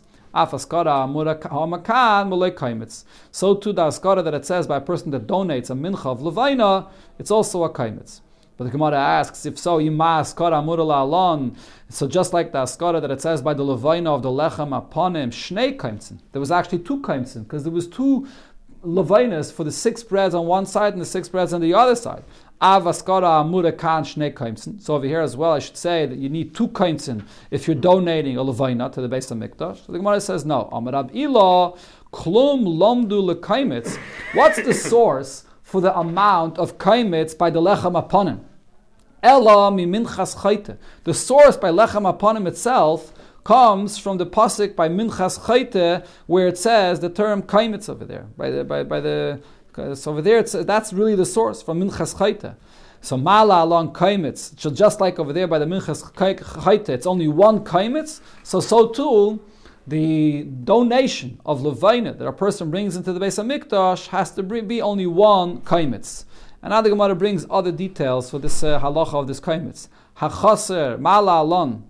So 3.31 3.55
too 3.55 3.73
the 3.73 3.81
azkara 3.81 4.23
that 4.23 4.33
it 4.33 4.45
says 4.45 4.67
by 4.67 4.77
a 4.77 4.81
person 4.81 5.11
that 5.11 5.27
donates 5.27 5.69
a 5.69 5.73
mincha 5.73 6.05
of 6.05 6.21
levina, 6.21 6.87
it's 7.19 7.31
also 7.31 7.65
a 7.65 7.69
kaimitz. 7.69 8.21
But 8.57 8.65
the 8.65 8.69
Gemara 8.69 8.97
asks, 8.97 9.45
if 9.45 9.57
so, 9.57 9.79
Yima 9.79 10.21
Askara 10.21 10.63
Amurala 10.63 11.01
Alon. 11.01 11.57
So 11.89 12.07
just 12.07 12.31
like 12.31 12.53
the 12.53 12.59
Askara 12.59 13.01
that 13.01 13.11
it 13.11 13.21
says 13.21 13.41
by 13.41 13.53
the 13.53 13.63
Levina 13.63 14.15
of 14.15 14.21
the 14.21 14.29
Lechem 14.29 14.69
aponim, 14.69 15.27
Shnei 15.27 15.75
Kaimtsin. 15.75 16.19
There 16.31 16.39
was 16.39 16.51
actually 16.51 16.79
two 16.79 17.01
Kaimtsin, 17.01 17.43
because 17.43 17.63
there 17.63 17.73
was 17.73 17.87
two 17.87 18.27
Levinas 18.85 19.51
for 19.51 19.63
the 19.65 19.71
six 19.71 20.03
breads 20.03 20.33
on 20.33 20.45
one 20.45 20.65
side 20.65 20.93
and 20.93 21.01
the 21.01 21.05
six 21.05 21.27
breads 21.27 21.51
on 21.51 21.59
the 21.59 21.73
other 21.73 21.95
side. 21.95 22.23
Av 22.61 22.85
Askara 22.85 23.43
Amura 23.43 23.77
Kan 23.77 24.05
Shnei 24.05 24.33
Kaimtsin. 24.33 24.81
So 24.81 24.95
over 24.95 25.05
here 25.05 25.19
as 25.19 25.35
well, 25.35 25.51
I 25.51 25.59
should 25.59 25.75
say 25.75 26.05
that 26.05 26.17
you 26.17 26.29
need 26.29 26.55
two 26.55 26.69
Kaimtsin 26.69 27.25
if 27.51 27.67
you're 27.67 27.75
donating 27.75 28.37
a 28.37 28.41
Levina 28.41 28.89
to 28.93 29.01
the 29.01 29.09
Beis 29.09 29.29
HaMikdash. 29.29 29.85
So 29.85 29.91
the 29.91 29.97
Gemara 29.97 30.21
says, 30.21 30.45
no. 30.45 30.69
Amarab 30.71 31.11
Ilah, 31.13 31.77
Klum 32.13 32.63
Lomdu 32.63 33.35
Lekaimitz. 33.35 33.97
What's 34.33 34.61
the 34.61 34.73
source? 34.89 35.44
For 35.75 35.81
the 35.81 35.99
amount 35.99 36.57
of 36.57 36.77
kaimitz 36.77 37.37
by 37.37 37.49
the 37.49 37.59
lechem 37.59 38.01
aponim. 38.01 38.39
Ella 39.21 39.69
minchas 39.71 40.37
chayte. 40.37 40.77
The 41.03 41.13
source 41.13 41.57
by 41.57 41.69
lechem 41.69 42.09
aponim 42.09 42.47
itself 42.47 43.11
comes 43.43 43.97
from 43.97 44.17
the 44.17 44.25
pasuk 44.25 44.73
by 44.77 44.87
minchas 44.87 45.37
chayte, 45.37 46.07
where 46.27 46.47
it 46.47 46.57
says 46.57 47.01
the 47.01 47.09
term 47.09 47.43
kaimitz 47.43 47.89
over 47.89 48.05
there. 48.05 48.27
By 48.37 48.51
the 48.51 48.63
by, 48.63 48.83
by 48.83 49.01
the 49.01 49.41
so 49.95 50.11
over 50.11 50.21
there, 50.21 50.41
that's 50.43 50.93
really 50.93 51.15
the 51.15 51.25
source 51.25 51.61
from 51.61 51.81
minchas 51.81 52.15
chayte. 52.15 52.55
So 53.01 53.17
mala 53.17 53.65
along 53.65 53.91
kaimitz, 53.91 54.55
just 54.73 55.01
like 55.01 55.19
over 55.19 55.33
there 55.33 55.45
by 55.45 55.59
the 55.59 55.65
minchas 55.65 56.09
chayte, 56.13 56.87
it's 56.87 57.05
only 57.05 57.27
one 57.27 57.65
kaimitz. 57.65 58.21
So 58.43 58.61
so 58.61 58.87
too 58.87 59.41
the 59.87 60.43
donation 60.43 61.39
of 61.45 61.61
levina 61.61 62.13
that 62.13 62.25
a 62.25 62.33
person 62.33 62.71
brings 62.71 62.95
into 62.95 63.13
the 63.13 63.19
Beis 63.19 63.37
HaMikdash 63.37 64.07
has 64.07 64.31
to 64.31 64.41
be 64.41 64.81
only 64.81 65.05
one 65.05 65.61
kaimitz. 65.61 66.25
And 66.63 66.71
now 66.71 66.81
the 66.81 66.89
Gemara 66.89 67.15
brings 67.15 67.45
other 67.49 67.71
details 67.71 68.31
for 68.31 68.39
this 68.39 68.63
uh, 68.63 68.79
halacha 68.79 69.13
of 69.13 69.27
this 69.27 69.39
kaimitz. 69.39 69.87
Hachaser 70.17 70.99
mala 70.99 71.43
alon 71.43 71.85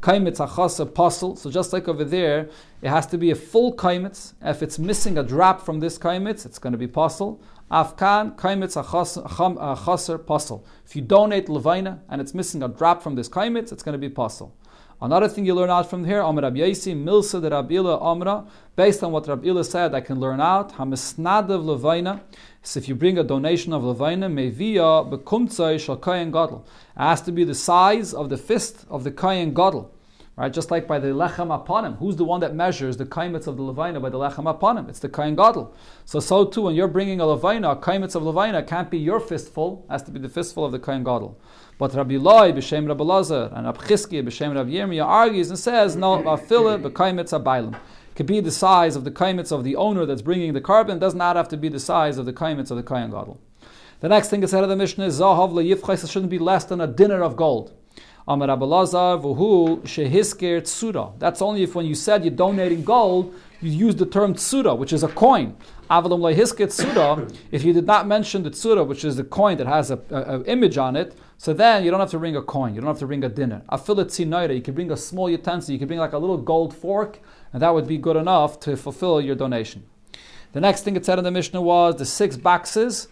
kaimitz 0.00 0.38
hachaser 0.38 0.86
pasul. 0.86 1.36
So 1.36 1.50
just 1.50 1.72
like 1.72 1.88
over 1.88 2.04
there, 2.04 2.48
it 2.82 2.88
has 2.88 3.06
to 3.06 3.18
be 3.18 3.32
a 3.32 3.34
full 3.34 3.74
kaimitz. 3.74 4.34
If 4.40 4.62
it's 4.62 4.78
missing 4.78 5.18
a 5.18 5.24
drop 5.24 5.60
from 5.60 5.80
this 5.80 5.98
kaimitz, 5.98 6.46
it's 6.46 6.60
going 6.60 6.72
to 6.72 6.78
be 6.78 6.86
pasul. 6.86 7.40
Afkan 7.68 8.36
kaimitz 8.36 8.80
hachaser 8.80 10.18
pasul. 10.18 10.64
If 10.86 10.94
you 10.94 11.02
donate 11.02 11.48
levina 11.48 12.00
and 12.08 12.20
it's 12.20 12.32
missing 12.32 12.62
a 12.62 12.68
drop 12.68 13.02
from 13.02 13.16
this 13.16 13.28
kaimitz, 13.28 13.72
it's 13.72 13.82
going 13.82 13.94
to 13.94 14.08
be 14.08 14.08
pasul. 14.08 14.52
Another 15.02 15.28
thing 15.28 15.46
you 15.46 15.54
learn 15.54 15.70
out 15.70 15.88
from 15.88 16.04
here, 16.04 16.20
Amr 16.20 16.42
Rabbi 16.42 16.58
Milsa 16.58 17.40
de 17.40 17.48
Rabila 17.48 18.02
Amra, 18.02 18.44
based 18.76 19.02
on 19.02 19.12
what 19.12 19.26
Rabbi 19.26 19.62
said, 19.62 19.94
I 19.94 20.02
can 20.02 20.20
learn 20.20 20.42
out, 20.42 20.74
Hamisnadav 20.74 21.64
Levaina. 21.64 22.20
So 22.62 22.80
if 22.80 22.86
you 22.86 22.94
bring 22.94 23.16
a 23.16 23.24
donation 23.24 23.72
of 23.72 23.80
Levaina, 23.82 24.30
Mevia 24.30 25.10
bekumtzai 25.10 25.80
shal 25.80 25.96
Kayan 25.96 26.30
Gadol. 26.30 26.66
It 26.96 27.00
has 27.00 27.22
to 27.22 27.32
be 27.32 27.44
the 27.44 27.54
size 27.54 28.12
of 28.12 28.28
the 28.28 28.36
fist 28.36 28.84
of 28.90 29.04
the 29.04 29.10
Kayan 29.10 29.54
Gadol. 29.54 29.90
Right, 30.40 30.50
just 30.50 30.70
like 30.70 30.88
by 30.88 30.98
the 30.98 31.08
lechem 31.08 31.48
aponim, 31.48 31.98
who's 31.98 32.16
the 32.16 32.24
one 32.24 32.40
that 32.40 32.54
measures 32.54 32.96
the 32.96 33.04
kaimitz 33.04 33.46
of 33.46 33.58
the 33.58 33.62
levina 33.62 34.00
by 34.00 34.08
the 34.08 34.16
lechem 34.16 34.44
aponim? 34.50 34.88
It's 34.88 34.98
the 34.98 35.10
kain 35.10 35.36
gadol. 35.36 35.76
So 36.06 36.18
so 36.18 36.46
too, 36.46 36.62
when 36.62 36.74
you're 36.74 36.88
bringing 36.88 37.20
a 37.20 37.24
levina, 37.24 37.72
a 37.72 37.76
kaimitz 37.76 38.14
of 38.14 38.22
levina 38.22 38.66
can't 38.66 38.90
be 38.90 38.96
your 38.96 39.20
fistful, 39.20 39.84
has 39.90 40.02
to 40.04 40.10
be 40.10 40.18
the 40.18 40.30
fistful 40.30 40.64
of 40.64 40.72
the 40.72 40.78
kain 40.78 41.04
gadol. 41.04 41.38
But 41.76 41.92
Rabbi 41.92 42.16
Loi 42.16 42.52
b'shem 42.52 42.88
Rabbi 42.88 43.04
Lazar 43.04 43.50
and 43.52 43.66
Rabbi 43.66 43.84
Chizkiah 43.84 44.24
b'shem 44.24 44.54
Rabbi 44.54 44.70
Yirmiyah 44.70 45.04
argues 45.04 45.50
and 45.50 45.58
says, 45.58 45.94
no, 45.94 46.22
afila 46.22 46.82
b'kaimitz 46.84 47.38
abaylim. 47.38 47.78
Could 48.14 48.24
be 48.24 48.40
the 48.40 48.50
size 48.50 48.96
of 48.96 49.04
the 49.04 49.10
kaimitz 49.10 49.52
of 49.52 49.62
the 49.62 49.76
owner 49.76 50.06
that's 50.06 50.22
bringing 50.22 50.54
the 50.54 50.62
carbon, 50.62 50.98
does 50.98 51.14
not 51.14 51.36
have 51.36 51.48
to 51.48 51.58
be 51.58 51.68
the 51.68 51.78
size 51.78 52.16
of 52.16 52.24
the 52.24 52.32
kaimitz 52.32 52.70
of 52.70 52.78
the 52.78 52.82
kayan 52.82 53.10
gadol. 53.10 53.38
The 54.00 54.08
next 54.08 54.30
thing 54.30 54.42
is 54.42 54.52
said 54.52 54.62
of 54.62 54.70
the 54.70 54.76
Mishnah 54.76 55.04
is 55.04 55.20
zahav 55.20 55.52
le'yivchais 55.52 56.10
shouldn't 56.10 56.30
be 56.30 56.38
less 56.38 56.64
than 56.64 56.80
a 56.80 56.86
dinner 56.86 57.22
of 57.22 57.36
gold. 57.36 57.74
Amar 58.30 58.46
v'hu 58.46 59.80
shehisker 59.80 60.60
tsura. 60.62 61.18
That's 61.18 61.42
only 61.42 61.64
if 61.64 61.74
when 61.74 61.84
you 61.84 61.96
said 61.96 62.24
you're 62.24 62.32
donating 62.32 62.84
gold, 62.84 63.34
you 63.60 63.72
use 63.72 63.96
the 63.96 64.06
term 64.06 64.34
tsura, 64.34 64.78
which 64.78 64.92
is 64.92 65.02
a 65.02 65.08
coin. 65.08 65.56
Avalum 65.90 66.20
lehisker 66.20 66.68
tsura. 66.68 67.28
If 67.50 67.64
you 67.64 67.72
did 67.72 67.86
not 67.86 68.06
mention 68.06 68.44
the 68.44 68.50
tsura, 68.50 68.86
which 68.86 69.04
is 69.04 69.16
the 69.16 69.24
coin 69.24 69.56
that 69.56 69.66
has 69.66 69.90
a, 69.90 69.98
a, 70.10 70.38
a 70.38 70.44
image 70.44 70.78
on 70.78 70.94
it, 70.94 71.18
so 71.38 71.52
then 71.52 71.82
you 71.82 71.90
don't 71.90 71.98
have 71.98 72.12
to 72.12 72.20
bring 72.20 72.36
a 72.36 72.42
coin, 72.42 72.72
you 72.72 72.80
don't 72.80 72.86
have 72.86 73.00
to 73.00 73.06
bring 73.08 73.24
a 73.24 73.28
dinner. 73.28 73.62
Afilat 73.68 74.10
sinaira, 74.14 74.54
you 74.54 74.62
could 74.62 74.76
bring 74.76 74.92
a 74.92 74.96
small 74.96 75.28
utensil, 75.28 75.72
you 75.72 75.80
could 75.80 75.88
bring 75.88 75.98
like 75.98 76.12
a 76.12 76.18
little 76.18 76.38
gold 76.38 76.72
fork, 76.72 77.18
and 77.52 77.60
that 77.60 77.74
would 77.74 77.88
be 77.88 77.98
good 77.98 78.16
enough 78.16 78.60
to 78.60 78.76
fulfill 78.76 79.20
your 79.20 79.34
donation. 79.34 79.82
The 80.52 80.60
next 80.60 80.84
thing 80.84 80.94
it 80.94 81.04
said 81.04 81.18
in 81.18 81.24
the 81.24 81.32
Mishnah 81.32 81.60
was 81.60 81.96
the 81.96 82.06
six 82.06 82.36
boxes. 82.36 83.08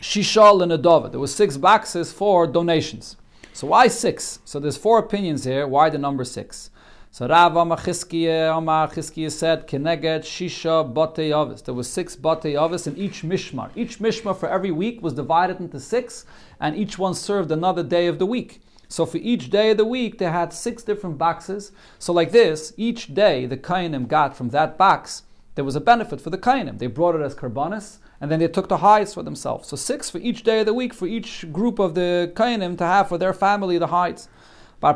Shishal 0.00 0.62
and 0.62 0.70
Adova. 0.70 1.10
There 1.10 1.18
were 1.18 1.26
six 1.26 1.56
boxes 1.56 2.12
for 2.12 2.46
donations. 2.46 3.16
So 3.54 3.66
why 3.66 3.88
six? 3.88 4.38
So 4.44 4.58
there's 4.58 4.78
four 4.78 4.98
opinions 4.98 5.44
here. 5.44 5.66
Why 5.66 5.90
the 5.90 5.98
number 5.98 6.24
six? 6.24 6.70
So 7.10 7.28
Rav 7.28 7.52
Amachizkiya, 7.52 8.50
Amachizkiya 8.56 9.30
said, 9.30 9.68
Keneged 9.68 10.22
Shisha 10.22 10.82
Bate 10.94 11.30
Yavis. 11.30 11.62
There 11.62 11.74
was 11.74 11.86
six 11.86 12.16
Bate 12.16 12.54
Yavis 12.54 12.86
in 12.86 12.96
each 12.96 13.22
Mishmar. 13.22 13.70
Each 13.76 13.98
Mishmar 13.98 14.34
for 14.34 14.48
every 14.48 14.70
week 14.70 15.02
was 15.02 15.12
divided 15.12 15.60
into 15.60 15.78
six, 15.78 16.24
and 16.58 16.74
each 16.74 16.98
one 16.98 17.12
served 17.12 17.52
another 17.52 17.82
day 17.82 18.06
of 18.06 18.18
the 18.18 18.24
week. 18.24 18.62
So 18.88 19.04
for 19.04 19.18
each 19.18 19.50
day 19.50 19.72
of 19.72 19.76
the 19.76 19.84
week, 19.84 20.16
they 20.16 20.30
had 20.30 20.54
six 20.54 20.82
different 20.82 21.18
boxes. 21.18 21.72
So 21.98 22.14
like 22.14 22.32
this, 22.32 22.72
each 22.78 23.12
day 23.12 23.44
the 23.44 23.58
Kainim 23.58 24.08
got 24.08 24.34
from 24.34 24.48
that 24.48 24.78
box, 24.78 25.24
there 25.54 25.64
was 25.64 25.76
a 25.76 25.80
benefit 25.80 26.18
for 26.18 26.30
the 26.30 26.38
Kainim. 26.38 26.78
They 26.78 26.86
brought 26.86 27.14
it 27.14 27.20
as 27.20 27.34
karbanis, 27.34 27.98
and 28.22 28.30
then 28.30 28.38
they 28.38 28.46
took 28.46 28.68
the 28.68 28.76
hides 28.78 29.12
for 29.12 29.24
themselves. 29.24 29.68
So 29.68 29.76
six 29.76 30.08
for 30.08 30.18
each 30.18 30.44
day 30.44 30.60
of 30.60 30.66
the 30.66 30.72
week, 30.72 30.94
for 30.94 31.08
each 31.08 31.44
group 31.52 31.80
of 31.80 31.96
the 31.96 32.30
Kainim 32.34 32.78
to 32.78 32.84
have 32.84 33.08
for 33.08 33.18
their 33.18 33.34
family 33.34 33.78
the 33.78 33.88
hides. 33.88 34.28
There 34.80 34.94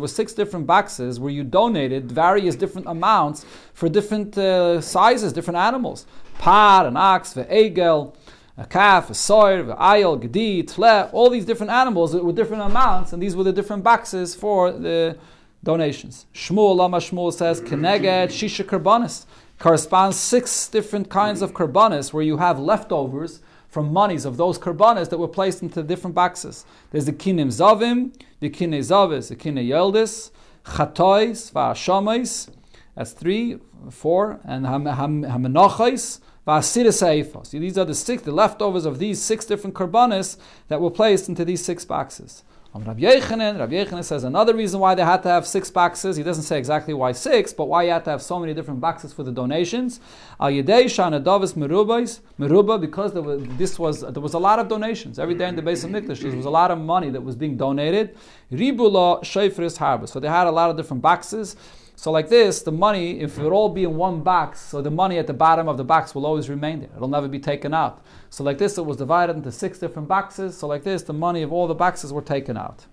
were 0.00 0.08
six 0.08 0.32
different 0.32 0.66
boxes 0.66 1.18
where 1.18 1.32
you 1.32 1.42
donated 1.42 2.10
various 2.10 2.54
different 2.54 2.86
amounts 2.86 3.44
for 3.74 3.88
different 3.88 4.38
uh, 4.38 4.80
sizes, 4.80 5.32
different 5.32 5.58
animals. 5.58 6.06
Par, 6.38 6.86
an 6.86 6.96
ox, 6.96 7.34
egel, 7.34 8.14
a 8.56 8.66
calf, 8.66 9.10
a 9.10 9.14
soir, 9.14 9.58
a 9.58 9.76
ayel, 9.76 10.20
gedi, 10.20 10.62
tle, 10.62 11.08
all 11.12 11.30
these 11.30 11.44
different 11.44 11.72
animals 11.72 12.14
with 12.14 12.36
different 12.36 12.62
amounts, 12.62 13.12
and 13.12 13.20
these 13.20 13.34
were 13.34 13.44
the 13.44 13.52
different 13.52 13.82
boxes 13.82 14.34
for 14.36 14.70
the 14.70 15.16
donations. 15.64 16.26
Shmuel, 16.34 16.76
Lama 16.76 16.98
Shmuel 16.98 17.32
says, 17.32 17.60
Keneged 17.60 18.28
Shisha 18.28 18.64
Karbanis 18.64 19.26
corresponds 19.62 20.16
six 20.16 20.66
different 20.66 21.08
kinds 21.08 21.40
of 21.40 21.52
karbanis 21.52 22.12
where 22.12 22.24
you 22.24 22.38
have 22.38 22.58
leftovers 22.58 23.38
from 23.68 23.92
monies 23.92 24.24
of 24.24 24.36
those 24.36 24.58
karbanas 24.58 25.08
that 25.08 25.18
were 25.18 25.28
placed 25.28 25.62
into 25.62 25.84
different 25.84 26.16
boxes. 26.16 26.66
There's 26.90 27.04
the 27.04 27.12
kinim 27.12 27.46
zavim, 27.46 28.12
the 28.40 28.50
kine 28.50 28.72
zavis, 28.72 29.28
the 29.28 29.36
kine 29.36 29.54
yeldis, 29.54 30.32
chatois, 30.64 31.52
va'ashamais, 31.52 32.50
that's 32.96 33.12
three, 33.12 33.60
four, 33.88 34.40
and 34.44 34.66
hamenachais, 34.66 36.18
va'asiris 36.44 37.46
See, 37.46 37.60
these 37.60 37.78
are 37.78 37.84
the 37.84 37.94
six, 37.94 38.24
the 38.24 38.32
leftovers 38.32 38.84
of 38.84 38.98
these 38.98 39.22
six 39.22 39.44
different 39.44 39.76
karbanas 39.76 40.38
that 40.66 40.80
were 40.80 40.90
placed 40.90 41.28
into 41.28 41.44
these 41.44 41.64
six 41.64 41.84
boxes. 41.84 42.42
Um, 42.74 42.84
Rabbi 42.84 43.02
Yechanan, 43.02 43.58
Rabbi 43.58 43.74
Yechanan 43.74 44.02
says 44.02 44.24
another 44.24 44.56
reason 44.56 44.80
why 44.80 44.94
they 44.94 45.04
had 45.04 45.22
to 45.24 45.28
have 45.28 45.46
six 45.46 45.70
boxes. 45.70 46.16
He 46.16 46.22
doesn't 46.22 46.44
say 46.44 46.56
exactly 46.56 46.94
why 46.94 47.12
six, 47.12 47.52
but 47.52 47.66
why 47.66 47.82
you 47.82 47.90
had 47.90 48.02
to 48.06 48.10
have 48.10 48.22
so 48.22 48.38
many 48.38 48.54
different 48.54 48.80
boxes 48.80 49.12
for 49.12 49.22
the 49.22 49.30
donations. 49.30 50.00
Al 50.40 50.48
Yedei 50.48 50.84
Shana 50.84 51.22
Davis 51.22 51.52
Meruba, 51.52 52.80
because 52.80 53.12
there 53.12 53.20
was, 53.20 53.42
this 53.58 53.78
was 53.78 54.00
there 54.00 54.22
was 54.22 54.32
a 54.32 54.38
lot 54.38 54.58
of 54.58 54.68
donations 54.68 55.18
every 55.18 55.34
day 55.34 55.48
in 55.48 55.56
the 55.56 55.60
Beis 55.60 55.86
HaMikdash. 55.86 56.20
There 56.20 56.34
was 56.34 56.46
a 56.46 56.50
lot 56.50 56.70
of 56.70 56.78
money 56.78 57.10
that 57.10 57.20
was 57.20 57.36
being 57.36 57.58
donated. 57.58 58.16
Ribula 58.50 59.20
Shayfris 59.22 59.76
Harbor. 59.76 60.06
So 60.06 60.18
they 60.18 60.28
had 60.28 60.46
a 60.46 60.50
lot 60.50 60.70
of 60.70 60.78
different 60.78 61.02
boxes. 61.02 61.56
So 62.02 62.10
like 62.10 62.28
this, 62.28 62.62
the 62.62 62.72
money, 62.72 63.20
if 63.20 63.38
it 63.38 63.44
would 63.44 63.52
all 63.52 63.68
be 63.68 63.84
in 63.84 63.96
one 63.96 64.22
box, 64.22 64.60
so 64.60 64.82
the 64.82 64.90
money 64.90 65.18
at 65.18 65.28
the 65.28 65.32
bottom 65.32 65.68
of 65.68 65.76
the 65.76 65.84
box 65.84 66.16
will 66.16 66.26
always 66.26 66.48
remain 66.50 66.80
there. 66.80 66.90
It'll 66.96 67.06
never 67.06 67.28
be 67.28 67.38
taken 67.38 67.72
out. 67.72 68.04
So 68.28 68.42
like 68.42 68.58
this, 68.58 68.76
it 68.76 68.84
was 68.84 68.96
divided 68.96 69.36
into 69.36 69.52
six 69.52 69.78
different 69.78 70.08
boxes. 70.08 70.58
So 70.58 70.66
like 70.66 70.82
this, 70.82 71.02
the 71.02 71.12
money 71.12 71.42
of 71.42 71.52
all 71.52 71.68
the 71.68 71.76
boxes 71.76 72.12
were 72.12 72.20
taken 72.20 72.56
out. 72.56 72.86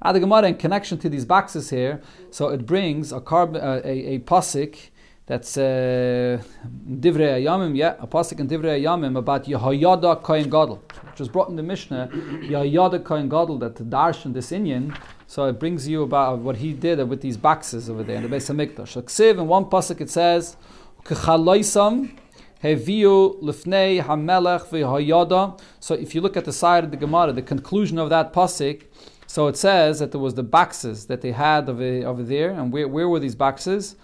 The 0.00 0.20
Gemara 0.20 0.46
in 0.50 0.54
connection 0.54 0.98
to 0.98 1.08
these 1.08 1.24
boxes 1.24 1.70
here, 1.70 2.00
so 2.30 2.50
it 2.50 2.64
brings 2.64 3.10
a 3.10 3.20
carb, 3.20 3.56
uh, 3.56 3.80
a, 3.84 4.14
a 4.14 4.18
pasik 4.20 4.90
that's 5.26 5.56
uh, 5.56 6.40
Divrei 6.88 7.42
Ayamim, 7.42 7.76
yeah, 7.76 7.96
a 7.98 8.06
pasuk 8.06 8.38
in 8.38 8.46
Divrei 8.46 8.82
Ayamim 8.82 9.18
about 9.18 9.46
Yehoyada 9.46 10.22
Kohen 10.22 10.44
Gadol, 10.44 10.80
which 11.10 11.18
was 11.18 11.28
brought 11.28 11.48
in 11.48 11.56
the 11.56 11.62
Mishnah, 11.62 12.08
Yehoyada 12.12 13.02
Kohen 13.02 13.28
Gadol, 13.28 13.58
that 13.58 13.74
the 13.74 13.84
darshan 13.84 14.32
this 14.32 14.52
Inyan, 14.52 14.96
so 15.26 15.46
it 15.46 15.58
brings 15.58 15.88
you 15.88 16.02
about 16.02 16.38
what 16.38 16.56
he 16.56 16.72
did 16.72 17.06
with 17.08 17.20
these 17.20 17.36
boxes 17.36 17.88
over 17.88 18.02
there 18.02 18.16
in 18.16 18.22
the 18.22 18.28
Beis 18.28 18.52
Hamikdash. 18.52 18.88
So 18.88 19.02
Ksiv, 19.02 19.38
in 19.38 19.46
one 19.46 19.64
pasuk 19.64 20.00
it 20.00 20.10
says, 20.10 20.56
Kechaloisam 21.04 22.16
Heviu 22.62 23.42
Lifnei 23.42 24.02
Hamelech 24.02 24.68
V'Yehoyada. 24.68 25.60
So 25.80 25.94
if 25.94 26.14
you 26.14 26.20
look 26.20 26.36
at 26.36 26.44
the 26.44 26.52
side 26.52 26.84
of 26.84 26.90
the 26.90 26.96
Gemara, 26.96 27.32
the 27.32 27.42
conclusion 27.42 27.98
of 27.98 28.10
that 28.10 28.32
pasuk, 28.32 28.84
so 29.26 29.48
it 29.48 29.56
says 29.56 29.98
that 29.98 30.12
there 30.12 30.20
was 30.20 30.34
the 30.34 30.42
boxes 30.42 31.06
that 31.06 31.20
they 31.20 31.32
had 31.32 31.68
over, 31.68 32.06
over 32.06 32.22
there, 32.22 32.50
and 32.50 32.72
where, 32.72 32.86
where 32.86 33.08
were 33.08 33.18
these 33.18 33.34
boxes? 33.34 33.96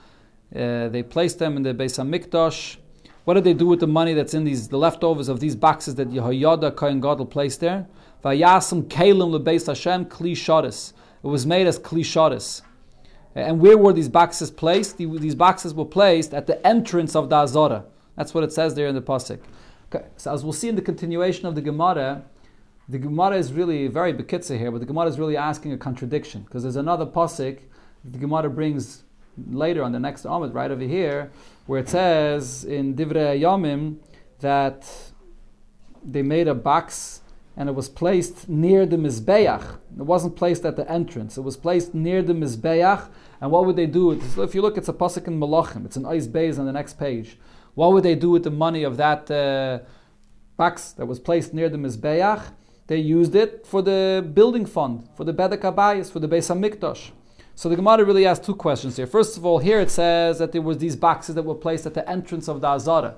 Uh, 0.54 0.88
they 0.88 1.02
placed 1.02 1.38
them 1.38 1.56
in 1.56 1.62
the 1.62 1.72
base 1.72 1.98
Beis 1.98 2.28
Hamikdash. 2.28 2.78
What 3.24 3.34
did 3.34 3.44
they 3.44 3.54
do 3.54 3.66
with 3.66 3.80
the 3.80 3.86
money 3.86 4.14
that's 4.14 4.34
in 4.34 4.44
these, 4.44 4.68
the 4.68 4.78
leftovers 4.78 5.28
of 5.28 5.38
these 5.38 5.54
boxes 5.54 5.94
that 5.96 6.10
Yehoyada 6.10 6.74
Kohen 6.74 7.00
Gadol 7.00 7.26
placed 7.26 7.60
there? 7.60 7.86
Vayasam 8.24 8.84
Kalim 8.88 9.38
leBeis 9.38 9.66
Hashem 9.66 10.06
Kli 10.06 10.32
Sharis. 10.32 10.94
It 11.22 11.26
was 11.26 11.46
made 11.46 11.66
as 11.66 11.78
Kli 11.78 12.00
Sharis. 12.00 12.62
And 13.34 13.60
where 13.60 13.78
were 13.78 13.92
these 13.92 14.08
boxes 14.08 14.50
placed? 14.50 14.98
These 14.98 15.34
boxes 15.34 15.74
were 15.74 15.84
placed 15.84 16.34
at 16.34 16.46
the 16.46 16.64
entrance 16.66 17.14
of 17.14 17.30
the 17.30 17.36
Azara. 17.36 17.84
That's 18.16 18.34
what 18.34 18.42
it 18.44 18.52
says 18.52 18.74
there 18.74 18.88
in 18.88 18.94
the 18.94 19.02
pasuk. 19.02 19.40
Okay, 19.94 20.06
so 20.16 20.32
as 20.32 20.44
we'll 20.44 20.52
see 20.52 20.68
in 20.68 20.76
the 20.76 20.82
continuation 20.82 21.46
of 21.46 21.54
the 21.54 21.60
Gemara, 21.60 22.24
the 22.88 22.98
Gemara 22.98 23.36
is 23.36 23.52
really 23.52 23.86
very 23.86 24.12
bekitza 24.12 24.58
here, 24.58 24.70
but 24.70 24.80
the 24.80 24.86
Gemara 24.86 25.06
is 25.06 25.18
really 25.18 25.36
asking 25.36 25.72
a 25.72 25.78
contradiction 25.78 26.42
because 26.42 26.62
there's 26.62 26.76
another 26.76 27.06
pasuk 27.06 27.60
the 28.04 28.18
Gemara 28.18 28.48
brings 28.48 29.02
later 29.50 29.82
on 29.82 29.92
the 29.92 30.00
next 30.00 30.24
Amud, 30.24 30.54
right 30.54 30.70
over 30.70 30.82
here, 30.82 31.30
where 31.66 31.80
it 31.80 31.88
says 31.88 32.64
in 32.64 32.94
Divrei 32.94 33.40
Yomim 33.40 33.96
that 34.40 34.90
they 36.02 36.22
made 36.22 36.48
a 36.48 36.54
box 36.54 37.19
and 37.60 37.68
it 37.68 37.74
was 37.74 37.90
placed 37.90 38.48
near 38.48 38.86
the 38.86 38.96
Mizbeach. 38.96 39.62
It 39.98 40.02
wasn't 40.02 40.34
placed 40.34 40.64
at 40.64 40.76
the 40.76 40.90
entrance. 40.90 41.36
It 41.36 41.42
was 41.42 41.58
placed 41.58 41.92
near 41.92 42.22
the 42.22 42.32
Mizbeach. 42.32 43.06
And 43.38 43.50
what 43.50 43.66
would 43.66 43.76
they 43.76 43.84
do? 43.84 44.12
If 44.12 44.54
you 44.54 44.62
look, 44.62 44.78
it's 44.78 44.88
a 44.88 44.94
pasuk 44.94 45.26
in 45.26 45.38
Malachim. 45.38 45.84
It's 45.84 45.98
an 45.98 46.06
Ice 46.06 46.26
Beis 46.26 46.58
on 46.58 46.64
the 46.64 46.72
next 46.72 46.94
page. 46.98 47.38
What 47.74 47.92
would 47.92 48.02
they 48.02 48.14
do 48.14 48.30
with 48.30 48.44
the 48.44 48.50
money 48.50 48.82
of 48.82 48.96
that 48.96 49.30
uh, 49.30 49.80
box 50.56 50.92
that 50.92 51.04
was 51.04 51.20
placed 51.20 51.52
near 51.52 51.68
the 51.68 51.76
Mizbeach? 51.76 52.50
They 52.86 52.96
used 52.96 53.34
it 53.34 53.66
for 53.66 53.82
the 53.82 54.26
building 54.32 54.64
fund, 54.64 55.06
for 55.14 55.24
the 55.24 55.34
Bedek 55.34 55.60
Abayis, 55.60 56.10
for 56.10 56.18
the 56.18 56.28
Beis 56.28 56.48
Hamikdash. 56.48 57.10
So 57.54 57.68
the 57.68 57.76
Gemara 57.76 58.06
really 58.06 58.24
has 58.24 58.40
two 58.40 58.54
questions 58.54 58.96
here. 58.96 59.06
First 59.06 59.36
of 59.36 59.44
all, 59.44 59.58
here 59.58 59.80
it 59.80 59.90
says 59.90 60.38
that 60.38 60.52
there 60.52 60.62
was 60.62 60.78
these 60.78 60.96
boxes 60.96 61.34
that 61.34 61.42
were 61.42 61.54
placed 61.66 61.84
at 61.84 61.92
the 61.92 62.08
entrance 62.08 62.48
of 62.48 62.62
the 62.62 62.68
Azara. 62.68 63.16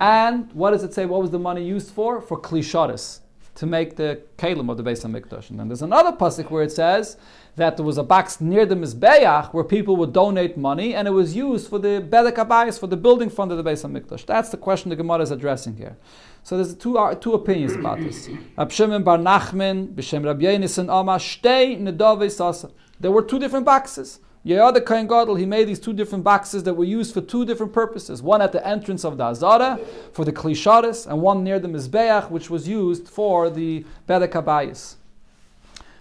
and 0.00 0.52
what 0.52 0.70
does 0.70 0.84
it 0.84 0.94
say? 0.94 1.04
What 1.04 1.20
was 1.20 1.32
the 1.32 1.40
money 1.40 1.64
used 1.64 1.90
for? 1.90 2.20
For 2.20 2.40
klisharis, 2.40 3.22
to 3.54 3.66
make 3.66 3.96
the 3.96 4.20
kalim 4.38 4.70
of 4.70 4.76
the 4.76 4.82
Beis 4.82 5.04
Hamikdash. 5.04 5.50
And 5.50 5.60
then 5.60 5.68
there's 5.68 5.82
another 5.82 6.12
pasuk 6.12 6.50
where 6.50 6.62
it 6.62 6.72
says 6.72 7.16
that 7.56 7.76
there 7.76 7.84
was 7.84 7.98
a 7.98 8.02
box 8.02 8.40
near 8.40 8.64
the 8.64 8.74
Mizbeach 8.74 9.52
where 9.52 9.64
people 9.64 9.96
would 9.96 10.12
donate 10.12 10.56
money, 10.56 10.94
and 10.94 11.06
it 11.06 11.10
was 11.10 11.36
used 11.36 11.68
for 11.68 11.78
the 11.78 12.00
Bedek 12.08 12.36
Abayis, 12.36 12.78
for 12.78 12.86
the 12.86 12.96
building 12.96 13.28
fund 13.28 13.52
of 13.52 13.62
the 13.62 13.70
Beis 13.70 13.84
Hamikdash. 13.84 14.24
That's 14.24 14.48
the 14.48 14.56
question 14.56 14.88
the 14.88 14.96
Gemara 14.96 15.20
is 15.20 15.30
addressing 15.30 15.76
here. 15.76 15.96
So 16.42 16.56
there's 16.56 16.74
two, 16.74 16.98
uh, 16.98 17.14
two 17.14 17.34
opinions 17.34 17.74
about 17.74 18.00
this. 18.00 18.28
Rab 18.56 18.72
Shimon 18.72 19.04
Bar 19.04 19.18
Nachman, 19.18 19.94
B'Shem 19.94 20.24
Rabbi 20.24 20.44
Yonasan 20.44 20.84
Amar, 20.84 21.18
Shtei 21.18 21.78
Nedove 21.80 22.30
Sasa. 22.30 22.70
There 22.98 23.10
were 23.10 23.22
two 23.22 23.38
different 23.38 23.66
boxes. 23.66 24.20
Yehoyada 24.44 24.84
Kohen 24.84 25.06
Gadol, 25.06 25.36
he 25.36 25.46
made 25.46 25.68
these 25.68 25.78
two 25.78 25.92
different 25.92 26.24
boxes 26.24 26.64
that 26.64 26.74
were 26.74 26.84
used 26.84 27.14
for 27.14 27.20
two 27.20 27.44
different 27.44 27.72
purposes. 27.72 28.22
One 28.22 28.42
at 28.42 28.50
the 28.50 28.66
entrance 28.66 29.04
of 29.04 29.16
the 29.16 29.22
Azara 29.24 29.78
for 30.12 30.24
the 30.24 30.32
Klisharis, 30.32 31.06
and 31.06 31.22
one 31.22 31.44
near 31.44 31.60
the 31.60 31.68
Mizbeach, 31.68 32.28
which 32.28 32.50
was 32.50 32.66
used 32.66 33.08
for 33.08 33.48
the 33.50 33.84
Bedekabayis. 34.08 34.96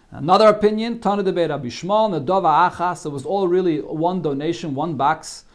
Another 0.10 0.48
opinion, 0.48 1.00
Tana 1.00 1.22
de 1.22 1.32
Rabbi 1.32 1.68
Shmuel, 1.68 2.26
Achas, 2.26 3.06
it 3.06 3.10
was 3.10 3.26
all 3.26 3.48
really 3.48 3.80
one 3.80 4.24
donation, 4.24 4.74
one 4.74 4.96
box. 4.96 5.46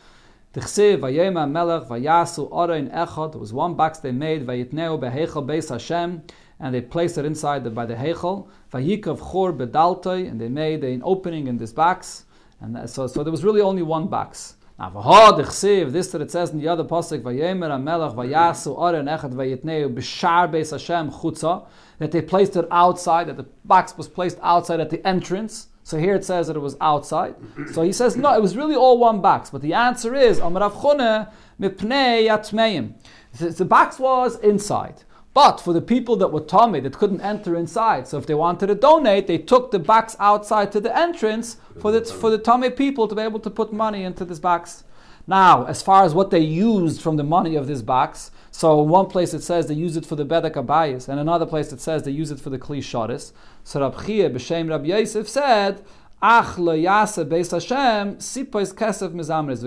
Tichsev, 0.54 1.00
Vayema 1.00 1.50
Melech, 1.50 1.88
Vayasu, 1.88 2.48
Orein 2.50 2.88
Echad, 2.94 3.32
there 3.32 3.40
was 3.40 3.52
one 3.52 3.74
box 3.74 3.98
they 3.98 4.12
made, 4.12 4.46
Vayitneu 4.46 4.98
Behechel 4.98 5.44
Beis 5.44 5.70
Hashem, 5.70 6.22
and 6.60 6.74
they 6.74 6.80
placed 6.80 7.18
it 7.18 7.24
inside 7.24 7.64
the, 7.64 7.70
by 7.70 7.84
the 7.84 7.96
Heichel. 7.96 8.46
Vayikav 8.72 9.18
Chor 9.18 9.52
Bedaltoi, 9.52 10.30
and 10.30 10.40
they 10.40 10.48
made 10.48 10.84
an 10.84 11.02
opening 11.04 11.48
in 11.48 11.58
this 11.58 11.72
box. 11.72 12.25
And 12.74 12.90
so, 12.90 13.06
so 13.06 13.22
there 13.22 13.30
was 13.30 13.44
really 13.44 13.60
only 13.60 13.82
one 13.82 14.08
box. 14.08 14.56
Now, 14.78 14.90
v'hod 14.90 15.92
this 15.92 16.08
that 16.08 16.20
it 16.20 16.30
says 16.30 16.50
in 16.50 16.58
the 16.58 16.68
other 16.68 16.84
pasuk, 16.84 17.22
Vayemer 17.22 17.70
Amelech 17.70 18.14
Vayasu 18.14 18.76
Oren 18.76 19.06
Echad 19.06 19.32
Vayitneu 19.32 19.94
B'Shar 19.94 20.50
Beis 20.52 20.72
Hashem 20.72 21.10
Chutza, 21.10 21.66
that 21.98 22.12
they 22.12 22.20
placed 22.20 22.56
it 22.56 22.66
outside, 22.70 23.28
that 23.28 23.36
the 23.36 23.46
box 23.64 23.96
was 23.96 24.08
placed 24.08 24.38
outside 24.42 24.80
at 24.80 24.90
the 24.90 25.06
entrance. 25.06 25.68
So 25.82 25.96
here 25.98 26.16
it 26.16 26.24
says 26.24 26.48
that 26.48 26.56
it 26.56 26.60
was 26.60 26.76
outside. 26.80 27.36
So 27.72 27.82
he 27.82 27.92
says, 27.92 28.16
no, 28.16 28.34
it 28.34 28.42
was 28.42 28.56
really 28.56 28.74
all 28.74 28.98
one 28.98 29.20
box. 29.20 29.50
But 29.50 29.62
the 29.62 29.72
answer 29.72 30.14
is, 30.14 30.40
Amarav 30.40 30.82
Chune 30.82 31.28
Mipnei 31.60 32.26
Yatmeim. 32.26 32.94
The 33.38 33.64
box 33.64 33.98
was 33.98 34.38
inside. 34.40 35.04
But 35.36 35.60
for 35.60 35.74
the 35.74 35.82
people 35.82 36.16
that 36.16 36.32
were 36.32 36.40
tummy 36.40 36.80
that 36.80 36.96
couldn't 36.96 37.20
enter 37.20 37.56
inside, 37.56 38.08
so 38.08 38.16
if 38.16 38.24
they 38.24 38.32
wanted 38.32 38.68
to 38.68 38.74
donate, 38.74 39.26
they 39.26 39.36
took 39.36 39.70
the 39.70 39.78
box 39.78 40.16
outside 40.18 40.72
to 40.72 40.80
the 40.80 40.96
entrance 40.96 41.58
for 41.78 41.92
the 41.92 42.02
for 42.06 42.30
the 42.30 42.38
tummy 42.38 42.70
people 42.70 43.06
to 43.06 43.14
be 43.14 43.20
able 43.20 43.40
to 43.40 43.50
put 43.50 43.70
money 43.70 44.02
into 44.02 44.24
this 44.24 44.38
box. 44.38 44.84
Now, 45.26 45.66
as 45.66 45.82
far 45.82 46.04
as 46.04 46.14
what 46.14 46.30
they 46.30 46.40
used 46.40 47.02
from 47.02 47.16
the 47.18 47.22
money 47.22 47.54
of 47.54 47.66
this 47.66 47.82
box, 47.82 48.30
so 48.50 48.80
one 48.80 49.08
place 49.08 49.34
it 49.34 49.42
says 49.42 49.66
they 49.66 49.74
use 49.74 49.98
it 49.98 50.06
for 50.06 50.16
the 50.16 50.24
Bedek 50.24 50.54
Abayis, 50.54 51.06
and 51.06 51.20
another 51.20 51.44
place 51.44 51.70
it 51.70 51.82
says 51.82 52.04
they 52.04 52.12
use 52.12 52.30
it 52.30 52.40
for 52.40 52.48
the 52.48 52.58
Kli 52.58 52.78
Shoris. 52.78 53.32
So 53.62 53.80
Rab 53.82 54.06
Chia 54.06 54.30
b'Shem 54.30 54.70
Rab 54.70 54.86
Yosef 54.86 55.28
said, 55.28 55.84
Ach 56.22 56.56
lo 56.56 56.72
yase 56.72 57.28
beis 57.28 57.50
Hashem 57.50 58.16
sipois 58.16 58.72
kesef 58.72 59.12
mizamres. 59.12 59.60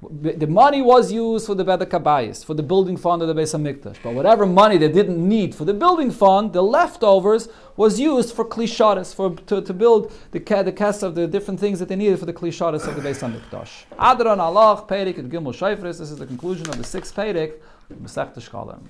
The 0.00 0.46
money 0.46 0.80
was 0.80 1.12
used 1.12 1.46
for 1.46 1.54
the 1.54 1.66
Bedek 1.66 1.90
Abayis, 1.90 2.42
for 2.42 2.54
the 2.54 2.62
building 2.62 2.96
fund 2.96 3.20
of 3.20 3.28
the 3.28 3.34
Beis 3.34 3.54
Hamikdash. 3.54 3.96
But 4.02 4.14
whatever 4.14 4.46
money 4.46 4.78
they 4.78 4.88
didn't 4.90 5.18
need 5.18 5.54
for 5.54 5.66
the 5.66 5.74
building 5.74 6.10
fund, 6.10 6.54
the 6.54 6.62
leftovers 6.62 7.50
was 7.76 8.00
used 8.00 8.34
for 8.34 8.44
klisharis, 8.46 9.14
for 9.14 9.34
to, 9.34 9.60
to 9.60 9.74
build 9.74 10.10
the 10.30 10.38
the 10.38 10.72
cast 10.72 11.02
of 11.02 11.14
the 11.14 11.26
different 11.26 11.60
things 11.60 11.78
that 11.78 11.88
they 11.90 11.96
needed 11.96 12.18
for 12.18 12.26
the 12.26 12.32
klisharis 12.32 12.86
of 12.88 12.96
the 12.96 13.02
Beis 13.06 13.20
Hamikdash. 13.20 13.84
Hadran 13.98 14.38
Alach 14.38 14.88
Perik 14.88 15.18
and 15.18 15.30
Gimel 15.30 15.54
Shayfris. 15.54 15.98
This 15.98 16.10
is 16.10 16.16
the 16.16 16.26
conclusion 16.26 16.70
of 16.70 16.78
the 16.78 16.84
sixth 16.84 17.14
Perik, 17.14 17.60
Masech 17.92 18.34
Shkalim. 18.34 18.80